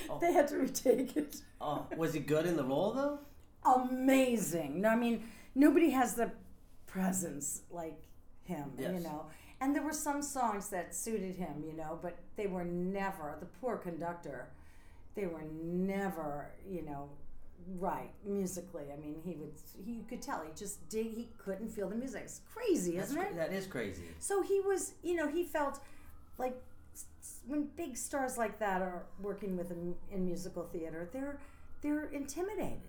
Oh. 0.08 0.18
They 0.20 0.32
had 0.32 0.48
to 0.48 0.58
retake 0.58 1.16
it. 1.16 1.36
Oh, 1.60 1.86
was 1.96 2.14
he 2.14 2.20
good 2.20 2.46
in 2.46 2.56
the 2.56 2.64
role 2.64 2.92
though? 2.92 3.18
Amazing. 3.66 4.80
No, 4.80 4.88
I 4.90 4.96
mean, 4.96 5.24
nobody 5.54 5.90
has 5.90 6.14
the 6.14 6.30
presence 6.86 7.62
like 7.70 7.98
him, 8.44 8.72
yes. 8.78 8.92
you 8.94 9.00
know. 9.00 9.26
And 9.60 9.74
there 9.74 9.82
were 9.82 9.92
some 9.92 10.22
songs 10.22 10.68
that 10.68 10.94
suited 10.94 11.36
him, 11.36 11.64
you 11.66 11.72
know, 11.72 11.98
but 12.02 12.18
they 12.36 12.46
were 12.46 12.64
never, 12.64 13.36
the 13.40 13.46
poor 13.46 13.76
conductor, 13.76 14.48
they 15.14 15.26
were 15.26 15.44
never, 15.62 16.50
you 16.68 16.82
know, 16.82 17.08
right 17.78 18.10
musically. 18.24 18.84
I 18.92 19.00
mean, 19.00 19.16
he 19.24 19.34
would, 19.36 19.52
he, 19.84 19.92
you 19.92 20.04
could 20.08 20.20
tell, 20.20 20.42
he 20.42 20.50
just 20.54 20.86
did, 20.90 21.06
he 21.06 21.28
couldn't 21.38 21.70
feel 21.70 21.88
the 21.88 21.96
music. 21.96 22.22
It's 22.24 22.42
crazy, 22.52 22.96
That's 22.96 23.08
isn't 23.10 23.22
cra- 23.22 23.30
it? 23.30 23.36
that 23.36 23.52
is 23.52 23.66
crazy. 23.66 24.02
So 24.18 24.42
he 24.42 24.60
was, 24.60 24.92
you 25.02 25.14
know, 25.14 25.26
he 25.26 25.42
felt 25.42 25.80
like 26.38 26.54
when 27.46 27.68
big 27.76 27.96
stars 27.96 28.36
like 28.36 28.58
that 28.58 28.82
are 28.82 29.04
working 29.22 29.56
with 29.56 29.70
him 29.70 29.94
in 30.12 30.24
musical 30.24 30.64
theater, 30.64 31.08
they're 31.12 31.38
they're 31.82 32.06
intimidated. 32.06 32.80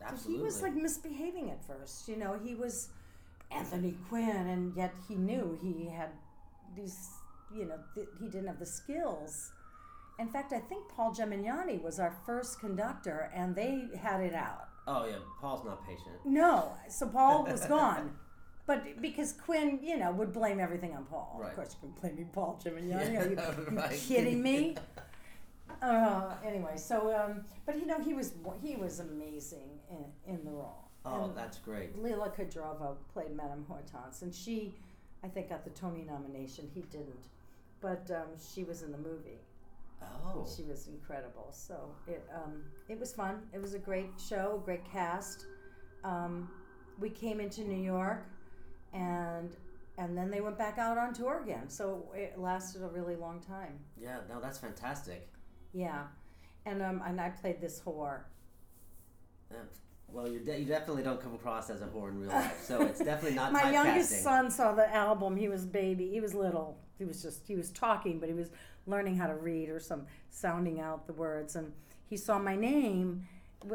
So 0.00 0.06
Absolutely. 0.06 0.38
he 0.38 0.42
was 0.44 0.62
like 0.62 0.74
misbehaving 0.74 1.50
at 1.50 1.62
first, 1.64 2.08
you 2.08 2.16
know. 2.16 2.38
He 2.42 2.54
was 2.54 2.88
Anthony 3.50 3.94
Quinn, 4.08 4.46
and 4.48 4.74
yet 4.74 4.94
he 5.08 5.14
knew 5.14 5.58
he 5.62 5.88
had 5.88 6.10
these, 6.74 7.08
you 7.54 7.66
know, 7.66 7.78
th- 7.94 8.08
he 8.18 8.26
didn't 8.26 8.46
have 8.48 8.58
the 8.58 8.66
skills. 8.66 9.52
In 10.18 10.28
fact, 10.28 10.52
I 10.52 10.58
think 10.58 10.88
Paul 10.88 11.14
Gemignani 11.14 11.82
was 11.82 11.98
our 12.00 12.14
first 12.26 12.60
conductor, 12.60 13.30
and 13.34 13.54
they 13.54 13.88
had 14.00 14.20
it 14.20 14.34
out. 14.34 14.68
oh 14.86 15.04
yeah, 15.06 15.16
Paul's 15.40 15.64
not 15.64 15.86
patient. 15.86 16.16
No, 16.24 16.72
so 16.88 17.06
Paul 17.06 17.44
was 17.44 17.64
gone. 17.78 18.12
But 18.66 19.02
because 19.02 19.32
Quinn, 19.32 19.80
you 19.82 19.96
know, 19.98 20.12
would 20.12 20.32
blame 20.32 20.60
everything 20.60 20.94
on 20.94 21.04
Paul. 21.04 21.38
Right. 21.40 21.48
Of 21.50 21.56
course, 21.56 21.74
you 21.82 21.88
can 21.88 22.00
blame 22.00 22.16
me, 22.16 22.26
Paul 22.32 22.60
Gemignani. 22.64 23.18
Are 23.20 23.28
you, 23.28 23.36
you 23.70 23.76
Right. 23.76 23.98
kidding 24.08 24.42
me? 24.42 24.76
Uh, 25.82 26.34
anyway, 26.44 26.76
so 26.76 27.14
um, 27.16 27.42
but 27.64 27.78
you 27.78 27.86
know, 27.86 27.98
he 28.00 28.12
was 28.12 28.34
he 28.62 28.76
was 28.76 29.00
amazing 29.00 29.70
in, 29.90 30.34
in 30.34 30.44
the 30.44 30.50
role. 30.50 30.88
Oh, 31.04 31.24
And 31.24 31.36
that's 31.36 31.58
great. 31.58 32.00
Lila 32.02 32.30
Kedrova 32.30 32.96
played 33.12 33.34
Madame 33.34 33.64
Hortense, 33.68 34.22
and 34.22 34.34
she, 34.34 34.74
I 35.24 35.28
think, 35.28 35.48
got 35.48 35.64
the 35.64 35.70
Tony 35.70 36.04
nomination. 36.06 36.70
He 36.74 36.82
didn't, 36.82 37.28
but 37.80 38.10
um, 38.10 38.28
she 38.52 38.64
was 38.64 38.82
in 38.82 38.92
the 38.92 38.98
movie. 38.98 39.40
Oh. 40.02 40.46
She 40.56 40.62
was 40.62 40.88
incredible. 40.88 41.48
So 41.50 41.76
it 42.06 42.26
um, 42.34 42.62
it 42.88 42.98
was 42.98 43.12
fun. 43.12 43.42
It 43.52 43.60
was 43.60 43.74
a 43.74 43.78
great 43.78 44.10
show, 44.18 44.60
a 44.62 44.64
great 44.64 44.84
cast. 44.90 45.46
Um, 46.04 46.48
we 46.98 47.10
came 47.10 47.40
into 47.40 47.62
New 47.62 47.82
York, 47.82 48.24
and 48.92 49.54
and 49.98 50.16
then 50.16 50.30
they 50.30 50.40
went 50.40 50.56
back 50.56 50.78
out 50.78 50.96
on 50.96 51.12
tour 51.12 51.42
again. 51.42 51.68
So 51.68 52.06
it 52.14 52.38
lasted 52.38 52.82
a 52.82 52.88
really 52.88 53.16
long 53.16 53.40
time. 53.40 53.78
Yeah, 54.00 54.18
no, 54.28 54.40
that's 54.40 54.58
fantastic. 54.58 55.28
Yeah, 55.72 56.04
and 56.64 56.82
um, 56.82 57.02
and 57.06 57.20
I 57.20 57.30
played 57.30 57.60
this 57.60 57.80
whore. 57.84 58.20
Uh, 59.50 59.56
well, 60.12 60.28
you 60.28 60.40
de- 60.40 60.58
you 60.58 60.64
definitely 60.64 61.02
don't 61.02 61.20
come 61.20 61.34
across 61.34 61.70
as 61.70 61.82
a 61.82 61.86
whore 61.86 62.08
in 62.08 62.20
real 62.20 62.30
life, 62.30 62.62
so 62.64 62.82
it's 62.82 62.98
definitely 62.98 63.36
not 63.36 63.52
My 63.52 63.70
youngest 63.70 64.22
son 64.22 64.50
saw 64.50 64.72
the 64.72 64.92
album. 64.92 65.36
He 65.36 65.48
was 65.48 65.64
baby. 65.64 66.08
He 66.08 66.20
was 66.20 66.34
little. 66.34 66.78
He 66.98 67.04
was 67.04 67.22
just 67.22 67.46
he 67.46 67.54
was 67.56 67.70
talking, 67.70 68.18
but 68.18 68.28
he 68.28 68.34
was 68.34 68.50
learning 68.86 69.16
how 69.16 69.26
to 69.28 69.34
read 69.34 69.68
or 69.68 69.78
some 69.78 70.06
sounding 70.30 70.80
out 70.80 71.06
the 71.06 71.12
words. 71.12 71.54
And 71.56 71.72
he 72.06 72.16
saw 72.16 72.38
my 72.38 72.56
name, 72.56 73.26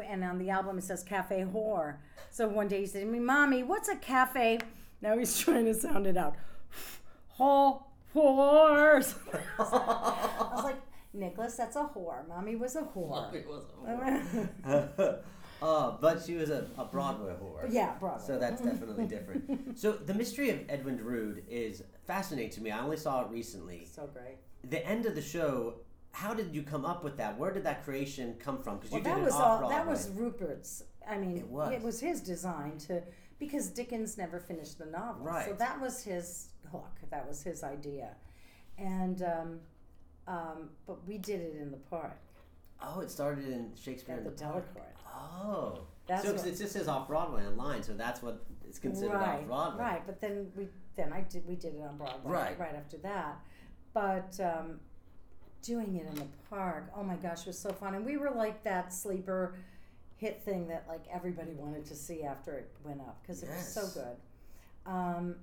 and 0.04 0.22
on 0.22 0.38
the 0.38 0.50
album 0.50 0.78
it 0.78 0.84
says 0.84 1.02
Cafe 1.02 1.46
Whore. 1.52 1.96
So 2.30 2.48
one 2.48 2.68
day 2.68 2.80
he 2.80 2.86
said 2.86 3.00
to 3.00 3.06
me, 3.06 3.18
"Mommy, 3.20 3.62
what's 3.62 3.88
a 3.88 3.96
cafe?" 3.96 4.58
Now 5.00 5.16
he's 5.16 5.38
trying 5.44 5.64
to 5.66 5.74
sound 5.74 6.06
it 6.06 6.16
out. 6.16 6.36
Whore, 7.38 7.82
whores. 8.14 9.14
I 9.58 10.54
was 10.54 10.64
like, 10.64 10.80
Nicholas, 11.12 11.56
that's 11.56 11.76
a 11.76 11.90
whore. 11.94 12.26
Mommy 12.28 12.56
was 12.56 12.76
a 12.76 12.82
whore. 12.82 13.32
It 13.34 13.46
was 13.46 13.64
a 13.86 14.48
whore. 14.66 15.18
Oh, 15.62 15.98
but 16.00 16.22
she 16.24 16.34
was 16.34 16.50
a, 16.50 16.66
a 16.78 16.84
Broadway 16.84 17.34
whore. 17.42 17.66
yeah, 17.70 17.94
Broadway. 17.98 18.26
So 18.26 18.38
that's 18.38 18.60
definitely 18.62 19.06
different. 19.06 19.78
so 19.78 19.92
the 19.92 20.14
mystery 20.14 20.50
of 20.50 20.60
Edwin 20.68 20.96
Drood 20.96 21.42
is 21.48 21.82
fascinating 22.06 22.50
to 22.52 22.60
me. 22.62 22.70
I 22.70 22.80
only 22.80 22.96
saw 22.96 23.22
it 23.24 23.30
recently. 23.30 23.86
so 23.90 24.06
great. 24.12 24.36
The 24.68 24.84
end 24.86 25.06
of 25.06 25.14
the 25.14 25.22
show. 25.22 25.76
How 26.12 26.32
did 26.32 26.54
you 26.54 26.62
come 26.62 26.86
up 26.86 27.04
with 27.04 27.18
that? 27.18 27.36
Where 27.38 27.52
did 27.52 27.64
that 27.64 27.84
creation 27.84 28.36
come 28.38 28.62
from? 28.62 28.76
Because 28.76 28.90
Well, 28.90 29.00
you 29.00 29.04
did 29.04 29.12
that 29.16 29.20
it 29.20 29.24
was 29.24 29.34
off 29.34 29.40
all. 29.42 29.58
Broadway. 29.58 29.76
That 29.76 29.86
was 29.86 30.08
Rupert's. 30.10 30.82
I 31.06 31.18
mean, 31.18 31.36
It 31.36 31.46
was. 31.46 31.72
it 31.74 31.82
was 31.82 32.00
his 32.00 32.22
design 32.22 32.78
to 32.86 33.02
because 33.38 33.68
Dickens 33.68 34.16
never 34.16 34.40
finished 34.40 34.78
the 34.78 34.86
novel, 34.86 35.26
Right. 35.26 35.44
so 35.46 35.52
that 35.52 35.78
was 35.78 36.02
his 36.02 36.48
hook. 36.72 36.96
That 37.10 37.28
was 37.28 37.42
his 37.42 37.62
idea, 37.62 38.14
and 38.78 39.22
um, 39.22 39.60
um, 40.26 40.70
but 40.86 41.06
we 41.06 41.18
did 41.18 41.40
it 41.40 41.56
in 41.60 41.70
the 41.70 41.76
park 41.76 42.18
Oh, 42.82 43.00
it 43.00 43.10
started 43.10 43.48
in 43.48 43.72
Shakespeare 43.80 44.14
at 44.16 44.18
in 44.20 44.24
the 44.24 44.30
the 44.30 44.44
Park. 44.44 44.66
Oh, 45.14 45.80
That's 46.06 46.24
so 46.24 46.32
what- 46.34 46.46
it 46.46 46.56
just 46.56 46.72
says 46.72 46.88
off 46.88 47.08
Broadway 47.08 47.46
online, 47.46 47.82
so 47.82 47.94
that's 47.94 48.22
what 48.22 48.44
it's 48.68 48.78
considered 48.78 49.14
right, 49.14 49.40
off 49.40 49.46
Broadway. 49.46 49.82
right. 49.82 50.02
But 50.06 50.20
then 50.20 50.50
we 50.56 50.68
then 50.94 51.12
I 51.12 51.22
did 51.22 51.46
we 51.46 51.56
did 51.56 51.74
it 51.74 51.82
on 51.82 51.96
Broadway 51.96 52.30
Right. 52.32 52.58
right 52.58 52.74
after 52.74 52.96
that, 52.98 53.38
but. 53.92 54.38
Um, 54.40 54.80
Doing 55.62 55.96
it 55.96 56.06
in 56.06 56.14
the 56.14 56.26
park, 56.48 56.92
oh 56.94 57.02
my 57.02 57.16
gosh, 57.16 57.40
it 57.40 57.46
was 57.48 57.58
so 57.58 57.72
fun, 57.72 57.96
and 57.96 58.06
we 58.06 58.16
were 58.18 58.30
like 58.30 58.62
that 58.62 58.92
sleeper 58.92 59.56
hit 60.16 60.40
thing 60.44 60.68
that 60.68 60.84
like 60.86 61.04
everybody 61.12 61.54
wanted 61.54 61.84
to 61.86 61.96
see 61.96 62.22
after 62.22 62.52
it 62.56 62.70
went 62.84 63.00
up 63.00 63.18
because 63.22 63.42
it 63.42 63.48
was 63.48 63.66
so 63.66 63.88
good. 63.88 64.16
Um, 64.88 65.34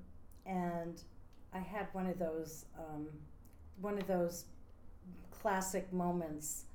and 0.46 1.02
I 1.54 1.58
had 1.60 1.88
one 1.92 2.06
of 2.08 2.20
those 2.20 2.64
um, 2.80 3.08
one 3.82 3.98
of 3.98 4.08
those 4.08 4.46
classic 5.32 5.92
moments 5.92 6.66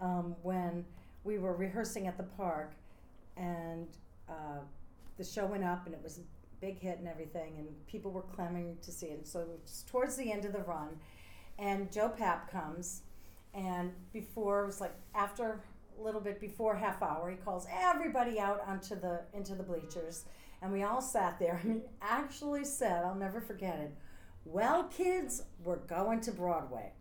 um, 0.00 0.34
when 0.42 0.84
we 1.24 1.38
were 1.38 1.54
rehearsing 1.54 2.06
at 2.06 2.16
the 2.16 2.22
park, 2.22 2.72
and 3.36 3.86
uh, 4.28 4.60
the 5.18 5.24
show 5.24 5.46
went 5.46 5.64
up, 5.64 5.86
and 5.86 5.94
it 5.94 6.00
was 6.02 6.18
a 6.18 6.20
big 6.60 6.78
hit 6.78 6.98
and 6.98 7.08
everything, 7.08 7.54
and 7.58 7.66
people 7.86 8.10
were 8.10 8.22
clamoring 8.22 8.76
to 8.82 8.92
see 8.92 9.06
it. 9.06 9.26
So 9.26 9.40
it 9.40 9.48
was 9.62 9.84
towards 9.88 10.16
the 10.16 10.32
end 10.32 10.44
of 10.44 10.52
the 10.52 10.62
run, 10.62 10.88
and 11.58 11.90
Joe 11.90 12.12
Papp 12.18 12.50
comes, 12.50 13.02
and 13.54 13.92
before 14.12 14.64
it 14.64 14.66
was 14.66 14.80
like 14.80 14.94
after 15.14 15.60
a 15.98 16.02
little 16.02 16.20
bit 16.20 16.40
before 16.40 16.76
half 16.76 17.02
hour, 17.02 17.30
he 17.30 17.36
calls 17.36 17.66
everybody 17.72 18.38
out 18.38 18.60
onto 18.66 18.98
the 18.98 19.22
into 19.32 19.54
the 19.54 19.62
bleachers, 19.62 20.24
and 20.62 20.72
we 20.72 20.82
all 20.82 21.00
sat 21.00 21.38
there. 21.38 21.60
And 21.62 21.72
he 21.72 21.80
actually 22.02 22.64
said, 22.64 23.04
"I'll 23.04 23.14
never 23.14 23.40
forget 23.40 23.78
it." 23.78 23.94
Well, 24.44 24.84
kids, 24.84 25.42
we're 25.64 25.76
going 25.76 26.20
to 26.20 26.32
Broadway. 26.32 26.92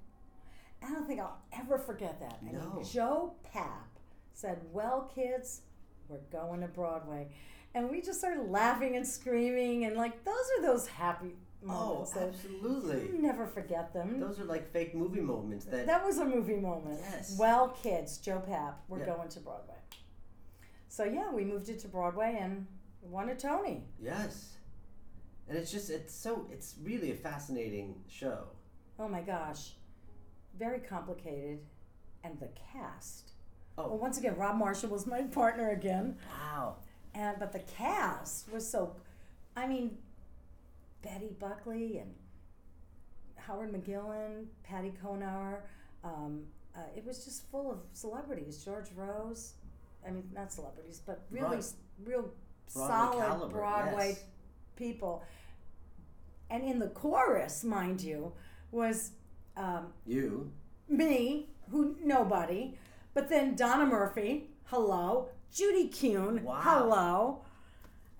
I 0.84 0.90
don't 0.92 1.06
think 1.08 1.20
I'll 1.20 1.38
ever 1.54 1.78
forget 1.78 2.20
that. 2.20 2.42
And 2.42 2.54
No. 2.54 2.82
Joe 2.84 3.34
Papp 3.54 4.00
said, 4.34 4.62
Well, 4.72 5.12
kids, 5.14 5.62
we're 6.08 6.20
going 6.32 6.62
to 6.62 6.68
Broadway. 6.68 7.28
And 7.74 7.90
we 7.90 8.02
just 8.02 8.20
started 8.20 8.50
laughing 8.50 8.96
and 8.96 9.06
screaming, 9.06 9.84
and 9.86 9.98
like, 9.98 10.24
those 10.24 10.36
are 10.58 10.62
those 10.62 10.88
happy 10.88 11.36
Oh, 11.68 11.68
moments. 11.68 12.12
that 12.12 12.28
absolutely. 12.30 13.08
you 13.08 13.22
never 13.22 13.48
forget 13.48 13.92
them. 13.92 14.20
Those 14.20 14.40
are 14.40 14.44
like 14.46 14.72
fake 14.72 14.94
movie 14.94 15.20
moments 15.20 15.66
that. 15.66 15.88
that 15.88 16.06
was 16.06 16.20
a 16.20 16.26
movie 16.26 16.56
moment. 16.58 17.00
Yes. 17.02 17.36
Well, 17.40 17.70
kids, 17.70 18.18
Joe 18.20 18.42
Papp, 18.48 18.76
we're 18.88 19.00
Yeah. 19.00 19.08
going 19.16 19.30
to 19.30 19.40
Broadway. 19.40 19.74
So, 20.90 21.04
yeah, 21.06 21.32
we 21.32 21.44
moved 21.44 21.68
it 21.70 21.80
to 21.80 21.88
Broadway 21.88 22.38
and 22.40 22.68
won 23.02 23.30
a 23.30 23.36
Tony. 23.36 23.84
yes. 24.00 24.52
And 25.48 25.56
it's 25.58 25.72
just 25.72 25.92
it's 25.92 26.12
so 26.14 26.48
it's 26.52 26.74
really 26.82 27.12
a 27.12 27.16
fascinating 27.16 28.02
show. 28.08 28.46
Oh 28.98 29.08
my 29.08 29.22
gosh. 29.22 29.76
Very 30.58 30.80
complicated. 30.80 31.60
And 32.24 32.40
the 32.40 32.50
cast. 32.74 33.32
Oh. 33.78 33.88
Well, 33.90 33.98
once 33.98 34.18
again, 34.18 34.36
Rob 34.38 34.56
Marshall 34.58 34.90
was 34.90 35.06
my 35.06 35.22
partner 35.42 35.72
again. 35.72 36.18
Wow. 36.30 36.78
And 37.14 37.38
but 37.40 37.52
the 37.52 37.60
cast 37.60 38.52
was 38.52 38.70
so 38.70 38.96
I 39.56 39.68
mean 39.68 39.98
Betty 41.02 41.36
Buckley 41.40 42.00
and 42.00 42.14
Howard 43.36 43.72
McGillin, 43.72 44.46
Patti 44.64 44.92
Cohenour, 45.04 45.60
um, 46.04 46.42
uh, 46.76 46.80
it 46.96 47.06
was 47.06 47.24
just 47.24 47.50
full 47.52 47.72
of 47.72 47.80
celebrities. 47.94 48.64
George 48.64 48.88
Rose, 48.96 49.54
I 50.06 50.12
mean 50.12 50.30
not 50.34 50.52
celebrities, 50.52 51.02
but 51.06 51.26
really 51.30 51.58
Right. 51.58 51.74
real 52.04 52.32
Broadway 52.74 52.88
solid 52.88 53.26
caliber, 53.28 53.54
Broadway 53.54 54.10
yes. 54.10 54.24
people. 54.76 55.24
And 56.50 56.64
in 56.64 56.80
the 56.80 56.90
chorus, 56.90 57.64
mind 57.64 58.02
you, 58.02 58.34
was 58.72 59.12
um, 59.58 59.88
You. 60.06 60.52
me, 60.88 61.50
who 61.72 61.96
nobody, 62.04 62.78
But 63.14 63.30
then 63.30 63.56
Donna 63.56 63.86
Murphy, 63.86 64.50
hello. 64.66 65.30
Judy 65.52 65.88
Kuhn, 65.88 66.44
Wow. 66.44 66.60
hello. 66.62 67.42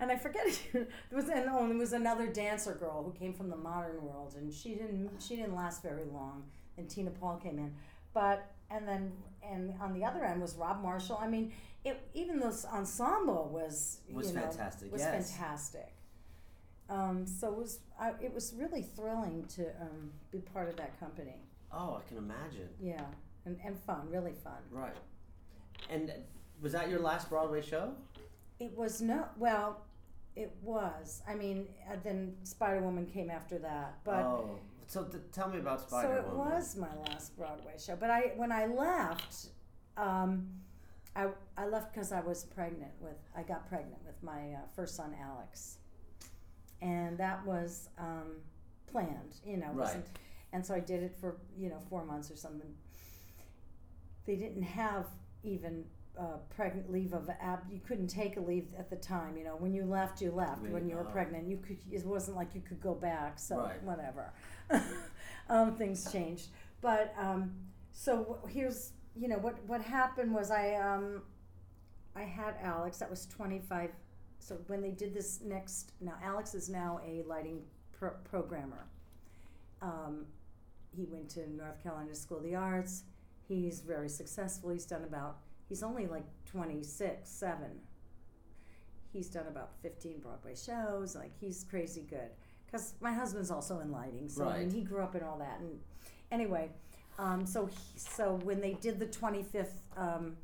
And 0.00 0.10
I 0.10 0.16
forget 0.16 0.46
it 0.74 0.88
was 1.12 1.28
and 1.28 1.46
oh, 1.50 1.66
there 1.68 1.76
was 1.76 1.92
another 1.92 2.26
dancer 2.26 2.74
girl 2.74 3.02
who 3.02 3.12
came 3.12 3.32
from 3.32 3.48
the 3.50 3.56
modern 3.56 4.02
world, 4.02 4.34
and 4.36 4.52
she 4.52 4.70
didn't 4.74 5.10
she 5.20 5.36
didn't 5.36 5.54
last 5.54 5.82
very 5.82 6.04
long. 6.12 6.44
And 6.78 6.88
Tina 6.88 7.10
Paul 7.10 7.36
came 7.36 7.58
in, 7.58 7.74
but 8.12 8.50
and 8.70 8.86
then 8.86 9.12
and 9.42 9.74
on 9.80 9.92
the 9.94 10.04
other 10.04 10.24
end 10.24 10.40
was 10.42 10.54
Rob 10.56 10.82
Marshall. 10.82 11.18
I 11.20 11.28
mean, 11.28 11.52
it 11.84 12.00
even 12.14 12.40
this 12.40 12.64
ensemble 12.66 13.48
was 13.52 14.00
Was 14.12 14.28
you 14.28 14.34
know, 14.34 14.42
fantastic, 14.42 14.92
Was 14.92 15.00
yes. 15.02 15.30
fantastic. 15.32 15.92
Um, 16.88 17.26
so 17.26 17.48
it 17.48 17.56
was 17.58 17.80
I, 17.98 18.12
it 18.20 18.32
was 18.32 18.54
really 18.56 18.82
thrilling 18.82 19.44
to 19.56 19.68
um, 19.80 20.12
be 20.30 20.38
part 20.38 20.68
of 20.68 20.76
that 20.76 20.98
company. 21.00 21.36
Oh, 21.72 22.00
I 22.00 22.08
can 22.08 22.18
imagine. 22.18 22.68
Yeah, 22.80 23.04
and, 23.44 23.58
and 23.64 23.78
fun, 23.78 24.08
really 24.10 24.34
fun. 24.44 24.62
Right. 24.70 24.94
And 25.90 26.12
was 26.60 26.72
that 26.72 26.88
your 26.88 27.00
last 27.00 27.28
Broadway 27.28 27.60
show? 27.62 27.92
It 28.60 28.76
was 28.76 29.00
no 29.00 29.26
well, 29.36 29.82
it 30.36 30.54
was. 30.62 31.22
I 31.28 31.34
mean, 31.34 31.66
uh, 31.90 31.96
then 32.04 32.36
Spider 32.44 32.80
Woman 32.80 33.06
came 33.06 33.30
after 33.30 33.58
that, 33.58 33.94
but 34.04 34.22
oh, 34.22 34.58
so 34.86 35.04
th- 35.04 35.22
tell 35.32 35.48
me 35.48 35.58
about 35.58 35.80
Spider 35.80 36.22
Woman. 36.22 36.24
so 36.24 36.30
it 36.30 36.36
was 36.36 36.76
my 36.76 36.94
last 37.08 37.36
Broadway 37.36 37.74
show. 37.84 37.96
But 37.96 38.10
I 38.10 38.32
when 38.36 38.52
I 38.52 38.66
left, 38.66 39.48
um, 39.96 40.46
I 41.16 41.28
I 41.56 41.66
left 41.66 41.92
because 41.92 42.12
I 42.12 42.20
was 42.20 42.44
pregnant 42.44 42.92
with 43.00 43.16
I 43.36 43.42
got 43.42 43.68
pregnant 43.68 44.04
with 44.06 44.22
my 44.22 44.52
uh, 44.52 44.58
first 44.74 44.94
son 44.96 45.14
Alex, 45.20 45.78
and 46.86 47.18
that 47.18 47.44
was 47.44 47.88
um, 47.98 48.36
planned. 48.86 49.40
You 49.44 49.56
know, 49.58 49.72
Right. 49.72 49.96
and 50.52 50.64
so 50.64 50.74
I 50.74 50.80
did 50.80 51.02
it 51.02 51.16
for 51.20 51.36
you 51.58 51.68
know 51.68 51.80
four 51.90 52.04
months 52.04 52.30
or 52.30 52.36
something. 52.36 52.74
They 54.24 54.36
didn't 54.36 54.62
have 54.62 55.06
even 55.42 55.84
uh, 56.18 56.38
pregnant 56.48 56.90
leave 56.90 57.12
of 57.12 57.28
ab. 57.40 57.60
You 57.70 57.80
couldn't 57.86 58.08
take 58.08 58.36
a 58.36 58.40
leave 58.40 58.68
at 58.78 58.88
the 58.88 58.96
time. 58.96 59.36
You 59.36 59.44
know, 59.44 59.56
when 59.56 59.74
you 59.74 59.84
left, 59.84 60.20
you 60.20 60.30
left. 60.30 60.62
When 60.62 60.88
you 60.88 60.96
were 60.96 61.06
oh. 61.06 61.12
pregnant, 61.12 61.48
you 61.48 61.58
could. 61.58 61.78
It 61.90 62.04
wasn't 62.06 62.36
like 62.36 62.54
you 62.54 62.62
could 62.62 62.80
go 62.80 62.94
back. 62.94 63.38
So 63.38 63.58
Right. 63.58 63.82
whatever. 63.82 64.32
um, 65.48 65.76
things 65.76 66.10
changed, 66.10 66.48
but 66.80 67.14
um, 67.18 67.52
so 67.92 68.38
here's 68.48 68.92
you 69.14 69.28
know 69.28 69.38
what 69.38 69.62
what 69.66 69.80
happened 69.80 70.32
was 70.32 70.50
I 70.50 70.74
um, 70.74 71.22
I 72.14 72.22
had 72.22 72.54
Alex. 72.62 72.98
That 72.98 73.10
was 73.10 73.26
twenty 73.26 73.60
five. 73.60 73.90
So 74.38 74.56
when 74.66 74.80
they 74.80 74.90
did 74.90 75.12
this 75.12 75.40
next, 75.44 75.92
now 76.00 76.14
Alex 76.22 76.54
is 76.54 76.68
now 76.68 77.00
a 77.06 77.22
lighting 77.22 77.62
pro- 77.92 78.14
programmer. 78.24 78.86
Um, 79.82 80.26
he 80.96 81.04
went 81.04 81.28
to 81.30 81.50
North 81.50 81.82
Carolina 81.82 82.14
School 82.14 82.38
of 82.38 82.44
the 82.44 82.54
Arts. 82.54 83.04
He's 83.48 83.80
very 83.80 84.08
successful. 84.08 84.70
He's 84.70 84.86
done 84.86 85.04
about, 85.04 85.38
he's 85.68 85.82
only 85.82 86.06
like 86.06 86.24
26, 86.46 87.28
7. 87.28 87.58
He's 89.12 89.28
done 89.28 89.46
about 89.48 89.70
15 89.82 90.20
Broadway 90.20 90.54
shows. 90.54 91.14
Like, 91.14 91.32
he's 91.40 91.64
crazy 91.64 92.04
good. 92.08 92.30
Because 92.66 92.94
my 93.00 93.12
husband's 93.12 93.50
also 93.50 93.80
in 93.80 93.90
lighting. 93.92 94.28
So, 94.28 94.48
I 94.48 94.60
mean, 94.60 94.70
he 94.70 94.82
grew 94.82 95.02
up 95.02 95.14
in 95.14 95.22
all 95.22 95.38
that. 95.38 95.60
And 95.60 95.78
anyway, 96.32 96.70
um, 97.18 97.46
so, 97.46 97.66
he, 97.66 97.76
so 97.96 98.40
when 98.42 98.60
they 98.60 98.74
did 98.74 98.98
the 98.98 99.06
25th 99.06 99.68
um, 99.96 100.36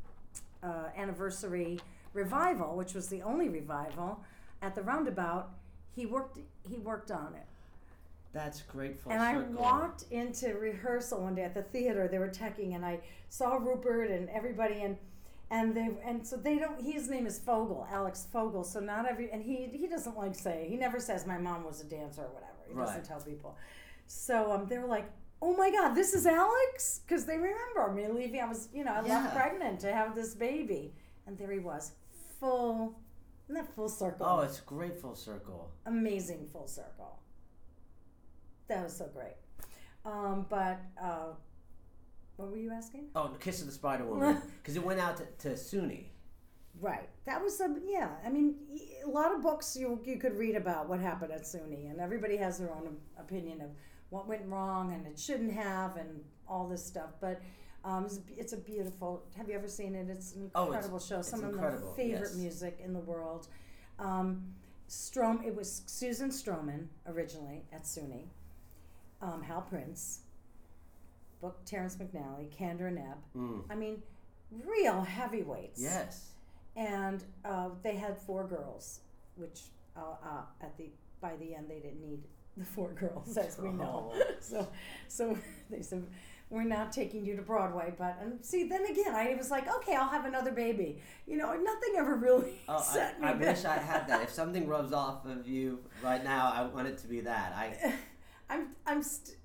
uh, 0.62 0.88
anniversary 0.96 1.80
revival, 2.12 2.76
which 2.76 2.94
was 2.94 3.08
the 3.08 3.22
only 3.22 3.48
revival 3.48 4.20
at 4.60 4.74
the 4.74 4.82
Roundabout, 4.82 5.50
he 5.94 6.06
worked, 6.06 6.38
he 6.68 6.78
worked 6.78 7.10
on 7.10 7.34
it. 7.34 7.46
That's 8.32 8.62
great. 8.62 8.98
Full 8.98 9.12
And 9.12 9.20
circle. 9.20 9.58
I 9.58 9.60
walked 9.60 10.04
into 10.10 10.54
rehearsal 10.54 11.20
one 11.22 11.34
day 11.34 11.42
at 11.44 11.52
the 11.54 11.62
theater. 11.62 12.08
They 12.08 12.18
were 12.18 12.28
teching, 12.30 12.74
and 12.74 12.84
I 12.84 13.00
saw 13.28 13.56
Rupert 13.56 14.10
and 14.10 14.30
everybody, 14.30 14.80
and 14.82 14.96
and 15.50 15.74
they 15.76 15.90
and 16.02 16.26
so 16.26 16.36
they 16.38 16.58
don't. 16.58 16.80
His 16.82 17.10
name 17.10 17.26
is 17.26 17.38
Fogel, 17.38 17.86
Alex 17.92 18.26
Fogel. 18.32 18.64
So 18.64 18.80
not 18.80 19.06
every 19.06 19.30
and 19.30 19.42
he 19.42 19.66
he 19.74 19.86
doesn't 19.86 20.16
like 20.16 20.34
say 20.34 20.66
he 20.70 20.76
never 20.76 20.98
says 20.98 21.26
my 21.26 21.36
mom 21.36 21.64
was 21.64 21.82
a 21.82 21.84
dancer 21.84 22.22
or 22.22 22.28
whatever. 22.28 22.52
He 22.66 22.72
Right. 22.74 22.86
doesn't 22.86 23.04
tell 23.04 23.20
people. 23.20 23.54
So 24.06 24.50
um, 24.52 24.66
they 24.66 24.78
were 24.78 24.86
like, 24.88 25.10
oh 25.42 25.54
my 25.54 25.70
god, 25.70 25.94
this 25.94 26.14
is 26.14 26.24
Alex, 26.26 27.00
because 27.06 27.26
they 27.26 27.36
remember 27.36 27.92
me 27.94 28.08
leaving. 28.08 28.40
I 28.40 28.46
was 28.46 28.68
you 28.72 28.82
know 28.82 28.92
I 28.94 29.04
Yeah. 29.04 29.20
left 29.24 29.34
pregnant 29.36 29.80
to 29.80 29.92
have 29.92 30.14
this 30.14 30.34
baby, 30.34 30.94
and 31.26 31.36
there 31.36 31.50
he 31.52 31.58
was, 31.58 31.92
full. 32.42 32.98
Isn't 33.46 33.54
that 33.54 33.74
full 33.74 33.88
circle? 33.88 34.26
Oh, 34.28 34.40
it's 34.40 34.60
great 34.60 35.00
full 35.00 35.14
circle. 35.14 35.70
amazing 35.86 36.46
full 36.52 36.66
circle. 36.66 37.20
That 38.68 38.84
was 38.84 38.96
so 38.96 39.08
great. 39.14 39.36
Um, 40.04 40.46
but 40.48 40.80
uh, 41.00 41.34
what 42.36 42.50
were 42.50 42.56
you 42.56 42.72
asking? 42.72 43.06
Oh, 43.14 43.30
Kiss 43.38 43.60
of 43.60 43.66
the 43.66 43.72
Spider 43.72 44.04
Woman, 44.04 44.40
because 44.62 44.76
it 44.76 44.84
went 44.84 44.98
out 45.00 45.16
to, 45.18 45.24
to 45.48 45.54
SUNY. 45.54 46.06
Right. 46.80 47.08
That 47.26 47.42
was 47.42 47.60
a 47.60 47.74
yeah. 47.86 48.08
I 48.26 48.30
mean, 48.30 48.56
a 49.04 49.08
lot 49.08 49.34
of 49.34 49.42
books 49.42 49.76
you 49.76 50.00
you 50.04 50.16
could 50.16 50.36
read 50.36 50.56
about 50.56 50.88
what 50.88 51.00
happened 51.00 51.32
at 51.32 51.42
SUNY, 51.42 51.90
and 51.90 52.00
everybody 52.00 52.36
has 52.38 52.58
their 52.58 52.72
own 52.72 52.96
opinion 53.18 53.60
of 53.60 53.70
what 54.08 54.26
went 54.26 54.42
wrong 54.46 54.92
and 54.92 55.06
it 55.06 55.18
shouldn't 55.18 55.52
have, 55.52 55.96
and 55.96 56.22
all 56.48 56.68
this 56.68 56.84
stuff. 56.84 57.10
But 57.20 57.40
um, 57.84 58.04
it's, 58.06 58.16
a- 58.18 58.38
it's 58.40 58.52
a 58.52 58.56
beautiful. 58.56 59.24
Have 59.36 59.48
you 59.48 59.54
ever 59.54 59.68
seen 59.68 59.94
it? 59.94 60.08
It's 60.08 60.34
an 60.34 60.50
Oh, 60.54 60.62
it's- 60.64 60.74
incredible 60.86 60.98
show. 61.00 61.22
Some 61.22 61.44
of 61.44 61.50
incredible, 61.50 61.90
my 61.90 61.96
favorite 61.96 62.20
yes. 62.30 62.36
music 62.36 62.78
in 62.84 62.92
the 62.92 63.00
world. 63.00 63.48
Um, 63.98 64.54
Strom. 64.88 65.42
It 65.44 65.54
was 65.54 65.82
Susan 65.86 66.28
Stroman 66.30 66.86
originally 67.06 67.64
at 67.72 67.84
SUNY. 67.84 68.24
Um, 69.20 69.42
Hal 69.42 69.62
Prince. 69.62 70.20
Book 71.40 71.58
Terrence 71.64 71.96
McNally, 71.96 72.48
Kander 72.56 72.86
and 72.86 72.98
Ebb. 72.98 73.18
Mm. 73.36 73.62
I 73.68 73.74
mean, 73.74 74.00
real 74.64 75.00
heavyweights 75.02 75.82
Yes. 75.82 76.28
and 76.76 77.24
uh, 77.44 77.70
they 77.82 77.96
had 77.96 78.16
four 78.16 78.46
girls, 78.46 79.00
which 79.34 79.62
uh, 79.96 80.00
uh, 80.24 80.42
at 80.60 80.76
the 80.76 80.90
by 81.20 81.34
the 81.40 81.54
end 81.56 81.66
they 81.68 81.80
didn't 81.80 82.00
need 82.00 82.20
the 82.56 82.64
four 82.64 82.92
girls, 83.00 83.36
as 83.36 83.58
we 83.58 83.70
know. 83.70 84.12
Oh. 84.14 84.22
So, 84.40 84.68
so 85.08 85.36
they 85.70 85.82
said, 85.82 86.04
"We're 86.52 86.64
not 86.64 86.92
taking 86.92 87.24
you 87.24 87.34
to 87.36 87.42
Broadway." 87.42 87.94
But 87.98 88.18
and 88.20 88.44
see, 88.44 88.68
then 88.68 88.84
again, 88.86 89.14
I 89.14 89.34
was 89.34 89.50
like, 89.50 89.66
"Okay, 89.76 89.94
I'll 89.96 90.08
have 90.08 90.24
another 90.26 90.52
baby." 90.52 91.00
You 91.26 91.36
know, 91.38 91.52
nothing 91.54 91.94
ever 91.96 92.14
really 92.14 92.60
Oh, 92.68 92.80
set 92.80 93.16
I, 93.22 93.30
I 93.30 93.34
me 93.34 93.46
wish 93.46 93.64
I 93.64 93.76
had 93.78 94.06
that. 94.08 94.22
If 94.22 94.30
something 94.30 94.68
rubs 94.74 94.92
off 94.92 95.24
of 95.26 95.48
you 95.48 95.80
right 96.02 96.22
now, 96.22 96.52
I 96.54 96.62
want 96.66 96.86
it 96.88 96.98
to 96.98 97.08
be 97.08 97.20
that. 97.22 97.52
I 97.56 97.94
I'm 98.50 98.68
I'm 98.86 99.02
st- 99.02 99.38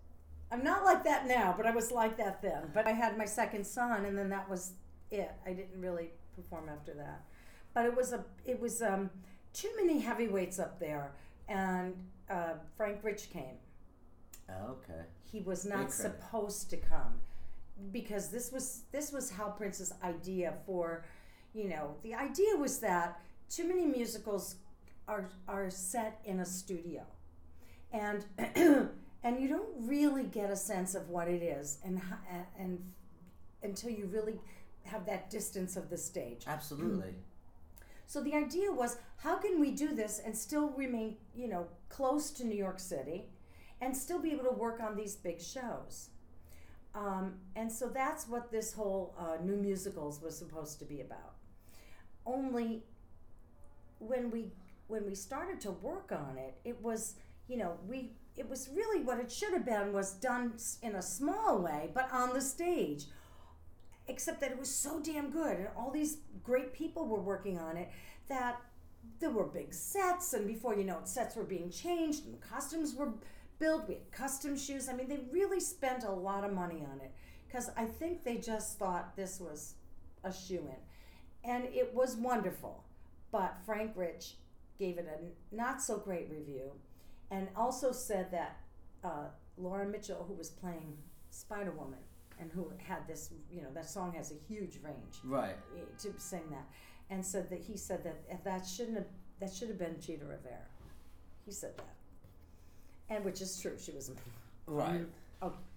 I'm 0.52 0.64
not 0.64 0.86
like 0.86 1.04
that 1.06 1.28
now, 1.28 1.54
but 1.58 1.66
I 1.66 1.72
was 1.72 1.92
like 1.92 2.18
that 2.18 2.42
then. 2.42 2.70
But 2.74 2.88
I 2.88 2.92
had 2.92 3.18
my 3.18 3.26
second 3.26 3.66
son, 3.66 4.06
and 4.06 4.18
then 4.18 4.30
that 4.30 4.50
was 4.50 4.74
it. 5.12 5.32
I 5.46 5.54
didn't 5.54 5.82
really 5.82 6.12
perform 6.36 6.70
after 6.70 6.94
that. 6.94 7.24
But 7.74 7.86
it 7.86 7.96
was 7.96 8.14
a 8.14 8.24
it 8.46 8.60
was 8.60 8.82
um, 8.82 9.10
too 9.54 9.70
many 9.78 10.00
heavyweights 10.00 10.60
up 10.60 10.80
there, 10.80 11.12
and 11.48 11.96
uh, 12.30 12.54
Frank 12.76 13.00
Rich 13.04 13.30
came. 13.32 13.58
Oh, 14.50 14.72
okay. 14.72 15.02
He 15.24 15.42
was 15.42 15.66
not 15.66 15.92
supposed 15.92 16.70
to 16.70 16.78
come 16.78 17.22
because 17.92 18.30
this 18.30 18.52
was 18.52 18.84
this 18.92 19.12
was 19.12 19.30
Hal 19.30 19.52
Prince's 19.52 19.94
idea 20.04 20.54
for, 20.66 21.06
you 21.54 21.70
know, 21.70 21.96
the 22.04 22.16
idea 22.16 22.56
was 22.56 22.80
that 22.80 23.22
too 23.50 23.68
many 23.68 23.86
musicals 23.86 24.56
are 25.08 25.30
are 25.48 25.70
set 25.70 26.20
in 26.26 26.40
a 26.40 26.46
studio, 26.46 27.04
and 27.92 28.26
and 29.24 29.40
you 29.40 29.48
don't 29.48 29.70
really 29.80 30.24
get 30.24 30.50
a 30.50 30.56
sense 30.56 30.96
of 30.96 31.10
what 31.10 31.28
it 31.28 31.42
is 31.44 31.80
and 31.84 32.02
and 32.58 32.80
until 33.64 33.90
you 33.90 34.06
really 34.08 34.40
have 34.86 35.06
that 35.06 35.30
distance 35.30 35.76
of 35.76 35.90
the 35.90 35.98
stage. 35.98 36.44
Absolutely. 36.48 37.16
So 38.06 38.22
the 38.22 38.34
idea 38.34 38.72
was, 38.72 38.98
how 39.18 39.36
can 39.36 39.60
we 39.60 39.72
do 39.72 39.94
this 39.94 40.22
and 40.24 40.36
still 40.36 40.70
remain, 40.78 41.18
you 41.36 41.50
know, 41.50 41.68
close 41.90 42.32
to 42.32 42.46
New 42.46 42.56
York 42.56 42.80
City, 42.80 43.26
and 43.82 43.96
still 43.96 44.20
be 44.20 44.32
able 44.32 44.46
to 44.46 44.54
work 44.54 44.82
on 44.82 44.96
these 44.96 45.16
big 45.16 45.42
shows? 45.42 46.10
Um, 46.96 47.36
and 47.56 47.72
so 47.72 47.88
that's 47.88 48.28
what 48.28 48.52
this 48.52 48.74
whole 48.74 49.16
uh, 49.20 49.38
new 49.44 49.56
musicals 49.56 50.22
was 50.22 50.38
supposed 50.38 50.80
to 50.80 50.86
be 50.86 51.02
about. 51.02 51.36
Only 52.26 52.84
when 54.00 54.32
we 54.32 54.52
when 54.88 55.06
we 55.06 55.16
started 55.16 55.60
to 55.62 55.72
work 55.72 56.12
on 56.12 56.38
it, 56.38 56.58
it 56.66 56.82
was 56.82 57.16
you 57.48 57.58
know 57.58 57.78
we 57.88 58.12
it 58.36 58.50
was 58.50 58.70
really 58.74 59.04
what 59.04 59.20
it 59.20 59.32
should 59.32 59.54
have 59.54 59.66
been 59.66 59.94
was 59.94 60.14
done 60.14 60.54
in 60.82 60.96
a 60.96 61.02
small 61.02 61.60
way, 61.60 61.92
but 61.94 62.12
on 62.12 62.34
the 62.34 62.42
stage 62.42 63.06
except 64.08 64.40
that 64.42 64.52
it 64.52 64.60
was 64.60 64.74
so 64.74 65.00
damn 65.00 65.30
good 65.30 65.58
and 65.58 65.68
all 65.76 65.92
these 65.92 66.18
great 66.44 66.74
people 66.74 67.08
were 67.08 67.20
working 67.20 67.58
on 67.58 67.78
it 67.78 67.90
that 68.30 68.62
there 69.20 69.30
were 69.30 69.46
big 69.46 69.74
sets 69.74 70.34
and 70.34 70.48
before 70.48 70.76
you 70.76 70.84
know 70.84 70.98
it 71.00 71.08
sets 71.08 71.36
were 71.36 71.44
being 71.44 71.70
changed 71.70 72.26
and 72.26 72.40
costumes 72.42 72.96
were 72.96 73.14
built 73.60 73.88
we 73.88 73.96
had 73.96 74.12
custom 74.12 74.58
shoes 74.58 74.88
i 74.90 74.94
mean 74.94 75.08
they 75.08 75.20
really 75.32 75.60
spent 75.60 76.04
a 76.04 76.12
lot 76.12 76.44
of 76.44 76.54
money 76.54 76.86
on 76.92 77.00
it 77.02 77.12
because 77.48 77.70
i 77.78 77.86
think 77.86 78.24
they 78.24 78.38
just 78.38 78.78
thought 78.78 79.16
this 79.16 79.40
was 79.40 79.76
a 80.24 80.32
shoe-in 80.34 81.50
and 81.50 81.66
it 81.66 81.94
was 81.94 82.16
wonderful 82.16 82.84
but 83.32 83.56
frank 83.66 83.92
rich 83.96 84.36
gave 84.80 84.98
it 84.98 85.08
a 85.08 85.56
not 85.56 85.82
so 85.82 85.98
great 85.98 86.30
review 86.30 86.72
and 87.32 87.48
also 87.56 87.92
said 87.92 88.32
that 88.32 88.58
uh, 89.04 89.26
lauren 89.58 89.90
mitchell 89.92 90.24
who 90.28 90.34
was 90.34 90.50
playing 90.50 90.98
spider-woman 91.30 92.00
and 92.40 92.52
who 92.52 92.72
had 92.78 93.08
this, 93.08 93.32
you 93.52 93.64
know, 93.64 93.70
that 93.74 93.90
song 93.90 94.14
has 94.14 94.32
a 94.32 94.36
huge 94.48 94.78
range 94.84 95.16
Right. 95.24 95.56
eh, 95.76 95.82
to 96.04 96.14
sing 96.20 96.44
that, 96.52 96.68
and 97.10 97.26
said 97.26 97.50
that 97.50 97.60
he 97.60 97.76
said 97.76 98.04
that 98.04 98.44
that 98.44 98.64
shouldn't 98.64 98.96
have 98.98 99.08
that 99.40 99.52
should 99.52 99.70
have 99.70 99.80
been 99.80 100.00
Chita 100.00 100.24
Rivera. 100.24 100.68
He 101.46 101.52
said 101.52 101.76
that, 101.78 101.96
and 103.10 103.24
which 103.24 103.42
is 103.42 103.60
true. 103.60 103.76
She 103.80 103.92
was 103.92 104.12
Right. 104.66 105.06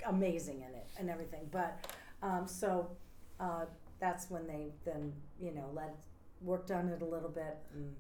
amazing 0.06 0.56
in 0.62 0.74
it 0.74 0.86
and 0.98 1.08
everything. 1.10 1.48
But 1.50 1.86
um, 2.22 2.46
so 2.46 2.90
uh, 3.38 3.66
that's 3.98 4.30
when 4.30 4.46
they 4.46 4.72
then 4.84 5.12
you 5.40 5.52
know 5.52 5.70
let 5.74 5.94
worked 6.42 6.70
on 6.70 6.88
it 6.88 7.02
a 7.02 7.04
little 7.04 7.28
bit 7.28 7.56
and 7.74 7.94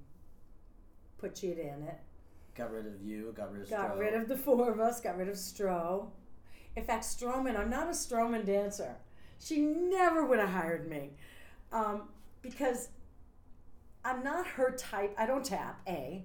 put 1.18 1.34
Chita 1.34 1.60
in 1.60 1.82
it. 1.82 1.98
Got 2.56 2.72
rid 2.72 2.86
of 2.86 3.00
you. 3.02 3.32
Got 3.36 3.52
rid 3.52 3.62
of. 3.62 3.70
Got 3.70 3.92
Stroh. 3.94 3.98
rid 3.98 4.14
of 4.14 4.28
the 4.28 4.36
four 4.36 4.70
of 4.70 4.80
us. 4.80 5.00
Got 5.00 5.16
rid 5.18 5.28
of 5.28 5.36
Stroh. 5.36 6.08
In 6.76 6.84
fact, 6.84 7.04
Stroman, 7.04 7.58
I'm 7.58 7.70
not 7.70 7.86
a 7.88 7.90
Stroman 7.92 8.44
dancer. 8.44 8.96
She 9.40 9.60
never 9.60 10.24
would 10.24 10.38
have 10.38 10.50
hired 10.50 10.88
me 10.88 11.10
um, 11.72 12.02
because 12.42 12.88
I'm 14.04 14.22
not 14.22 14.46
her 14.46 14.70
type. 14.72 15.14
I 15.18 15.26
don't 15.26 15.44
tap 15.44 15.80
a, 15.88 16.22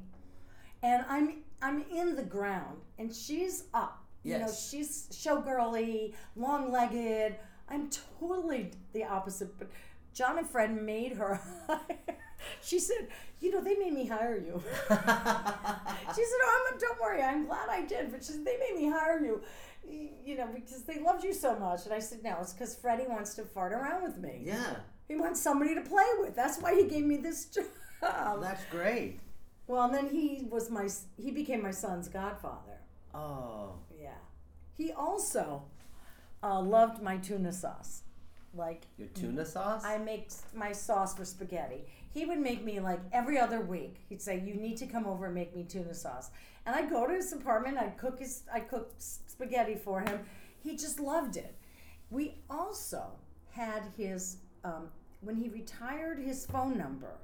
and 0.84 1.06
I'm 1.10 1.38
I'm 1.66 1.84
in 1.92 2.16
the 2.16 2.24
ground 2.24 2.78
and 3.00 3.14
she's 3.14 3.64
up. 3.74 4.04
You 4.24 4.34
know, 4.34 4.46
Yes. 4.48 4.70
she's 4.70 5.08
showgirly, 5.12 6.14
long 6.36 6.72
legged. 6.72 7.36
I'm 7.70 7.90
totally 8.20 8.72
the 8.94 9.04
opposite. 9.04 9.58
But 9.60 9.70
John 10.14 10.38
and 10.38 10.50
Fred 10.50 10.72
made 10.94 11.14
her. 11.14 11.40
she 12.62 12.80
said, 12.80 13.08
"You 13.40 13.52
know, 13.52 13.62
they 13.62 13.76
made 13.76 13.94
me 13.94 14.06
hire 14.08 14.38
you." 14.38 14.62
She 14.90 16.24
said, 16.24 16.42
"Oh, 16.44 16.70
I'm, 16.72 16.78
don't 16.80 17.02
worry. 17.02 17.22
I'm 17.22 17.46
glad 17.46 17.68
I 17.70 17.82
did." 17.86 18.12
But 18.12 18.24
she 18.24 18.32
said, 18.34 18.46
"They 18.46 18.58
made 18.58 18.76
me 18.82 18.90
hire 18.90 19.20
you, 19.20 19.42
you 20.24 20.38
know, 20.38 20.48
because 20.54 20.84
they 20.84 21.00
loved 21.00 21.24
you 21.24 21.34
so 21.34 21.58
much." 21.60 21.86
And 21.86 21.94
I 21.94 22.00
said, 22.00 22.24
"No, 22.24 22.38
it's 22.42 22.54
because 22.54 22.76
Freddie 22.76 23.08
wants 23.08 23.34
to 23.36 23.44
fart 23.44 23.74
around 23.74 24.04
with 24.04 24.18
me. 24.18 24.42
yeah. 24.44 24.76
He 25.08 25.16
wants 25.16 25.40
somebody 25.42 25.76
to 25.76 25.82
play 25.82 26.10
with. 26.20 26.36
That's 26.36 26.58
why 26.60 26.74
he 26.76 26.86
gave 26.88 27.06
me 27.06 27.18
this 27.18 27.46
job." 27.54 27.66
Well, 28.02 28.40
that's 28.42 28.64
great. 28.72 29.20
Well, 29.68 29.86
and 29.86 29.94
then 29.94 30.10
he 30.10 30.46
was 30.50 30.70
my 30.70 30.88
he 31.18 31.32
became 31.32 31.64
my 31.64 31.72
son's 31.72 32.08
godfather. 32.08 32.80
Oh. 33.14 33.76
Yeah, 34.00 34.10
he 34.78 34.92
also 34.92 35.64
uh, 36.44 36.62
loved 36.62 37.02
my 37.02 37.18
tuna 37.18 37.52
sauce. 37.52 38.04
Like 38.54 38.84
Your 38.98 39.10
tuna 39.10 39.46
sauce. 39.46 39.84
I 39.84 39.98
make 39.98 40.30
my 40.54 40.72
sauce 40.72 41.14
for 41.14 41.26
spaghetti. 41.26 41.84
He 42.14 42.26
would 42.26 42.40
make 42.40 42.64
me 42.64 42.80
like 42.80 43.02
every 43.12 43.38
other 43.38 43.60
week. 43.60 43.98
He'd 44.08 44.22
say, 44.22 44.40
"You 44.40 44.54
need 44.54 44.78
to 44.78 44.86
come 44.86 45.06
over 45.06 45.26
and 45.26 45.36
make 45.36 45.54
me 45.56 45.64
tuna 45.64 45.94
sauce." 45.94 46.30
And 46.66 46.74
I'd 46.76 46.90
go 46.90 47.06
to 47.06 47.14
his 47.14 47.34
apartment. 47.34 47.78
I'd 47.78 47.98
cook 47.98 48.20
his. 48.20 48.44
I 48.54 48.62
cook 48.62 48.94
spaghetti 48.98 49.76
for 49.76 50.00
him. 50.02 50.20
He 50.64 50.78
just 50.78 51.00
loved 51.00 51.36
it. 51.36 51.56
We 52.10 52.36
also 52.50 53.12
had 53.52 53.84
his 53.98 54.38
um, 54.64 54.90
when 55.22 55.36
he 55.36 55.50
retired 55.50 56.20
his 56.20 56.46
phone 56.46 56.78
number. 56.78 57.18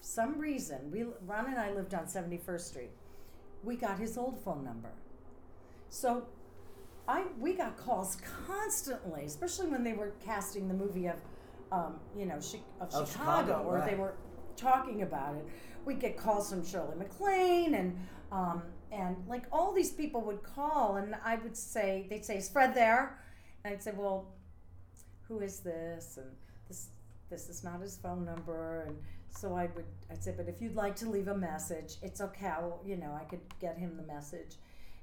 Some 0.00 0.38
reason, 0.38 0.90
we 0.90 1.04
Ron 1.26 1.46
and 1.46 1.58
I 1.58 1.72
lived 1.72 1.94
on 1.94 2.08
Seventy 2.08 2.38
First 2.38 2.68
Street. 2.68 2.90
We 3.62 3.76
got 3.76 3.98
his 3.98 4.16
old 4.16 4.42
phone 4.42 4.64
number. 4.64 4.90
So 5.90 6.26
I 7.06 7.24
we 7.38 7.54
got 7.54 7.76
calls 7.76 8.16
constantly, 8.46 9.24
especially 9.24 9.68
when 9.68 9.84
they 9.84 9.92
were 9.92 10.12
casting 10.24 10.68
the 10.68 10.74
movie 10.74 11.06
of, 11.06 11.16
um, 11.70 11.96
you 12.16 12.26
know, 12.26 12.38
of, 12.80 12.94
Of 12.94 13.10
Chicago, 13.10 13.64
or 13.66 13.84
they 13.86 13.96
were 13.96 14.14
talking 14.56 15.02
about 15.02 15.36
it. 15.36 15.46
We'd 15.84 16.00
get 16.00 16.16
calls 16.16 16.50
from 16.50 16.64
Shirley 16.64 16.96
MacLaine 16.96 17.74
and 17.74 17.98
um, 18.32 18.62
and 18.92 19.16
like 19.28 19.44
all 19.52 19.72
these 19.72 19.90
people 19.92 20.22
would 20.22 20.42
call, 20.42 20.96
and 20.96 21.14
I 21.24 21.36
would 21.36 21.56
say 21.56 22.06
they'd 22.08 22.24
say, 22.24 22.38
"Is 22.38 22.48
Fred 22.48 22.74
there?" 22.74 23.18
And 23.64 23.74
I'd 23.74 23.82
say, 23.82 23.92
"Well, 23.96 24.32
who 25.28 25.40
is 25.40 25.60
this?" 25.60 26.16
And 26.16 26.30
this 26.68 26.88
this 27.28 27.48
is 27.48 27.64
not 27.64 27.80
his 27.80 27.96
phone 27.96 28.24
number, 28.24 28.84
and 28.86 28.96
so 29.30 29.54
I 29.54 29.66
would 29.74 29.86
I'd 30.10 30.22
say, 30.22 30.34
"But 30.36 30.48
if 30.48 30.60
you'd 30.60 30.76
like 30.76 30.96
to 30.96 31.08
leave 31.08 31.28
a 31.28 31.36
message, 31.36 31.96
it's 32.02 32.20
okay. 32.20 32.48
I'll, 32.48 32.80
you 32.84 32.96
know, 32.96 33.16
I 33.18 33.24
could 33.24 33.40
get 33.60 33.78
him 33.78 33.96
the 33.96 34.02
message." 34.02 34.56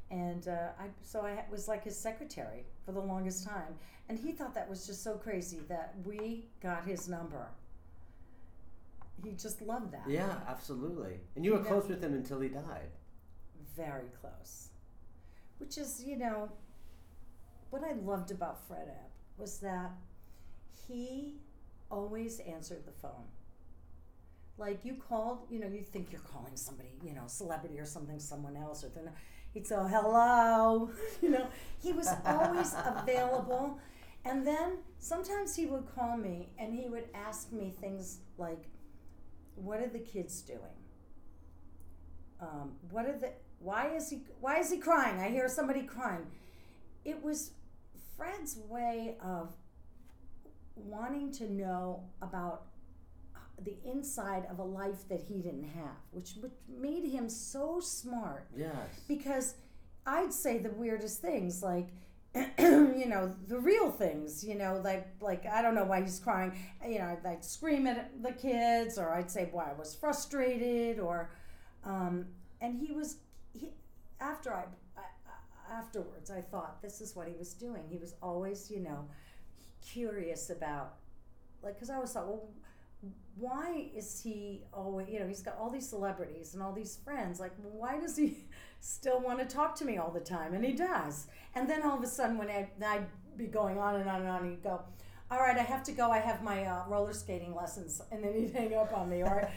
and 0.10 0.48
uh, 0.48 0.70
I 0.80 0.88
so 1.04 1.22
I 1.22 1.44
was 1.52 1.68
like 1.68 1.84
his 1.84 1.98
secretary 1.98 2.64
for 2.86 2.92
the 2.92 3.00
longest 3.02 3.46
time, 3.46 3.76
and 4.08 4.18
he 4.18 4.32
thought 4.32 4.54
that 4.54 4.70
was 4.70 4.88
just 4.88 5.04
so 5.04 5.16
crazy 5.16 5.60
that 5.68 5.96
we 6.06 6.46
got 6.62 6.86
his 6.86 7.10
number. 7.10 7.48
He 9.24 9.32
just 9.32 9.62
loved 9.62 9.92
that. 9.94 10.04
yeah, 10.08 10.36
absolutely. 10.48 11.20
And 11.36 11.44
you 11.44 11.54
were 11.54 11.64
close 11.64 11.88
with 11.88 12.04
him 12.04 12.14
until 12.14 12.40
he 12.40 12.50
died. 12.50 12.92
very 13.76 14.10
close. 14.22 14.70
Which 15.58 15.78
is, 15.78 16.04
you 16.06 16.18
know, 16.18 16.50
what 17.72 17.84
I 17.84 17.94
loved 17.94 18.30
about 18.30 18.68
Fred 18.68 18.88
Ebb 18.88 19.12
was 19.38 19.58
that 19.60 19.92
he 20.88 21.38
always 21.90 22.40
answered 22.42 22.86
the 22.86 22.92
phone. 22.92 23.26
Like 24.58 24.84
you 24.84 24.96
called, 24.96 25.40
you 25.50 25.60
know, 25.60 25.68
you 25.68 25.84
think 25.84 26.12
you're 26.12 26.22
calling 26.22 26.56
somebody, 26.56 26.90
you 27.04 27.14
know, 27.14 27.24
celebrity 27.28 27.80
or 27.80 27.86
something, 27.86 28.20
someone 28.20 28.56
else, 28.58 28.84
or 28.84 28.90
they're. 28.90 29.14
He'd 29.54 29.68
say, 29.68 29.76
"Oh, 29.76 29.88
"Hello," 29.88 30.92
you 31.22 31.30
know. 31.30 31.48
He 31.82 31.94
was 31.94 32.10
always 32.26 32.74
available, 32.86 33.80
and 34.26 34.46
then 34.46 34.80
sometimes 35.00 35.56
he 35.56 35.66
would 35.66 35.86
call 35.96 36.18
me 36.18 36.50
and 36.58 36.74
he 36.74 36.88
would 36.88 37.06
ask 37.14 37.52
me 37.52 37.74
things 37.80 38.20
like, 38.38 38.64
"What 39.56 39.80
are 39.80 39.88
the 39.88 40.00
kids 40.00 40.42
doing?" 40.42 40.78
um, 42.42 42.74
what 42.92 43.06
are 43.06 43.18
the 43.18 43.32
why 43.60 43.96
is 43.96 44.10
he 44.10 44.22
why 44.40 44.60
is 44.60 44.70
he 44.70 44.78
crying 44.78 45.20
i 45.20 45.30
hear 45.30 45.48
somebody 45.48 45.84
crying 45.84 46.26
it 47.06 47.22
was 47.24 47.52
fred's 48.16 48.58
way 48.70 49.18
of 49.24 49.54
wanting 50.76 51.32
to 51.32 51.52
know 51.52 52.04
about 52.22 52.67
the 53.64 53.76
inside 53.86 54.46
of 54.52 54.60
a 54.60 54.64
life 54.64 55.08
that 55.10 55.20
he 55.22 55.42
didn't 55.42 55.64
have 55.76 55.96
which, 56.12 56.34
which 56.42 56.52
made 56.70 57.04
him 57.06 57.28
so 57.30 57.80
smart 57.80 58.46
Yes. 58.56 58.74
because 59.08 59.56
I'd 60.06 60.32
say 60.34 60.60
the 60.60 60.70
weirdest 60.70 61.22
things 61.22 61.64
like 61.64 61.88
you 62.60 63.06
know 63.08 63.34
the 63.48 63.58
real 63.60 63.90
things 63.90 64.44
you 64.44 64.54
know 64.56 64.80
like 64.84 65.08
like 65.22 65.46
I 65.48 65.62
don't 65.64 65.74
know 65.74 65.86
why 65.86 66.02
he's 66.02 66.20
crying 66.20 66.52
you 66.88 67.00
know 67.00 67.06
I'd, 67.06 67.26
I'd 67.26 67.44
scream 67.44 67.88
at 67.88 68.12
the 68.22 68.32
kids 68.32 68.98
or 69.00 69.10
I'd 69.14 69.32
say 69.32 69.50
why 69.52 69.72
I 69.72 69.74
was 69.74 69.96
frustrated 69.96 71.00
or 71.00 71.32
um, 71.84 72.28
and 72.62 72.76
he 72.76 72.92
was 72.92 73.18
he 73.54 73.72
after 74.20 74.54
I, 74.54 74.66
I 74.98 75.02
I- 75.02 75.78
afterwards 75.80 76.30
I 76.30 76.42
thought 76.42 76.82
this 76.82 77.02
is 77.02 77.16
what 77.16 77.28
he 77.28 77.34
was 77.38 77.54
doing 77.54 77.84
he 77.90 77.98
was 77.98 78.14
always 78.22 78.70
you 78.70 78.82
know 78.82 79.08
curious 79.86 80.50
about 80.50 80.94
like 81.64 81.76
because 81.76 81.90
I 81.90 81.96
always 81.96 82.12
thought 82.12 82.28
well 82.28 82.48
why 83.40 83.90
is 83.96 84.22
he 84.22 84.64
always 84.74 85.08
you 85.10 85.20
know 85.20 85.28
he's 85.28 85.42
got 85.42 85.58
all 85.60 85.70
these 85.70 85.88
celebrities 85.88 86.54
and 86.54 86.64
all 86.64 86.74
these 86.74 86.98
friends 87.04 87.40
like 87.40 87.52
why 87.72 88.00
does 88.00 88.18
he 88.18 88.38
still 88.80 89.20
want 89.20 89.40
to 89.40 89.46
talk 89.46 89.76
to 89.76 89.86
me 89.86 89.98
all 89.98 90.12
the 90.12 90.20
time? 90.20 90.54
And 90.54 90.64
he 90.64 90.74
does. 90.74 91.28
And 91.56 91.70
then 91.70 91.82
all 91.82 91.98
of 91.98 92.04
a 92.04 92.08
sudden 92.08 92.38
when 92.38 92.50
I, 92.50 92.70
i'd 92.86 93.06
be 93.36 93.46
going 93.46 93.78
on 93.78 93.96
and 93.96 94.10
on 94.10 94.22
and 94.22 94.30
on 94.30 94.50
he'd 94.50 94.64
go 94.64 94.82
all 95.30 95.40
right 95.40 95.58
i 95.58 95.62
have 95.62 95.84
to 95.84 95.92
go 95.92 96.10
i 96.10 96.18
have 96.18 96.42
my 96.42 96.64
uh, 96.66 96.84
roller 96.88 97.14
skating 97.14 97.54
lessons 97.54 98.02
and 98.12 98.24
then 98.24 98.34
he'd 98.34 98.52
hang 98.52 98.74
up 98.76 98.96
on 98.98 99.10
me. 99.10 99.24
Or 99.24 99.50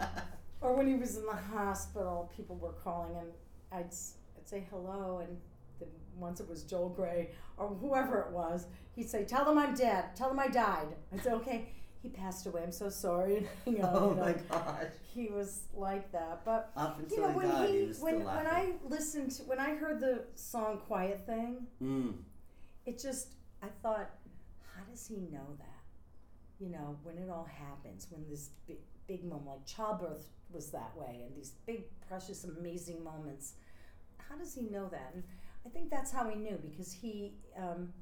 or 0.60 0.74
when 0.74 0.88
he 0.88 0.94
was 0.94 1.16
in 1.16 1.26
the 1.26 1.32
hospital 1.32 2.32
people 2.36 2.56
were 2.56 2.72
calling 2.72 3.16
and 3.16 3.28
i'd, 3.72 3.86
I'd 3.86 4.48
say 4.48 4.66
hello 4.70 5.22
and 5.26 5.36
then 5.78 5.88
once 6.18 6.40
it 6.40 6.48
was 6.48 6.62
joel 6.64 6.88
grey 6.88 7.30
or 7.56 7.68
whoever 7.68 8.20
it 8.20 8.32
was 8.32 8.66
he'd 8.96 9.08
say 9.08 9.24
tell 9.24 9.44
them 9.44 9.58
i'm 9.58 9.74
dead. 9.74 10.16
Tell 10.16 10.28
them 10.28 10.40
i 10.40 10.48
died. 10.48 10.88
I'd 11.12 11.22
say 11.22 11.30
okay 11.32 11.68
he 12.02 12.08
passed 12.08 12.46
away 12.46 12.62
i'm 12.62 12.72
so 12.72 12.88
sorry 12.88 13.46
hang 13.64 13.80
up, 13.82 13.92
oh 13.94 14.10
you 14.10 14.16
know. 14.16 14.22
my 14.24 14.32
gosh. 14.50 14.84
he 15.14 15.28
was 15.28 15.62
like 15.74 16.10
that 16.12 16.44
but 16.44 16.70
Up 16.76 16.98
until 16.98 17.16
you 17.18 17.22
know 17.28 17.36
when 17.36 17.48
died, 17.48 17.68
he, 17.70 17.76
he 17.86 17.92
when 18.00 18.16
when 18.16 18.24
laughing. 18.24 18.46
I 18.48 18.72
listened 18.88 19.30
to, 19.32 19.42
when 19.44 19.58
I 19.58 19.74
heard 19.74 20.00
the 20.00 20.24
song 20.34 20.78
"Quiet 20.86 21.24
Thing," 21.26 21.66
Mm. 21.82 22.14
it 22.86 22.98
just 22.98 23.28
I 23.62 23.68
thought, 23.82 24.10
how 24.74 24.82
does 24.90 25.06
he 25.06 25.16
know 25.16 25.46
that? 25.58 25.68
You 26.58 26.70
know, 26.70 26.96
when 27.04 27.16
it 27.18 27.28
all 27.30 27.44
happens, 27.68 28.06
when 28.10 28.24
this 28.28 28.50
big 28.66 28.78
big 29.06 29.24
moment 29.24 29.46
like 29.48 29.66
childbirth 29.66 30.26
was 30.50 30.70
that 30.70 30.92
way, 30.96 31.22
and 31.26 31.36
these 31.36 31.52
big 31.66 31.84
precious 32.08 32.44
amazing 32.44 33.02
moments, 33.04 33.54
how 34.18 34.36
does 34.36 34.54
he 34.54 34.62
know 34.62 34.88
that? 34.88 35.10
And 35.14 35.22
I 35.66 35.68
think 35.68 35.90
that's 35.90 36.10
how 36.10 36.28
he 36.28 36.36
knew 36.36 36.58
because 36.62 36.92
he 36.92 37.34
um, 37.56 37.92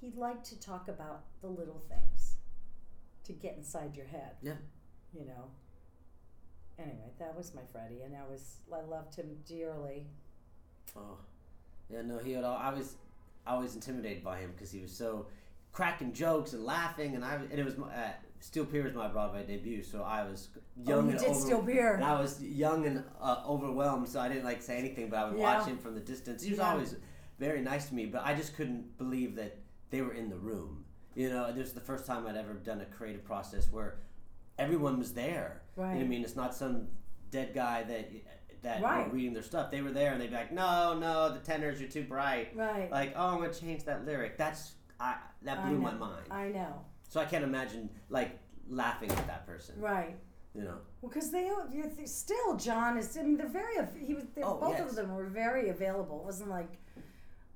he 0.00 0.12
liked 0.16 0.44
to 0.46 0.60
talk 0.60 0.88
about 0.88 1.24
the 1.40 1.48
little 1.48 1.82
things 1.88 2.36
to 3.24 3.32
get 3.32 3.56
inside 3.56 3.96
your 3.96 4.06
head. 4.06 4.32
Yeah. 4.42 4.54
You 5.12 5.26
know. 5.26 5.50
Anyway, 6.78 7.10
that 7.18 7.36
was 7.36 7.54
my 7.54 7.60
Freddie, 7.70 8.02
and 8.02 8.14
I 8.16 8.28
was 8.30 8.56
I 8.72 8.80
loved 8.80 9.14
him 9.14 9.36
dearly. 9.46 10.06
Oh, 10.96 11.18
yeah. 11.90 12.02
No, 12.02 12.18
he 12.18 12.32
had. 12.32 12.44
All, 12.44 12.56
I 12.56 12.72
was, 12.72 12.96
I 13.46 13.56
was 13.56 13.74
intimidated 13.74 14.24
by 14.24 14.38
him 14.38 14.52
because 14.52 14.70
he 14.72 14.80
was 14.80 14.90
so 14.90 15.26
cracking 15.72 16.12
jokes 16.12 16.52
and 16.54 16.64
laughing, 16.64 17.14
and 17.14 17.24
I 17.24 17.34
and 17.34 17.52
it 17.52 17.64
was 17.64 17.76
my, 17.76 17.88
uh, 17.88 18.12
Steel 18.40 18.64
Pier 18.64 18.82
was 18.84 18.94
my 18.94 19.06
Broadway 19.08 19.44
debut, 19.46 19.82
so 19.82 20.02
I 20.02 20.24
was 20.24 20.48
young 20.84 20.98
oh, 20.98 21.04
you 21.04 21.10
and 21.10 21.18
did 21.18 21.28
over, 21.28 21.40
Steel 21.40 21.62
Pier. 21.62 21.94
and 21.94 22.04
I 22.04 22.20
was 22.20 22.42
young 22.42 22.86
and 22.86 23.04
uh, 23.20 23.42
overwhelmed, 23.46 24.08
so 24.08 24.18
I 24.18 24.28
didn't 24.28 24.44
like 24.44 24.60
say 24.62 24.78
anything, 24.78 25.08
but 25.10 25.18
I 25.18 25.28
would 25.28 25.38
Yeah. 25.38 25.58
watch 25.58 25.66
him 25.68 25.78
from 25.78 25.94
the 25.94 26.00
distance. 26.00 26.42
He 26.42 26.50
was 26.50 26.58
Yeah. 26.58 26.72
always 26.72 26.96
very 27.38 27.60
nice 27.60 27.88
to 27.90 27.94
me, 27.94 28.06
but 28.06 28.22
I 28.24 28.34
just 28.34 28.56
couldn't 28.56 28.98
believe 28.98 29.36
that 29.36 29.58
they 29.90 30.00
were 30.02 30.14
in 30.14 30.28
the 30.28 30.36
room. 30.38 30.81
You 31.14 31.28
know, 31.30 31.52
this 31.52 31.68
is 31.68 31.72
the 31.74 31.80
first 31.80 32.06
time 32.06 32.26
I'd 32.26 32.36
ever 32.36 32.54
done 32.54 32.80
a 32.80 32.86
creative 32.86 33.24
process 33.24 33.70
where 33.70 33.96
everyone 34.58 34.98
was 34.98 35.12
there. 35.12 35.62
You 35.76 35.82
know 35.84 35.88
I 35.90 36.04
mean? 36.04 36.22
It's 36.22 36.36
not 36.36 36.54
some 36.54 36.88
dead 37.30 37.52
guy 37.54 37.82
that 37.84 38.10
that 38.62 38.80
Right. 38.80 39.08
were 39.08 39.14
reading 39.14 39.32
their 39.34 39.42
stuff. 39.42 39.70
They 39.72 39.82
were 39.82 39.90
there 39.90 40.12
and 40.12 40.20
they'd 40.20 40.28
be 40.30 40.36
like, 40.36 40.52
"No, 40.52 40.96
no, 40.96 41.32
the 41.32 41.40
tenors 41.40 41.80
are 41.82 41.88
too 41.88 42.04
bright." 42.04 42.56
Right. 42.56 42.88
Like, 42.90 43.12
"Oh, 43.16 43.30
I'm 43.34 43.40
gonna 43.40 43.52
change 43.52 43.84
that 43.84 44.04
lyric." 44.06 44.36
That's 44.36 44.74
I 45.00 45.16
that 45.42 45.58
I 45.58 45.68
blew 45.68 45.78
my 45.78 45.94
mind. 45.94 46.26
I 46.30 46.48
know. 46.48 46.84
So 47.08 47.20
I 47.20 47.24
can't 47.24 47.42
imagine 47.44 47.90
like 48.08 48.38
laughing 48.68 49.10
at 49.10 49.26
that 49.26 49.46
person. 49.46 49.80
Right. 49.80 50.16
You 50.54 50.62
know. 50.62 50.78
Well, 51.00 51.08
because 51.10 51.30
they 51.32 51.50
still 52.04 52.56
John 52.56 52.96
is. 52.98 53.16
I 53.18 53.22
mean, 53.22 53.36
they're 53.36 53.48
very. 53.48 53.74
He 53.98 54.14
was. 54.14 54.24
They, 54.34 54.42
Oh, 54.42 54.58
both 54.58 54.78
yes. 54.78 54.90
of 54.90 54.96
them 54.96 55.12
were 55.14 55.26
very 55.26 55.70
available. 55.70 56.20
It 56.20 56.24
wasn't 56.26 56.50
like, 56.50 56.78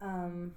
um, 0.00 0.54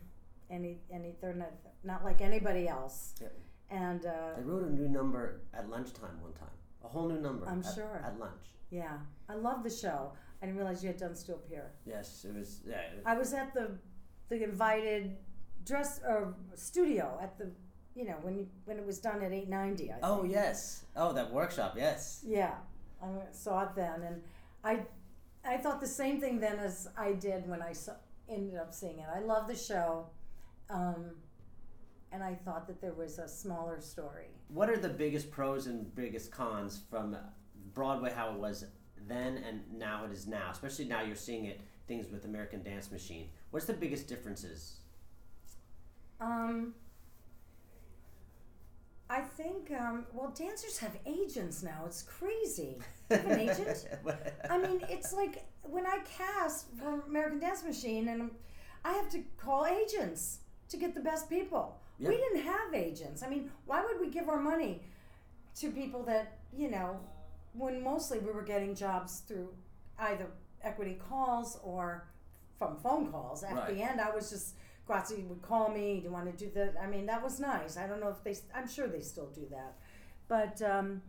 any 0.50 0.80
any. 0.92 1.16
They're 1.22 1.34
not 1.34 1.52
not 1.84 2.04
like 2.04 2.22
anybody 2.22 2.68
else. 2.68 3.16
Yep. 3.22 3.34
And 3.72 4.06
uh, 4.06 4.38
I 4.38 4.42
wrote 4.42 4.64
a 4.64 4.72
new 4.72 4.90
number 4.90 5.42
at 5.54 5.70
lunchtime 5.70 6.20
one 6.22 6.34
time. 6.34 6.50
A 6.84 6.88
whole 6.88 7.08
new 7.10 7.20
number. 7.20 7.48
I'm 7.48 7.60
at, 7.60 7.74
sure. 7.76 8.02
At 8.04 8.20
lunch. 8.20 8.46
yeah, 8.72 8.98
I 9.28 9.36
love 9.36 9.64
the 9.64 9.70
show. 9.70 10.12
I 10.42 10.46
didn't 10.46 10.58
realize 10.58 10.82
you 10.84 10.88
had 10.88 10.98
done 10.98 11.16
Steel 11.16 11.38
Pier. 11.38 11.72
Yes, 11.86 12.26
it 12.28 12.34
was. 12.34 12.62
Yeah. 12.68 12.76
it- 12.78 13.04
I 13.06 13.16
was 13.18 13.34
at 13.34 13.54
the 13.54 13.78
the 14.30 14.44
invited 14.44 15.18
dress 15.66 16.00
or 16.08 16.34
studio 16.56 17.20
at 17.22 17.38
the 17.38 17.52
you 17.96 18.06
know 18.06 18.16
when 18.22 18.38
you, 18.38 18.48
when 18.66 18.78
it 18.78 18.86
was 18.86 19.00
done 19.00 19.22
at 19.22 19.32
890 19.34 19.92
I 19.92 19.96
oh 20.04 20.22
think. 20.22 20.34
yes. 20.34 20.86
Oh, 20.96 21.12
that 21.14 21.32
workshop. 21.32 21.74
Yes. 21.78 22.24
yeah 22.26 22.56
I 23.04 23.08
saw 23.32 23.64
it 23.64 23.76
then 23.76 24.02
and 24.04 24.22
I 24.64 24.86
I 25.44 25.58
thought 25.58 25.82
the 25.82 25.88
same 25.88 26.22
thing 26.22 26.40
then 26.40 26.60
as 26.60 26.88
I 26.98 27.14
did 27.14 27.48
when 27.50 27.62
I 27.62 27.74
saw, 27.74 27.94
ended 28.30 28.56
up 28.58 28.74
seeing 28.74 29.00
it 29.00 29.06
I 29.14 29.20
love 29.20 29.48
the 29.48 29.56
show 29.56 30.06
um, 30.70 31.12
and 32.12 32.24
I 32.24 32.34
thought 32.34 32.68
that 32.68 32.82
there 32.82 32.94
was 32.94 33.20
a 33.20 33.28
smaller 33.28 33.80
story 33.80 34.28
What 34.48 34.70
are 34.70 34.78
the 34.78 34.90
biggest 34.90 35.30
pros 35.32 35.68
and 35.68 35.94
biggest 35.96 36.32
cons 36.32 36.82
from 36.90 37.16
Broadway, 37.74 38.12
how 38.12 38.32
it 38.34 38.40
was 38.40 38.66
then 39.08 39.38
and 39.38 39.62
now 39.78 40.06
it 40.06 40.12
is 40.12 40.28
now? 40.28 40.50
Especially 40.52 40.86
now 40.86 41.02
you're 41.02 41.16
seeing 41.16 41.46
it 41.46 41.62
things 41.88 42.08
with 42.12 42.26
American 42.26 42.62
Dance 42.64 42.92
Machine. 42.92 43.30
What's 43.52 43.66
the 43.66 43.74
biggest 43.74 44.08
differences? 44.08 44.78
um, 46.22 46.74
I 49.10 49.22
think 49.22 49.72
um, 49.72 50.06
well 50.14 50.30
dancers 50.30 50.78
have 50.80 50.96
agents 51.06 51.64
now 51.64 51.84
it's 51.86 52.04
crazy 52.04 52.78
You 53.10 53.18
have 53.18 53.26
an 53.26 53.40
agent 53.50 53.86
I 54.50 54.58
mean, 54.58 54.82
it's 54.90 55.14
like 55.14 55.46
when 55.64 55.86
I 55.86 56.00
cast 56.18 56.68
for 56.78 57.02
American 57.08 57.40
Dance 57.40 57.64
Machine, 57.64 58.08
and 58.10 58.32
I 58.84 58.94
have 58.94 59.10
to 59.12 59.24
call 59.38 59.66
agents 59.66 60.40
to 60.70 60.78
get 60.78 60.94
the 60.94 61.02
best 61.02 61.30
people. 61.30 61.78
Yeah. 61.98 62.10
We 62.10 62.18
didn't 62.18 62.44
have 62.44 62.74
agents. 62.74 63.24
I 63.24 63.30
mean, 63.30 63.52
why 63.66 63.84
would 63.84 64.00
we 64.00 64.10
give 64.10 64.30
our 64.30 64.40
money 64.40 64.82
to 65.56 65.72
people 65.72 66.04
that 66.04 66.40
you 66.56 66.70
know, 66.70 67.00
when 67.54 67.84
mostly 67.84 68.20
we 68.20 68.32
were 68.32 68.42
getting 68.42 68.74
jobs 68.76 69.20
through 69.28 69.50
either 70.00 70.28
equity 70.64 71.00
calls 71.10 71.60
or 71.64 72.08
from 72.58 72.76
phone 72.78 73.12
calls. 73.12 73.44
At 73.44 73.56
Right. 73.56 73.76
the 73.76 73.82
end, 73.82 74.02
I 74.02 74.10
was 74.14 74.30
just 74.30 74.56
Grazi 74.88 75.26
would 75.28 75.42
call 75.42 75.70
me. 75.70 75.98
Do 75.98 76.06
you 76.06 76.12
want 76.12 76.26
to 76.36 76.46
do 76.46 76.52
that? 76.56 76.76
I 76.82 76.88
mean, 76.88 77.06
that 77.06 77.22
was 77.24 77.40
nice. 77.40 77.78
I 77.78 77.88
don't 77.88 78.00
know 78.00 78.10
if 78.10 78.24
they. 78.24 78.36
I'm 78.56 78.68
sure 78.68 78.88
they 78.88 79.02
still 79.02 79.28
do 79.28 79.46
that, 79.52 79.76
but. 80.28 80.62
Um, 80.62 81.02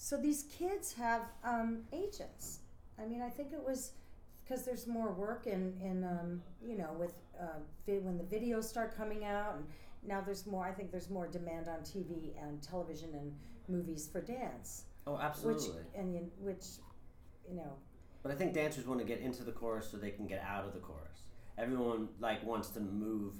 so 0.00 0.16
these 0.16 0.44
kids 0.44 0.92
have 0.92 1.22
um, 1.42 1.80
agents. 1.92 2.60
I 3.02 3.04
mean, 3.04 3.20
I 3.20 3.28
think 3.28 3.52
it 3.52 3.60
was 3.60 3.90
because 4.48 4.64
there's 4.64 4.86
more 4.86 5.12
work 5.12 5.46
in 5.46 5.74
in 5.82 6.04
um, 6.04 6.42
you 6.66 6.76
know 6.76 6.90
with 6.98 7.14
uh, 7.40 7.58
when 7.86 8.16
the 8.16 8.24
videos 8.24 8.64
start 8.64 8.96
coming 8.96 9.24
out, 9.24 9.56
and 9.56 9.64
now 10.06 10.20
there's 10.20 10.46
more. 10.46 10.64
I 10.64 10.72
think 10.72 10.90
there's 10.90 11.10
more 11.10 11.26
demand 11.26 11.68
on 11.68 11.80
TV 11.80 12.30
and 12.42 12.62
television 12.62 13.10
and 13.14 13.32
movies 13.68 14.08
for 14.10 14.20
dance, 14.20 14.84
Oh, 15.06 15.12
which 15.12 15.22
absolutely. 15.22 15.82
and 15.94 16.14
you, 16.14 16.30
which 16.40 16.64
you 17.48 17.56
know 17.56 17.72
But 18.22 18.32
I 18.32 18.34
think 18.34 18.54
dancers 18.54 18.86
want 18.86 19.00
to 19.00 19.06
get 19.06 19.20
into 19.20 19.44
the 19.44 19.52
chorus 19.52 19.88
so 19.90 19.96
they 19.96 20.10
can 20.10 20.26
get 20.26 20.42
out 20.42 20.64
of 20.64 20.72
the 20.72 20.80
chorus. 20.80 21.22
Everyone 21.58 22.08
like 22.20 22.44
wants 22.44 22.68
to 22.70 22.80
move 22.80 23.34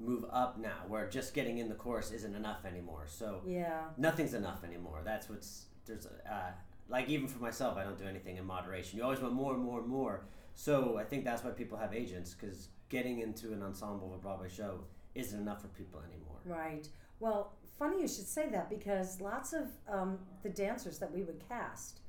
move 0.00 0.24
up 0.30 0.58
now, 0.58 0.84
where 0.86 1.08
just 1.08 1.34
getting 1.34 1.58
in 1.58 1.68
the 1.68 1.74
chorus 1.74 2.12
isn't 2.12 2.34
enough 2.34 2.64
anymore. 2.64 3.04
So 3.06 3.42
yeah 3.46 3.82
nothing's 3.96 4.34
enough 4.34 4.64
anymore. 4.64 5.02
That's 5.04 5.28
what's 5.28 5.66
there's 5.86 6.06
uh, 6.06 6.52
like 6.88 7.08
even 7.08 7.28
for 7.28 7.38
myself, 7.40 7.76
I 7.76 7.84
don't 7.84 7.98
do 7.98 8.06
anything 8.06 8.36
in 8.38 8.46
moderation. 8.46 8.96
You 8.98 9.04
always 9.04 9.20
want 9.20 9.34
more 9.34 9.54
and 9.54 9.62
more 9.62 9.80
and 9.80 9.88
more. 9.88 10.22
So 10.58 10.98
I 10.98 11.04
think 11.04 11.24
that's 11.24 11.44
why 11.44 11.50
people 11.50 11.78
have 11.78 11.94
agents 11.94 12.34
because 12.34 12.70
getting 12.88 13.20
into 13.20 13.52
an 13.52 13.62
ensemble 13.62 14.08
of 14.08 14.14
a 14.14 14.20
Broadway 14.20 14.48
show 14.48 14.80
isn't 15.14 15.38
enough 15.40 15.62
for 15.62 15.68
people 15.68 16.00
anymore. 16.00 16.40
right. 16.44 16.88
Well, 17.20 17.52
funny 17.78 18.00
you 18.00 18.08
should 18.08 18.26
say 18.26 18.48
that 18.48 18.68
because 18.68 19.20
lots 19.20 19.52
of 19.52 19.68
um, 19.88 20.18
the 20.42 20.48
dancers 20.48 20.98
that 20.98 21.14
we 21.14 21.22
would 21.22 21.40
cast. 21.48 22.00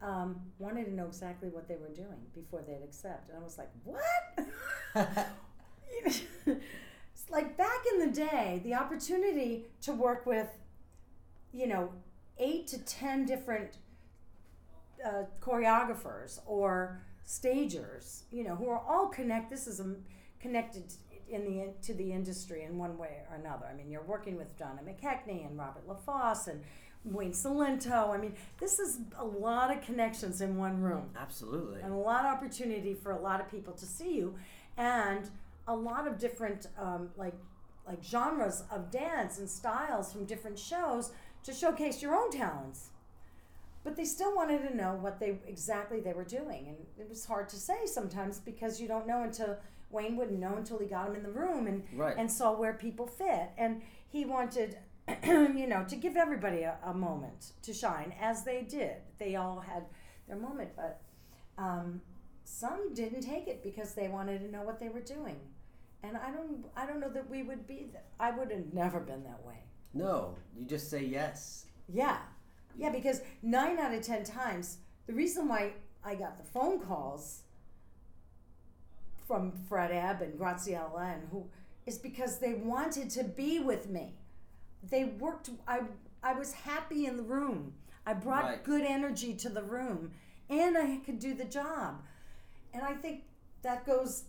Um, 0.00 0.40
wanted 0.58 0.84
to 0.86 0.94
know 0.94 1.06
exactly 1.06 1.48
what 1.48 1.66
they 1.66 1.76
were 1.76 1.92
doing 1.94 2.18
before 2.34 2.60
they'd 2.62 2.84
accept, 2.84 3.28
and 3.28 3.38
I 3.38 3.42
was 3.42 3.56
like, 3.58 3.70
"What?" 3.84 5.28
it's 6.04 6.22
like 7.30 7.56
back 7.56 7.84
in 7.92 8.00
the 8.00 8.12
day, 8.12 8.60
the 8.64 8.74
opportunity 8.74 9.66
to 9.82 9.92
work 9.92 10.26
with, 10.26 10.48
you 11.52 11.68
know, 11.68 11.90
eight 12.38 12.66
to 12.68 12.78
ten 12.78 13.24
different 13.24 13.78
uh, 15.04 15.24
choreographers 15.40 16.40
or 16.46 17.02
stagers, 17.24 18.24
you 18.30 18.44
know, 18.44 18.56
who 18.56 18.68
are 18.68 18.80
all 18.80 19.08
connect. 19.08 19.50
This 19.50 19.66
is 19.66 19.80
um 19.80 19.96
connected 20.40 20.92
in 21.28 21.44
the 21.44 21.72
to 21.86 21.94
the 21.94 22.12
industry 22.12 22.64
in 22.64 22.78
one 22.78 22.98
way 22.98 23.22
or 23.30 23.36
another. 23.36 23.66
I 23.70 23.74
mean, 23.74 23.90
you're 23.90 24.02
working 24.02 24.36
with 24.36 24.56
Donna 24.58 24.82
McKechnie 24.82 25.46
and 25.46 25.58
Robert 25.58 25.86
LaFosse 25.88 26.48
and 26.48 26.62
Wayne 27.04 27.32
Cilento. 27.32 28.10
I 28.10 28.18
mean, 28.18 28.34
this 28.60 28.78
is 28.78 28.98
a 29.18 29.24
lot 29.24 29.74
of 29.74 29.82
connections 29.82 30.40
in 30.40 30.56
one 30.56 30.80
room 30.80 31.10
Absolutely. 31.18 31.80
and 31.80 31.92
a 31.92 31.96
lot 31.96 32.24
of 32.24 32.32
opportunity 32.32 32.94
for 32.94 33.12
a 33.12 33.20
lot 33.20 33.40
of 33.40 33.50
people 33.50 33.72
to 33.74 33.86
see 33.86 34.14
you 34.16 34.34
and 34.76 35.28
a 35.66 35.74
lot 35.74 36.06
of 36.06 36.18
different 36.18 36.66
um, 36.78 37.10
like 37.16 37.34
like 37.86 38.02
genres 38.02 38.62
of 38.70 38.90
dance 38.92 39.38
and 39.38 39.50
styles 39.50 40.12
from 40.12 40.24
different 40.24 40.56
shows 40.56 41.10
to 41.42 41.52
showcase 41.52 42.00
your 42.00 42.14
own 42.14 42.30
talents 42.30 42.90
but 43.84 43.96
they 43.96 44.04
still 44.04 44.34
wanted 44.34 44.68
to 44.68 44.76
know 44.76 44.94
what 45.00 45.18
they 45.20 45.38
exactly 45.46 46.00
they 46.00 46.12
were 46.12 46.24
doing. 46.24 46.66
And 46.68 46.76
it 46.98 47.08
was 47.08 47.24
hard 47.24 47.48
to 47.50 47.56
say 47.56 47.86
sometimes 47.86 48.38
because 48.38 48.80
you 48.80 48.88
don't 48.88 49.06
know 49.06 49.22
until 49.24 49.56
wayne 49.90 50.16
wouldn't 50.16 50.38
know 50.40 50.54
until 50.56 50.78
he 50.78 50.86
got 50.86 51.08
him 51.08 51.16
in 51.16 51.22
the 51.22 51.30
room 51.30 51.66
and 51.66 51.82
Right. 51.94 52.16
and 52.16 52.30
saw 52.30 52.52
where 52.56 52.74
people 52.74 53.06
fit. 53.06 53.50
And 53.58 53.82
he 54.08 54.24
wanted 54.24 54.78
you 55.24 55.66
know 55.66 55.84
to 55.88 55.96
give 55.96 56.16
everybody 56.16 56.62
a, 56.62 56.78
a 56.84 56.94
moment 56.94 57.52
to 57.62 57.72
shine 57.74 58.14
as 58.20 58.44
they 58.44 58.62
did. 58.62 58.96
They 59.18 59.36
all 59.36 59.60
had 59.60 59.84
their 60.28 60.36
moment 60.38 60.70
but 60.76 61.00
um, 61.58 62.00
some 62.44 62.94
didn't 62.94 63.20
take 63.22 63.46
it 63.48 63.62
because 63.62 63.94
they 63.94 64.08
wanted 64.08 64.40
to 64.40 64.50
know 64.50 64.62
what 64.62 64.78
they 64.80 64.88
were 64.88 65.00
doing. 65.00 65.38
And 66.04 66.16
i 66.16 66.30
don't 66.30 66.64
i 66.76 66.86
don't 66.86 67.00
know 67.00 67.10
that 67.10 67.28
we 67.30 67.42
would 67.42 67.66
be 67.66 67.74
th- 67.92 67.94
i 68.18 68.30
would 68.30 68.50
have 68.50 68.72
never 68.72 69.00
been 69.00 69.22
that 69.24 69.44
way. 69.46 69.58
No, 69.94 70.36
you 70.56 70.64
just 70.66 70.88
say 70.90 71.04
yes. 71.04 71.66
yeah 71.88 72.18
yeah 72.76 72.90
because 72.90 73.20
nine 73.42 73.78
out 73.78 73.94
of 73.94 74.02
ten 74.02 74.24
times 74.24 74.78
the 75.06 75.12
reason 75.12 75.48
why 75.48 75.72
i 76.04 76.14
got 76.14 76.38
the 76.38 76.44
phone 76.44 76.78
calls 76.80 77.42
from 79.26 79.52
fred 79.68 79.90
ebb 79.92 80.20
and 80.22 80.38
Graciela 80.38 81.14
and 81.14 81.28
who 81.30 81.46
is 81.86 81.98
because 81.98 82.38
they 82.38 82.54
wanted 82.54 83.10
to 83.10 83.24
be 83.24 83.58
with 83.60 83.88
me 83.88 84.14
they 84.90 85.04
worked 85.04 85.50
i 85.66 85.80
i 86.22 86.32
was 86.32 86.52
happy 86.52 87.06
in 87.06 87.16
the 87.16 87.22
room 87.22 87.72
i 88.06 88.12
brought 88.12 88.44
Right. 88.44 88.64
good 88.64 88.82
energy 88.84 89.34
to 89.34 89.48
the 89.48 89.62
room 89.62 90.10
and 90.50 90.76
i 90.76 90.96
could 91.04 91.18
do 91.18 91.34
the 91.34 91.44
job 91.44 92.02
and 92.74 92.82
i 92.82 92.94
think 92.94 93.22
that 93.62 93.86
goes 93.86 94.24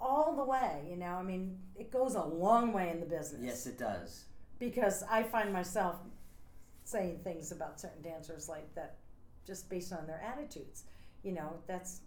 all 0.00 0.34
the 0.36 0.44
way 0.44 0.82
you 0.90 0.96
know 0.96 1.14
i 1.14 1.22
mean 1.22 1.56
it 1.78 1.92
goes 1.92 2.14
a 2.16 2.22
long 2.24 2.72
way 2.72 2.90
in 2.90 2.98
the 3.00 3.06
business 3.06 3.40
Yes, 3.44 3.66
it 3.66 3.78
does. 3.78 4.24
because 4.58 5.04
I 5.10 5.22
find 5.22 5.52
myself 5.52 5.96
saying 6.92 7.20
things 7.24 7.50
about 7.52 7.80
certain 7.80 8.02
dancers 8.02 8.48
like 8.48 8.72
that 8.74 8.96
just 9.46 9.68
based 9.68 9.92
on 9.92 10.06
their 10.06 10.20
attitudes. 10.22 10.84
You 11.22 11.32
know, 11.32 11.54
that's 11.66 12.00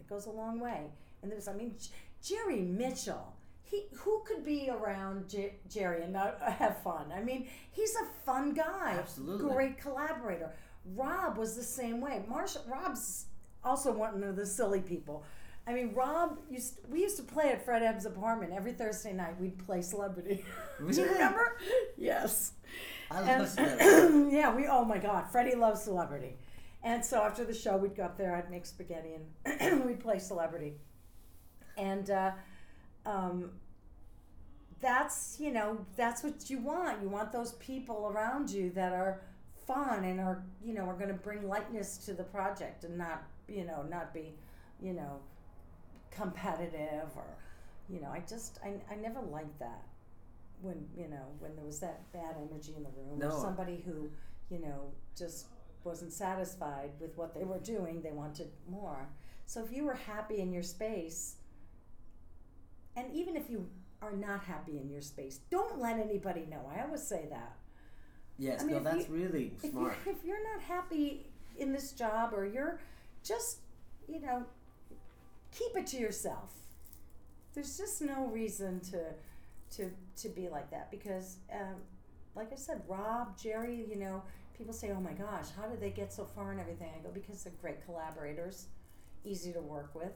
it 0.00 0.06
goes 0.08 0.26
a 0.26 0.30
long 0.30 0.60
way. 0.60 0.90
And 1.22 1.32
there's, 1.32 1.48
I 1.48 1.54
mean, 1.54 1.74
J- 1.80 1.90
Jerry 2.22 2.60
Mitchell. 2.60 3.32
He 3.62 3.86
who 3.94 4.22
could 4.24 4.44
be 4.44 4.70
around 4.70 5.28
J- 5.28 5.54
Jerry 5.68 6.02
and 6.02 6.12
not 6.12 6.40
have 6.58 6.80
fun? 6.82 7.06
I 7.14 7.22
mean, 7.22 7.48
he's 7.72 7.94
a 7.96 8.04
fun 8.24 8.52
guy. 8.54 8.96
Absolutely. 8.98 9.52
great 9.52 9.78
collaborator. 9.78 10.52
Rob 10.94 11.36
was 11.36 11.56
the 11.56 11.64
same 11.64 12.00
way. 12.00 12.22
Marshall 12.28 12.62
Rob's 12.68 13.26
also 13.64 13.90
one 13.92 14.22
of 14.22 14.36
the 14.36 14.46
silly 14.46 14.80
people. 14.80 15.24
I 15.66 15.74
mean, 15.74 15.92
Rob 15.94 16.38
used 16.48 16.78
we 16.88 17.00
used 17.00 17.16
to 17.16 17.22
play 17.24 17.50
at 17.50 17.64
Fred 17.64 17.82
Ebb's 17.82 18.06
apartment 18.06 18.52
every 18.52 18.72
Thursday 18.72 19.12
night. 19.12 19.40
We'd 19.40 19.58
play 19.66 19.82
Celebrity. 19.82 20.44
Do 20.78 21.00
you 21.00 21.12
remember? 21.12 21.58
Yes. 21.96 22.52
I 23.10 23.20
love 23.20 23.48
celebrity. 23.48 24.30
yeah, 24.36 24.54
we. 24.54 24.66
Oh 24.66 24.84
my 24.84 24.98
God, 24.98 25.26
Freddie 25.30 25.56
loves 25.56 25.82
Celebrity, 25.82 26.36
and 26.82 27.04
so 27.04 27.22
after 27.22 27.44
the 27.44 27.54
show, 27.54 27.76
we'd 27.76 27.96
go 27.96 28.04
up 28.04 28.16
there. 28.16 28.34
I'd 28.34 28.50
make 28.50 28.66
spaghetti 28.66 29.10
and 29.44 29.84
we'd 29.86 30.00
play 30.00 30.18
Celebrity. 30.18 30.74
And 31.76 32.10
uh, 32.10 32.32
um, 33.04 33.50
that's 34.80 35.36
you 35.38 35.52
know 35.52 35.78
that's 35.96 36.22
what 36.22 36.48
you 36.50 36.58
want. 36.58 37.02
You 37.02 37.08
want 37.08 37.32
those 37.32 37.52
people 37.54 38.10
around 38.12 38.50
you 38.50 38.70
that 38.70 38.92
are 38.92 39.22
fun 39.66 40.04
and 40.04 40.20
are 40.20 40.44
you 40.64 40.74
know 40.74 40.82
are 40.82 40.94
going 40.94 41.08
to 41.08 41.14
bring 41.14 41.48
lightness 41.48 41.96
to 41.98 42.12
the 42.12 42.24
project 42.24 42.84
and 42.84 42.96
not 42.96 43.24
you 43.48 43.64
know 43.64 43.84
not 43.88 44.14
be 44.14 44.34
you 44.80 44.92
know 44.92 45.20
competitive 46.16 47.08
or 47.14 47.26
you 47.88 48.00
know 48.00 48.08
I 48.10 48.20
just 48.28 48.58
I, 48.64 48.74
I 48.92 48.96
never 48.96 49.20
liked 49.20 49.58
that 49.60 49.82
when 50.62 50.86
you 50.96 51.08
know 51.08 51.26
when 51.38 51.54
there 51.56 51.64
was 51.64 51.78
that 51.80 52.10
bad 52.12 52.36
energy 52.50 52.74
in 52.76 52.82
the 52.82 52.90
room 52.96 53.18
No. 53.18 53.28
or 53.28 53.40
somebody 53.40 53.82
who 53.86 54.10
you 54.50 54.58
know 54.60 54.90
just 55.16 55.46
wasn't 55.84 56.12
satisfied 56.12 56.90
with 57.00 57.16
what 57.16 57.34
they 57.34 57.44
were 57.44 57.58
doing 57.60 58.00
they 58.02 58.10
wanted 58.12 58.48
more 58.68 59.06
so 59.46 59.62
if 59.64 59.70
you 59.72 59.84
were 59.84 59.94
happy 59.94 60.38
in 60.40 60.52
your 60.52 60.62
space 60.62 61.36
and 62.96 63.12
even 63.12 63.36
if 63.36 63.50
you 63.50 63.66
are 64.02 64.12
not 64.12 64.42
happy 64.42 64.78
in 64.78 64.88
your 64.90 65.00
space 65.02 65.40
don't 65.50 65.78
let 65.78 65.98
anybody 65.98 66.46
know 66.50 66.60
i 66.76 66.82
always 66.82 67.02
say 67.02 67.26
that 67.30 67.52
Yes, 68.38 68.60
I 68.60 68.64
mean, 68.66 68.76
no, 68.76 68.90
that's 68.90 69.08
you- 69.08 69.14
really 69.14 69.52
if 69.62 69.70
smart. 69.70 69.96
you're, 70.04 70.14
if 70.14 70.22
you're 70.24 70.44
not 70.52 70.60
happy 70.62 71.26
in 71.58 71.72
this 71.72 71.92
job 71.92 72.34
or 72.34 72.44
you're 72.44 72.78
just 73.24 73.60
you 74.08 74.20
know 74.20 74.44
keep 75.56 75.76
it 75.76 75.86
to 75.88 75.96
yourself. 75.98 76.52
There's 77.54 77.76
just 77.78 78.02
no 78.02 78.26
reason 78.26 78.80
to 78.90 79.14
to 79.76 79.90
to 80.16 80.28
be 80.28 80.48
like 80.48 80.70
that 80.70 80.90
because 80.90 81.38
um, 81.52 81.76
like 82.36 82.52
i 82.52 82.56
said 82.56 82.80
rob 82.86 83.36
jerry 83.36 83.84
you 83.90 83.96
know 83.96 84.22
people 84.56 84.72
say 84.72 84.92
oh 84.96 85.00
my 85.00 85.12
gosh 85.12 85.46
how 85.60 85.66
did 85.66 85.80
they 85.80 85.90
get 85.90 86.12
so 86.12 86.24
far 86.24 86.52
and 86.52 86.60
everything? 86.60 86.88
I 86.96 87.02
go 87.02 87.10
because 87.12 87.42
they're 87.42 87.52
great 87.60 87.84
collaborators 87.84 88.66
easy 89.24 89.52
to 89.52 89.60
work 89.60 89.90
with. 89.94 90.12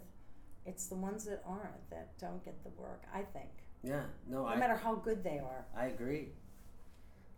It's 0.67 0.87
the 0.87 0.95
ones 0.95 1.25
that 1.25 1.43
aren't 1.45 1.91
that 1.91 2.17
don't 2.19 2.45
get 2.45 2.63
the 2.63 2.71
work 2.81 3.03
i 3.13 3.23
think. 3.23 3.51
Yeah, 3.83 4.03
no, 4.29 4.43
no 4.43 4.47
I 4.47 4.57
matter 4.57 4.77
how 4.77 4.95
good 4.95 5.25
they 5.25 5.39
are. 5.39 5.65
I 5.77 5.87
agree. 5.87 6.29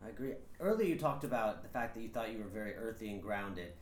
I 0.05 0.09
agree. 0.09 0.33
Earlier, 0.59 0.89
you 0.89 0.99
talked 0.99 1.23
about 1.23 1.63
the 1.63 1.69
fact 1.69 1.95
that 1.95 2.03
you 2.03 2.09
thought 2.09 2.33
you 2.33 2.39
were 2.39 2.49
very 2.49 2.75
earthy 2.75 3.11
and 3.11 3.23
grounded, 3.23 3.73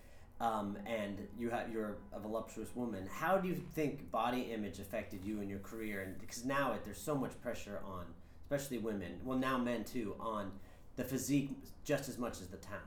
um, 0.40 0.78
and 0.86 1.18
you 1.38 1.50
have 1.50 1.72
you're 1.72 1.96
a 2.12 2.18
voluptuous 2.18 2.74
woman. 2.74 3.06
How 3.10 3.36
do 3.38 3.48
you 3.48 3.54
think 3.54 4.10
body 4.10 4.52
image 4.52 4.78
affected 4.78 5.24
you 5.24 5.40
in 5.40 5.48
your 5.48 5.58
career? 5.58 6.02
And 6.02 6.18
because 6.18 6.44
now 6.44 6.72
it, 6.72 6.84
there's 6.84 7.00
so 7.00 7.14
much 7.14 7.38
pressure 7.42 7.80
on, 7.84 8.06
especially 8.44 8.78
women, 8.78 9.20
well 9.24 9.38
now 9.38 9.58
men 9.58 9.84
too, 9.84 10.16
on 10.18 10.50
the 10.96 11.04
physique 11.04 11.50
just 11.84 12.08
as 12.08 12.18
much 12.18 12.40
as 12.40 12.48
the 12.48 12.56
talent. 12.56 12.84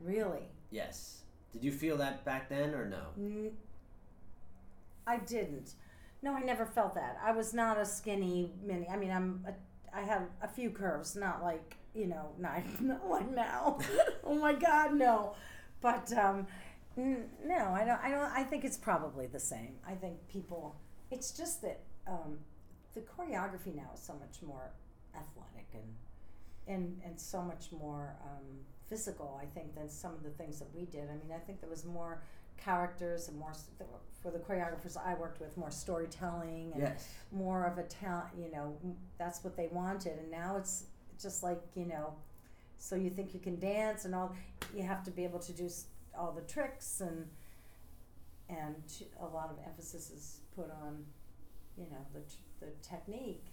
really 0.00 0.48
Yes. 0.70 1.20
Did 1.52 1.62
you 1.62 1.70
feel 1.70 1.96
that 1.98 2.24
back 2.24 2.48
then 2.48 2.74
or 2.74 2.84
no? 2.84 3.52
I 5.06 5.18
didn't. 5.18 5.74
No, 6.20 6.34
I 6.34 6.40
never 6.40 6.66
felt 6.66 6.94
that. 6.94 7.16
I 7.22 7.30
was 7.30 7.54
not 7.54 7.78
a 7.78 7.84
skinny 7.84 8.50
mini. 8.64 8.88
I 8.88 8.96
mean, 8.96 9.12
I'm. 9.12 9.44
A, 9.46 9.52
I 9.96 10.00
had 10.00 10.22
a 10.42 10.48
few 10.48 10.70
curves, 10.70 11.14
not 11.14 11.42
like 11.44 11.76
you 11.94 12.06
know, 12.06 12.30
not 12.38 12.62
not 12.80 13.08
like 13.08 13.30
now. 13.30 13.78
oh 14.24 14.34
my 14.34 14.54
God, 14.54 14.94
no. 14.94 15.34
But 15.84 16.10
um, 16.16 16.46
n- 16.96 17.28
no, 17.44 17.72
I 17.80 17.84
don't. 17.84 18.00
I 18.02 18.08
don't. 18.10 18.32
I 18.32 18.42
think 18.42 18.64
it's 18.64 18.78
probably 18.78 19.26
the 19.26 19.38
same. 19.38 19.74
I 19.86 19.92
think 19.92 20.16
people. 20.28 20.74
It's 21.10 21.30
just 21.30 21.60
that 21.60 21.80
um, 22.06 22.38
the 22.94 23.00
choreography 23.02 23.74
now 23.74 23.90
is 23.92 24.00
so 24.00 24.14
much 24.14 24.36
more 24.42 24.70
athletic 25.14 25.68
and 25.74 25.92
and 26.66 27.00
and 27.04 27.20
so 27.20 27.42
much 27.42 27.66
more 27.70 28.16
um, 28.24 28.46
physical. 28.88 29.38
I 29.42 29.44
think 29.44 29.74
than 29.74 29.90
some 29.90 30.14
of 30.14 30.22
the 30.22 30.30
things 30.30 30.58
that 30.58 30.74
we 30.74 30.86
did. 30.86 31.10
I 31.10 31.16
mean, 31.22 31.32
I 31.36 31.38
think 31.38 31.60
there 31.60 31.68
was 31.68 31.84
more 31.84 32.22
characters 32.56 33.28
and 33.28 33.36
more 33.38 33.50
s- 33.50 33.66
there 33.76 33.86
were- 33.92 33.98
for 34.22 34.30
the 34.30 34.38
choreographers 34.38 34.96
I 34.96 35.12
worked 35.16 35.38
with, 35.38 35.54
more 35.58 35.70
storytelling 35.70 36.70
and 36.72 36.82
Yes. 36.84 37.06
more 37.30 37.64
of 37.66 37.76
a 37.76 37.82
talent. 37.82 38.28
You 38.38 38.50
know, 38.50 38.74
that's 39.18 39.44
what 39.44 39.54
they 39.54 39.68
wanted, 39.70 40.18
and 40.18 40.30
now 40.30 40.56
it's 40.56 40.84
just 41.20 41.42
like 41.42 41.60
you 41.74 41.84
know. 41.84 42.14
So 42.78 42.96
you 42.96 43.10
think 43.10 43.34
you 43.34 43.40
can 43.40 43.58
dance 43.58 44.04
and 44.04 44.14
all? 44.14 44.34
You 44.74 44.82
have 44.82 45.02
to 45.04 45.10
be 45.10 45.24
able 45.24 45.38
to 45.40 45.52
do 45.52 45.66
s- 45.66 45.86
all 46.18 46.32
the 46.32 46.42
tricks 46.42 47.00
and 47.00 47.26
and 48.48 48.74
a 49.20 49.24
lot 49.26 49.50
of 49.50 49.56
emphasis 49.66 50.10
is 50.10 50.40
put 50.54 50.70
on, 50.70 51.04
you 51.78 51.84
know, 51.90 52.04
the 52.12 52.20
the 52.64 52.72
technique. 52.82 53.44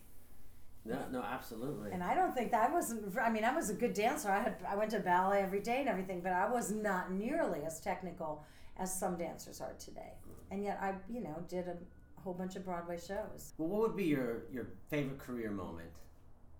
No, 0.83 0.97
no, 1.11 1.21
absolutely. 1.21 1.91
And 1.91 2.03
I 2.03 2.15
don't 2.15 2.33
think 2.33 2.51
that 2.51 2.73
wasn't. 2.73 3.15
I 3.17 3.29
mean, 3.29 3.43
I 3.45 3.55
was 3.55 3.69
a 3.69 3.73
good 3.73 3.93
dancer. 3.93 4.31
I 4.31 4.41
had 4.41 4.55
I 4.67 4.75
went 4.75 4.91
to 4.91 4.99
ballet 4.99 5.41
every 5.41 5.59
day 5.61 5.79
and 5.79 5.87
everything, 5.89 6.21
but 6.21 6.33
I 6.33 6.49
was 6.49 6.71
not 6.71 7.11
nearly 7.11 7.63
as 7.65 7.79
technical 7.79 8.43
as 8.77 8.93
some 8.93 9.15
dancers 9.15 9.61
are 9.61 9.73
today. 9.77 10.13
Mm. 10.27 10.33
And 10.51 10.63
yet, 10.63 10.79
I 10.81 10.95
you 11.09 11.21
know 11.21 11.35
did 11.47 11.67
a 11.67 11.77
whole 12.21 12.33
bunch 12.33 12.55
of 12.55 12.65
Broadway 12.65 12.97
shows. 12.97 13.53
Well, 13.57 13.67
what 13.69 13.81
would 13.81 13.95
be 13.95 14.05
your 14.05 14.43
your 14.51 14.67
favorite 14.89 15.19
career 15.19 15.51
moment 15.51 15.91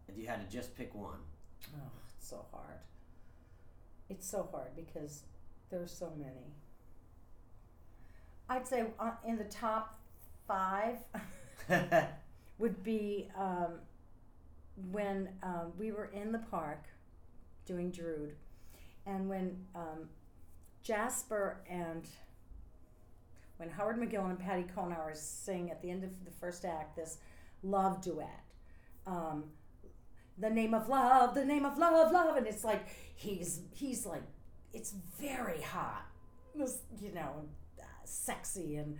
if 0.07 0.17
you 0.17 0.27
had 0.27 0.47
to 0.47 0.55
just 0.55 0.75
pick 0.75 0.93
one? 0.93 1.17
Oh, 1.75 1.89
so 2.23 2.45
hard. 2.51 2.79
It's 4.09 4.27
so 4.27 4.47
hard 4.51 4.75
because 4.75 5.23
there's 5.69 5.91
so 5.91 6.11
many. 6.17 6.53
I'd 8.49 8.67
say 8.67 8.85
uh, 8.99 9.11
in 9.25 9.37
the 9.37 9.45
top 9.45 9.97
five 10.47 10.97
would 12.59 12.83
be 12.83 13.29
um, 13.37 13.79
when 14.91 15.29
um, 15.43 15.71
we 15.77 15.91
were 15.91 16.09
in 16.13 16.31
the 16.31 16.39
park 16.39 16.83
doing 17.65 17.91
Drood, 17.91 18.33
and 19.05 19.29
when 19.29 19.57
um, 19.75 20.09
Jasper 20.83 21.61
and 21.69 22.07
when 23.57 23.69
Howard 23.69 23.97
McGill 23.97 24.29
and 24.29 24.39
Patti 24.39 24.65
Cohenour 24.75 25.15
sing 25.15 25.69
at 25.69 25.81
the 25.81 25.91
end 25.91 26.03
of 26.03 26.25
the 26.25 26.31
first 26.31 26.65
act 26.65 26.95
this 26.95 27.17
love 27.63 28.01
duet. 28.01 28.43
Um, 29.05 29.45
the 30.37 30.49
name 30.49 30.73
of 30.73 30.89
love, 30.89 31.33
the 31.35 31.45
name 31.45 31.65
of 31.65 31.77
love, 31.77 32.11
love, 32.11 32.37
and 32.37 32.47
it's 32.47 32.63
like 32.63 32.85
he's 33.15 33.61
he's 33.73 34.05
like 34.05 34.23
it's 34.73 34.93
very 35.19 35.61
hot, 35.61 36.05
this 36.55 36.79
you 37.01 37.11
know, 37.13 37.43
uh, 37.79 37.83
sexy, 38.05 38.77
and 38.77 38.97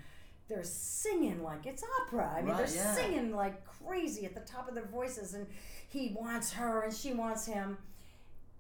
they're 0.48 0.64
singing 0.64 1.42
like 1.44 1.66
it's 1.66 1.84
opera. 2.02 2.30
I 2.36 2.42
mean, 2.42 2.52
Right, 2.54 2.68
they're 2.68 2.76
yeah. 2.76 2.94
singing 2.96 3.34
like 3.36 3.64
crazy 3.66 4.26
at 4.26 4.34
the 4.34 4.42
top 4.42 4.68
of 4.68 4.76
their 4.76 4.86
voices, 4.88 5.34
and 5.34 5.48
he 5.90 6.16
wants 6.20 6.52
her 6.54 6.82
and 6.84 6.94
she 6.94 7.14
wants 7.14 7.46
him. 7.46 7.78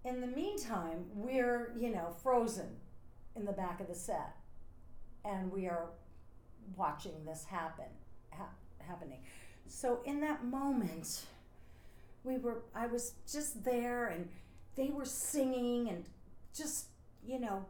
In 0.03 0.19
the 0.21 0.27
meantime, 0.27 1.05
we're 1.13 1.73
you 1.77 1.89
know 1.89 2.15
frozen 2.23 2.69
in 3.35 3.45
the 3.45 3.51
back 3.53 3.79
of 3.81 3.87
the 3.87 3.95
set, 3.95 4.35
and 5.25 5.51
we 5.51 5.67
are 5.67 5.87
watching 6.75 7.13
this 7.25 7.43
happen, 7.45 7.85
ha- 8.31 8.49
happening. 8.79 9.19
So 9.67 9.99
in 10.05 10.21
that 10.21 10.43
moment 10.45 11.25
we 12.23 12.37
were 12.37 12.61
i 12.75 12.87
was 12.87 13.13
just 13.31 13.63
there 13.63 14.07
and 14.07 14.27
they 14.75 14.89
were 14.89 15.05
singing 15.05 15.89
and 15.89 16.05
just 16.55 16.87
you 17.25 17.39
know 17.39 17.65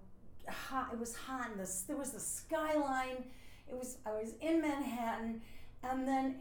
hot 0.50 0.90
it 0.92 1.00
was 1.00 1.16
hot 1.16 1.50
and 1.52 1.60
this 1.60 1.84
there 1.88 1.98
was 1.98 2.12
the 2.12 2.20
skyline. 2.20 3.24
It 3.70 3.78
was 3.78 3.98
i 4.06 4.12
was 4.12 4.34
in 4.42 4.62
manhattan 4.62 5.42
and 5.84 6.08
then 6.08 6.36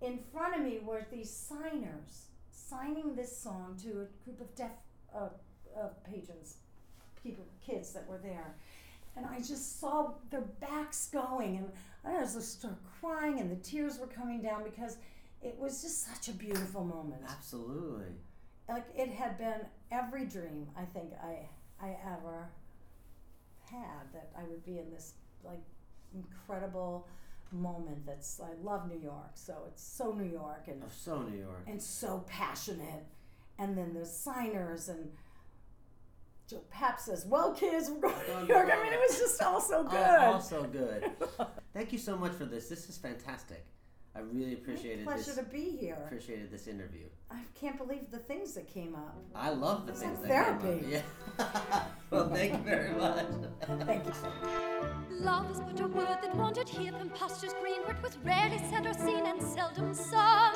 in 0.00 0.18
front 0.32 0.54
of 0.54 0.62
me 0.62 0.78
were 0.84 1.04
these 1.10 1.30
signers 1.30 2.28
signing 2.50 3.14
this 3.14 3.36
song 3.36 3.76
to 3.82 3.88
a 3.88 4.24
group 4.24 4.40
of 4.40 4.54
deaf 4.54 4.70
uh, 5.14 5.28
uh, 5.76 5.88
patrons 6.04 6.56
people 7.22 7.44
kids 7.66 7.92
that 7.92 8.06
were 8.08 8.18
there. 8.18 8.54
And 9.16 9.26
i 9.26 9.38
just 9.38 9.80
saw 9.80 10.12
their 10.30 10.44
backs 10.60 11.08
going 11.12 11.56
and 11.56 11.70
i 12.04 12.20
just 12.20 12.60
started 12.60 12.78
crying 13.00 13.40
and 13.40 13.50
the 13.50 13.56
tears 13.56 13.98
were 13.98 14.06
coming 14.06 14.40
down 14.40 14.62
because 14.62 14.96
it 15.42 15.56
was 15.58 15.82
just 15.82 16.04
such 16.06 16.28
a 16.28 16.32
beautiful 16.32 16.84
moment 16.84 17.22
Absolutely. 17.28 18.06
like 18.68 18.86
it 18.94 19.08
had 19.10 19.38
been 19.38 19.60
every 19.90 20.26
dream 20.26 20.66
I 20.76 20.84
think 20.84 21.12
I 21.22 21.48
I 21.84 21.96
ever 22.04 22.48
had 23.70 24.12
that 24.12 24.30
I 24.36 24.42
would 24.44 24.64
be 24.64 24.78
in 24.78 24.90
this 24.90 25.14
like 25.44 25.62
incredible 26.14 27.06
moment 27.52 28.04
that's 28.06 28.40
I 28.40 28.52
love 28.62 28.88
New 28.88 28.98
York 29.00 29.30
so 29.34 29.54
it's 29.68 29.82
so 29.82 30.12
New 30.12 30.30
York 30.30 30.64
and 30.68 30.82
Oh, 30.84 30.88
so 30.94 31.22
New 31.22 31.38
York. 31.38 31.62
and 31.66 31.80
so 31.82 32.24
passionate 32.28 33.04
and 33.58 33.76
then 33.76 33.94
the 33.94 34.04
signers 34.06 34.88
and 34.88 35.10
Joe 36.48 36.62
Papp 36.74 36.98
says 37.00 37.24
well 37.26 37.52
kids 37.54 37.90
we're 37.90 38.00
going 38.00 38.14
to 38.14 38.34
oh, 38.36 38.42
New 38.42 38.48
York 38.54 38.70
I 38.72 38.82
mean 38.82 38.92
it 38.92 39.00
was 39.08 39.18
just 39.18 39.42
all 39.42 39.60
so 39.60 39.78
oh, 39.88 39.90
good 39.90 39.98
Oh, 40.20 40.32
also 40.32 40.64
good. 40.64 41.10
Thank 41.72 41.92
you 41.92 41.98
so 41.98 42.16
much 42.16 42.32
for 42.32 42.44
this. 42.44 42.68
This 42.68 42.88
is 42.88 42.98
fantastic. 42.98 43.64
I 44.14 44.20
really 44.20 44.54
appreciated 44.54 45.04
pleasure 45.04 45.22
this. 45.22 45.36
to 45.36 45.42
be 45.44 45.76
here 45.76 45.96
Appreciated 46.06 46.50
this 46.50 46.66
interview. 46.66 47.06
I 47.30 47.42
can't 47.54 47.78
believe 47.78 48.10
the 48.10 48.18
things 48.18 48.54
that 48.54 48.66
came 48.72 48.94
up 48.96 49.16
I 49.34 49.50
love 49.50 49.86
the 49.86 49.92
It's 49.92 50.02
things 50.02 50.18
like 50.18 50.28
that 50.28 50.60
came 50.60 50.80
therapy. 50.80 50.96
up. 50.96 51.02
Yeah. 51.38 51.82
well, 52.10 52.28
thank 52.28 52.52
you 52.52 52.58
very 52.58 52.90
much. 52.94 53.26
thank 53.86 54.04
you 54.04 54.12
Love 55.20 55.50
is 55.50 55.60
but 55.60 55.78
a 55.80 55.86
word 55.86 56.18
that 56.22 56.34
wandered 56.34 56.68
here 56.68 56.92
from 56.92 57.10
pastures 57.10 57.54
green, 57.60 57.82
where 57.82 57.94
it 57.94 58.02
was 58.02 58.16
rarely 58.24 58.58
said 58.70 58.86
or 58.86 58.94
seen 58.94 59.26
and 59.26 59.40
seldom 59.42 59.92
sung. 59.94 60.54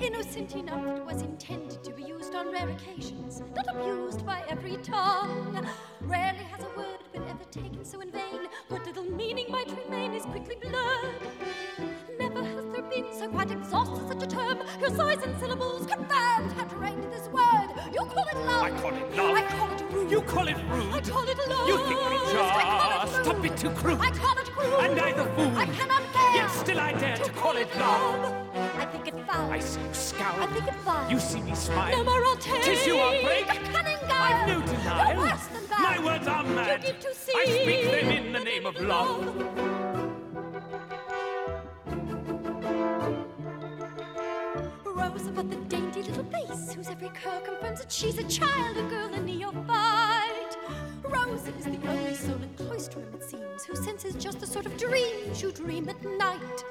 Innocent 0.00 0.54
enough, 0.56 0.84
it 0.98 1.04
was 1.04 1.22
intended 1.22 1.82
to 1.84 1.92
be 1.92 2.02
used 2.02 2.34
on 2.34 2.52
rare 2.52 2.68
occasions, 2.68 3.42
not 3.54 3.68
abused 3.74 4.26
by 4.26 4.42
every 4.48 4.76
tongue. 4.78 5.66
Rarely 6.02 6.44
has 6.44 6.60
a 6.64 6.76
word 6.78 6.98
been 7.12 7.22
ever 7.24 7.44
taken 7.50 7.84
so 7.84 8.00
in 8.00 8.10
vain. 8.10 8.48
What 8.68 8.84
little 8.84 9.04
meaning 9.04 9.46
might 9.50 9.72
remain 9.84 10.12
is 10.12 10.24
quickly 10.24 10.56
blurred. 10.60 11.25
So 13.12 13.28
quite 13.28 13.50
exhausted 13.50 14.08
such 14.08 14.22
a 14.22 14.26
term 14.26 14.58
Precise 14.78 15.22
and 15.24 15.38
syllables, 15.38 15.86
confirmed, 15.86 16.52
had 16.52 16.72
arranged 16.74 17.10
this 17.10 17.28
word. 17.28 17.68
You 17.92 18.04
call 18.04 18.26
it 18.28 18.36
love. 18.46 18.62
I 18.62 18.70
call 18.80 18.94
it 18.94 19.16
love. 19.16 19.36
I 19.36 19.42
call 19.42 19.70
it 19.72 19.82
rude. 19.92 20.10
You 20.10 20.20
call 20.22 20.48
it 20.48 20.56
rude. 20.68 20.92
I 20.92 21.00
call 21.00 21.28
it 21.28 21.38
love. 21.48 21.68
You 21.68 21.78
think 21.78 22.00
me 22.10 22.16
I 22.16 22.62
call 22.66 23.08
it 23.08 23.16
just 23.16 23.28
rude. 23.28 23.42
bit 23.42 23.56
too 23.56 23.70
crude. 23.70 24.00
I 24.00 24.10
call 24.10 24.38
it 24.38 24.50
crude. 24.52 24.84
And 24.84 25.00
I 25.00 25.12
the 25.12 25.24
fool. 25.34 25.56
I 25.56 25.66
cannot 25.66 26.02
bear. 26.12 26.34
Yet 26.34 26.50
still 26.50 26.80
I 26.80 26.92
dare 26.92 27.16
to 27.16 27.32
call 27.32 27.56
it 27.56 27.68
love. 27.76 28.46
I 28.54 28.86
think 28.86 29.08
it 29.08 29.26
foul. 29.26 29.50
I 29.50 29.60
see 29.60 29.80
you 29.80 29.94
scowl. 29.94 30.42
I 30.42 30.46
think 30.46 30.68
it 30.68 30.74
vile. 30.84 31.10
You 31.10 31.18
see 31.18 31.40
me 31.40 31.54
smile. 31.54 31.96
No 31.96 32.04
more 32.04 32.24
I'll 32.24 32.36
take. 32.36 32.62
Tis 32.62 32.86
you 32.86 32.96
are 32.96 33.22
break. 33.22 33.44
A 33.44 33.56
cunning 33.72 33.96
guile. 34.08 34.34
I've 34.34 34.48
no 34.48 34.66
denial. 34.66 35.14
You're 35.14 35.24
worse 35.24 35.46
than 35.46 35.66
that. 35.68 35.80
My 35.80 36.04
words 36.04 36.26
are 36.26 36.44
mad. 36.44 36.82
You 36.82 36.92
give 36.92 37.00
to 37.00 37.14
see. 37.14 37.32
I 37.34 37.44
speak 37.44 37.90
them 37.90 38.10
in 38.10 38.32
the 38.32 38.40
name 38.40 38.66
of 38.66 38.76
love. 38.80 39.75
Rose 45.16 45.28
about 45.28 45.48
the 45.48 45.56
dainty 45.56 46.02
little 46.02 46.24
face, 46.24 46.74
whose 46.74 46.88
every 46.88 47.08
curl 47.08 47.40
confirms 47.40 47.80
that 47.80 47.90
she's 47.90 48.18
a 48.18 48.24
child, 48.24 48.76
a 48.76 48.82
girl, 48.82 49.14
a 49.14 49.20
neophyte. 49.20 50.58
Rose 51.04 51.48
is 51.58 51.64
the 51.64 51.78
only 51.88 52.14
soul 52.14 52.38
it 52.76 53.22
seems, 53.22 53.64
whose 53.64 53.82
sense 53.82 54.04
is 54.04 54.14
just 54.16 54.38
the 54.40 54.46
sort 54.46 54.66
of 54.66 54.76
dreams 54.76 55.40
you 55.40 55.50
dream 55.50 55.88
at 55.88 56.02
night. 56.18 56.64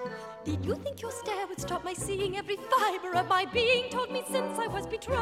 Did 0.44 0.64
you 0.64 0.76
think 0.76 1.02
your 1.02 1.12
stare 1.12 1.48
would 1.48 1.60
stop 1.60 1.84
my 1.84 1.94
seeing 1.94 2.38
every 2.38 2.58
fiber 2.58 3.16
of 3.18 3.28
my 3.28 3.46
being? 3.46 3.90
Told 3.90 4.12
me 4.12 4.24
since 4.32 4.60
I 4.60 4.68
was 4.68 4.86
betrothed 4.86 5.18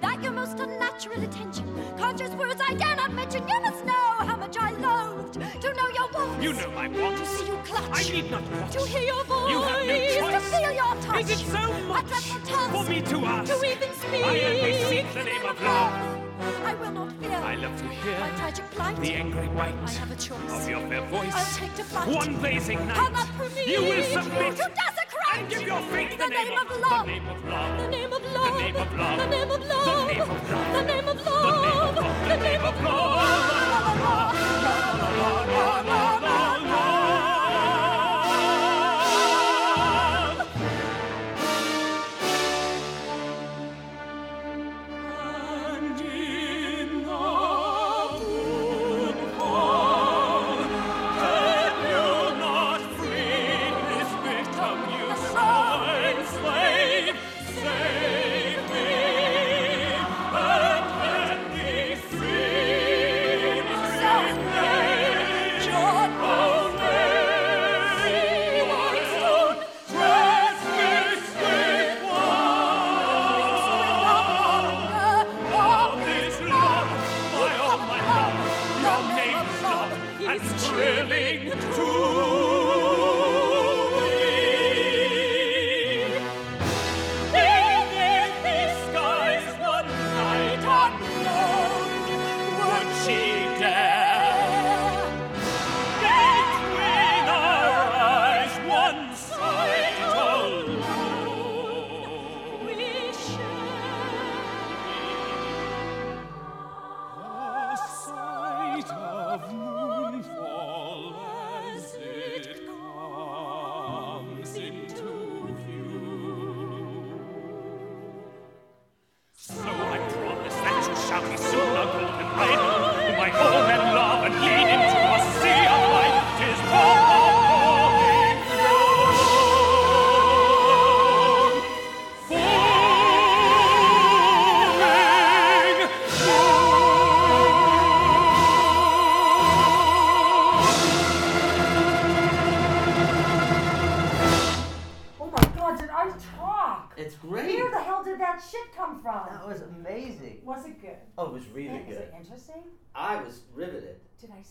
that 0.00 0.22
your 0.22 0.32
most 0.32 0.60
unnatural 0.60 1.22
attention 1.24 1.66
conjures 1.98 2.30
words 2.36 2.60
I 2.64 2.74
dare 2.74 2.94
not 2.94 3.12
mention. 3.14 3.42
You 3.48 3.60
must 3.62 3.84
know 3.84 3.92
how 4.28 4.36
much 4.36 4.56
I 4.56 4.70
loathed 4.72 5.34
to 5.34 5.74
know 5.74 5.88
your 5.88 6.08
wants. 6.14 6.44
You 6.44 6.52
know 6.52 6.70
my 6.70 6.86
To 6.88 7.02
wants. 7.02 7.28
see 7.30 7.46
you 7.46 7.58
clutch. 7.64 7.90
I 7.92 8.12
need 8.12 8.30
not 8.30 8.42
watch. 8.52 8.72
To 8.74 8.80
hear 8.86 9.02
your 9.02 9.24
voice. 9.24 9.50
You 9.50 9.62
have 9.62 9.86
no 9.86 9.96
choice. 10.20 10.34
To 10.34 10.56
feel 10.56 10.72
your 10.72 10.94
touch. 11.02 11.24
Is 11.24 11.30
it 11.30 11.46
so 11.46 11.72
much 11.88 12.04
A 12.04 12.08
dreadful 12.08 12.40
task 12.46 12.72
for 12.72 12.84
me 12.90 13.02
to 13.02 13.16
ask? 13.26 13.52
To 13.52 13.66
even 13.66 13.92
speak. 13.94 14.24
I 14.24 14.40
only 14.44 14.84
seek 14.84 15.14
the 15.14 15.24
name 15.24 15.46
of 15.46 15.60
love. 15.60 16.31
I 16.64 16.74
will 16.74 16.90
not 16.92 17.12
fear. 17.20 17.30
I 17.32 17.54
love 17.56 17.76
to 17.80 17.88
hear 17.88 18.18
My 18.20 18.30
tragic 18.30 18.70
plight. 18.72 18.96
the 19.00 19.12
angry 19.14 19.48
bite 19.48 19.74
I 19.86 19.90
have 19.90 20.10
a 20.10 20.16
choice. 20.16 20.52
of 20.52 20.68
your 20.68 20.80
fair 20.88 21.02
voice. 21.02 21.32
I'll 21.34 21.54
take 21.58 21.74
to 21.76 21.84
flight. 21.84 22.08
One 22.08 22.36
blazing 22.36 22.78
night, 22.86 22.96
I'll 22.96 23.10
not 23.12 23.28
permit 23.38 23.66
you 23.66 23.82
will 23.82 24.02
submit 24.02 24.56
to 24.56 24.70
desecrate 24.80 25.30
and 25.34 25.48
give 25.50 25.62
your 25.62 25.80
faith 25.92 26.18
the 26.18 26.26
name 26.28 26.58
of 26.58 26.68
love. 26.80 27.06
The 27.06 27.12
name 27.12 27.28
of 27.28 27.44
love. 27.44 27.78
The 27.80 27.88
name 27.88 28.12
of 28.12 28.22
love. 28.34 28.56
The 28.56 28.62
name 28.62 28.76
of 28.76 28.92
love. 28.98 29.18
The 29.18 29.26
name 29.26 29.50
of 29.50 29.60
love. 29.68 29.84
The 29.86 30.04
name 30.06 30.20
of 30.22 30.46
love. 30.50 30.72
The 30.72 30.82
name 30.82 31.08
of 31.08 31.18
The 31.18 31.30
love. 31.30 31.62
name 31.62 31.80
of 31.88 31.96
love. 31.96 32.28
The 32.28 32.36
name 32.36 32.64
of 32.64 32.84
love. 32.84 33.61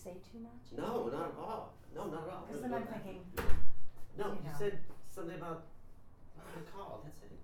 Say 0.01 0.17
too 0.31 0.39
much? 0.41 0.73
No, 0.75 1.07
not 1.13 1.29
at 1.29 1.37
all. 1.37 1.73
No, 1.95 2.07
not 2.09 2.23
at 2.25 2.33
all. 2.33 2.45
Because 2.47 2.61
then 2.61 2.73
I'm 2.73 2.85
thinking, 2.87 3.21
No, 4.17 4.25
you 4.33 4.39
you 4.41 4.49
know. 4.49 4.57
said 4.57 4.79
something 5.07 5.35
about 5.37 5.63
the 6.55 6.61
call. 6.71 7.01
That's 7.05 7.21
it. 7.21 7.37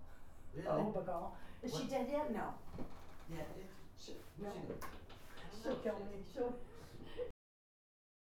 Really? 0.55 0.67
oh, 0.69 0.89
Bagal. 0.95 1.31
Is 1.63 1.71
she 1.71 1.83
What? 1.85 1.89
dead 1.91 2.07
yet? 2.11 2.33
No. 2.33 2.53
Yeah. 3.29 3.45
It, 3.61 3.69
shit. 3.99 4.21
No. 4.41 4.49
She. 4.49 5.63
She'll 5.63 5.75
kill 5.77 5.99
me. 5.99 6.17
She'll, 6.33 6.53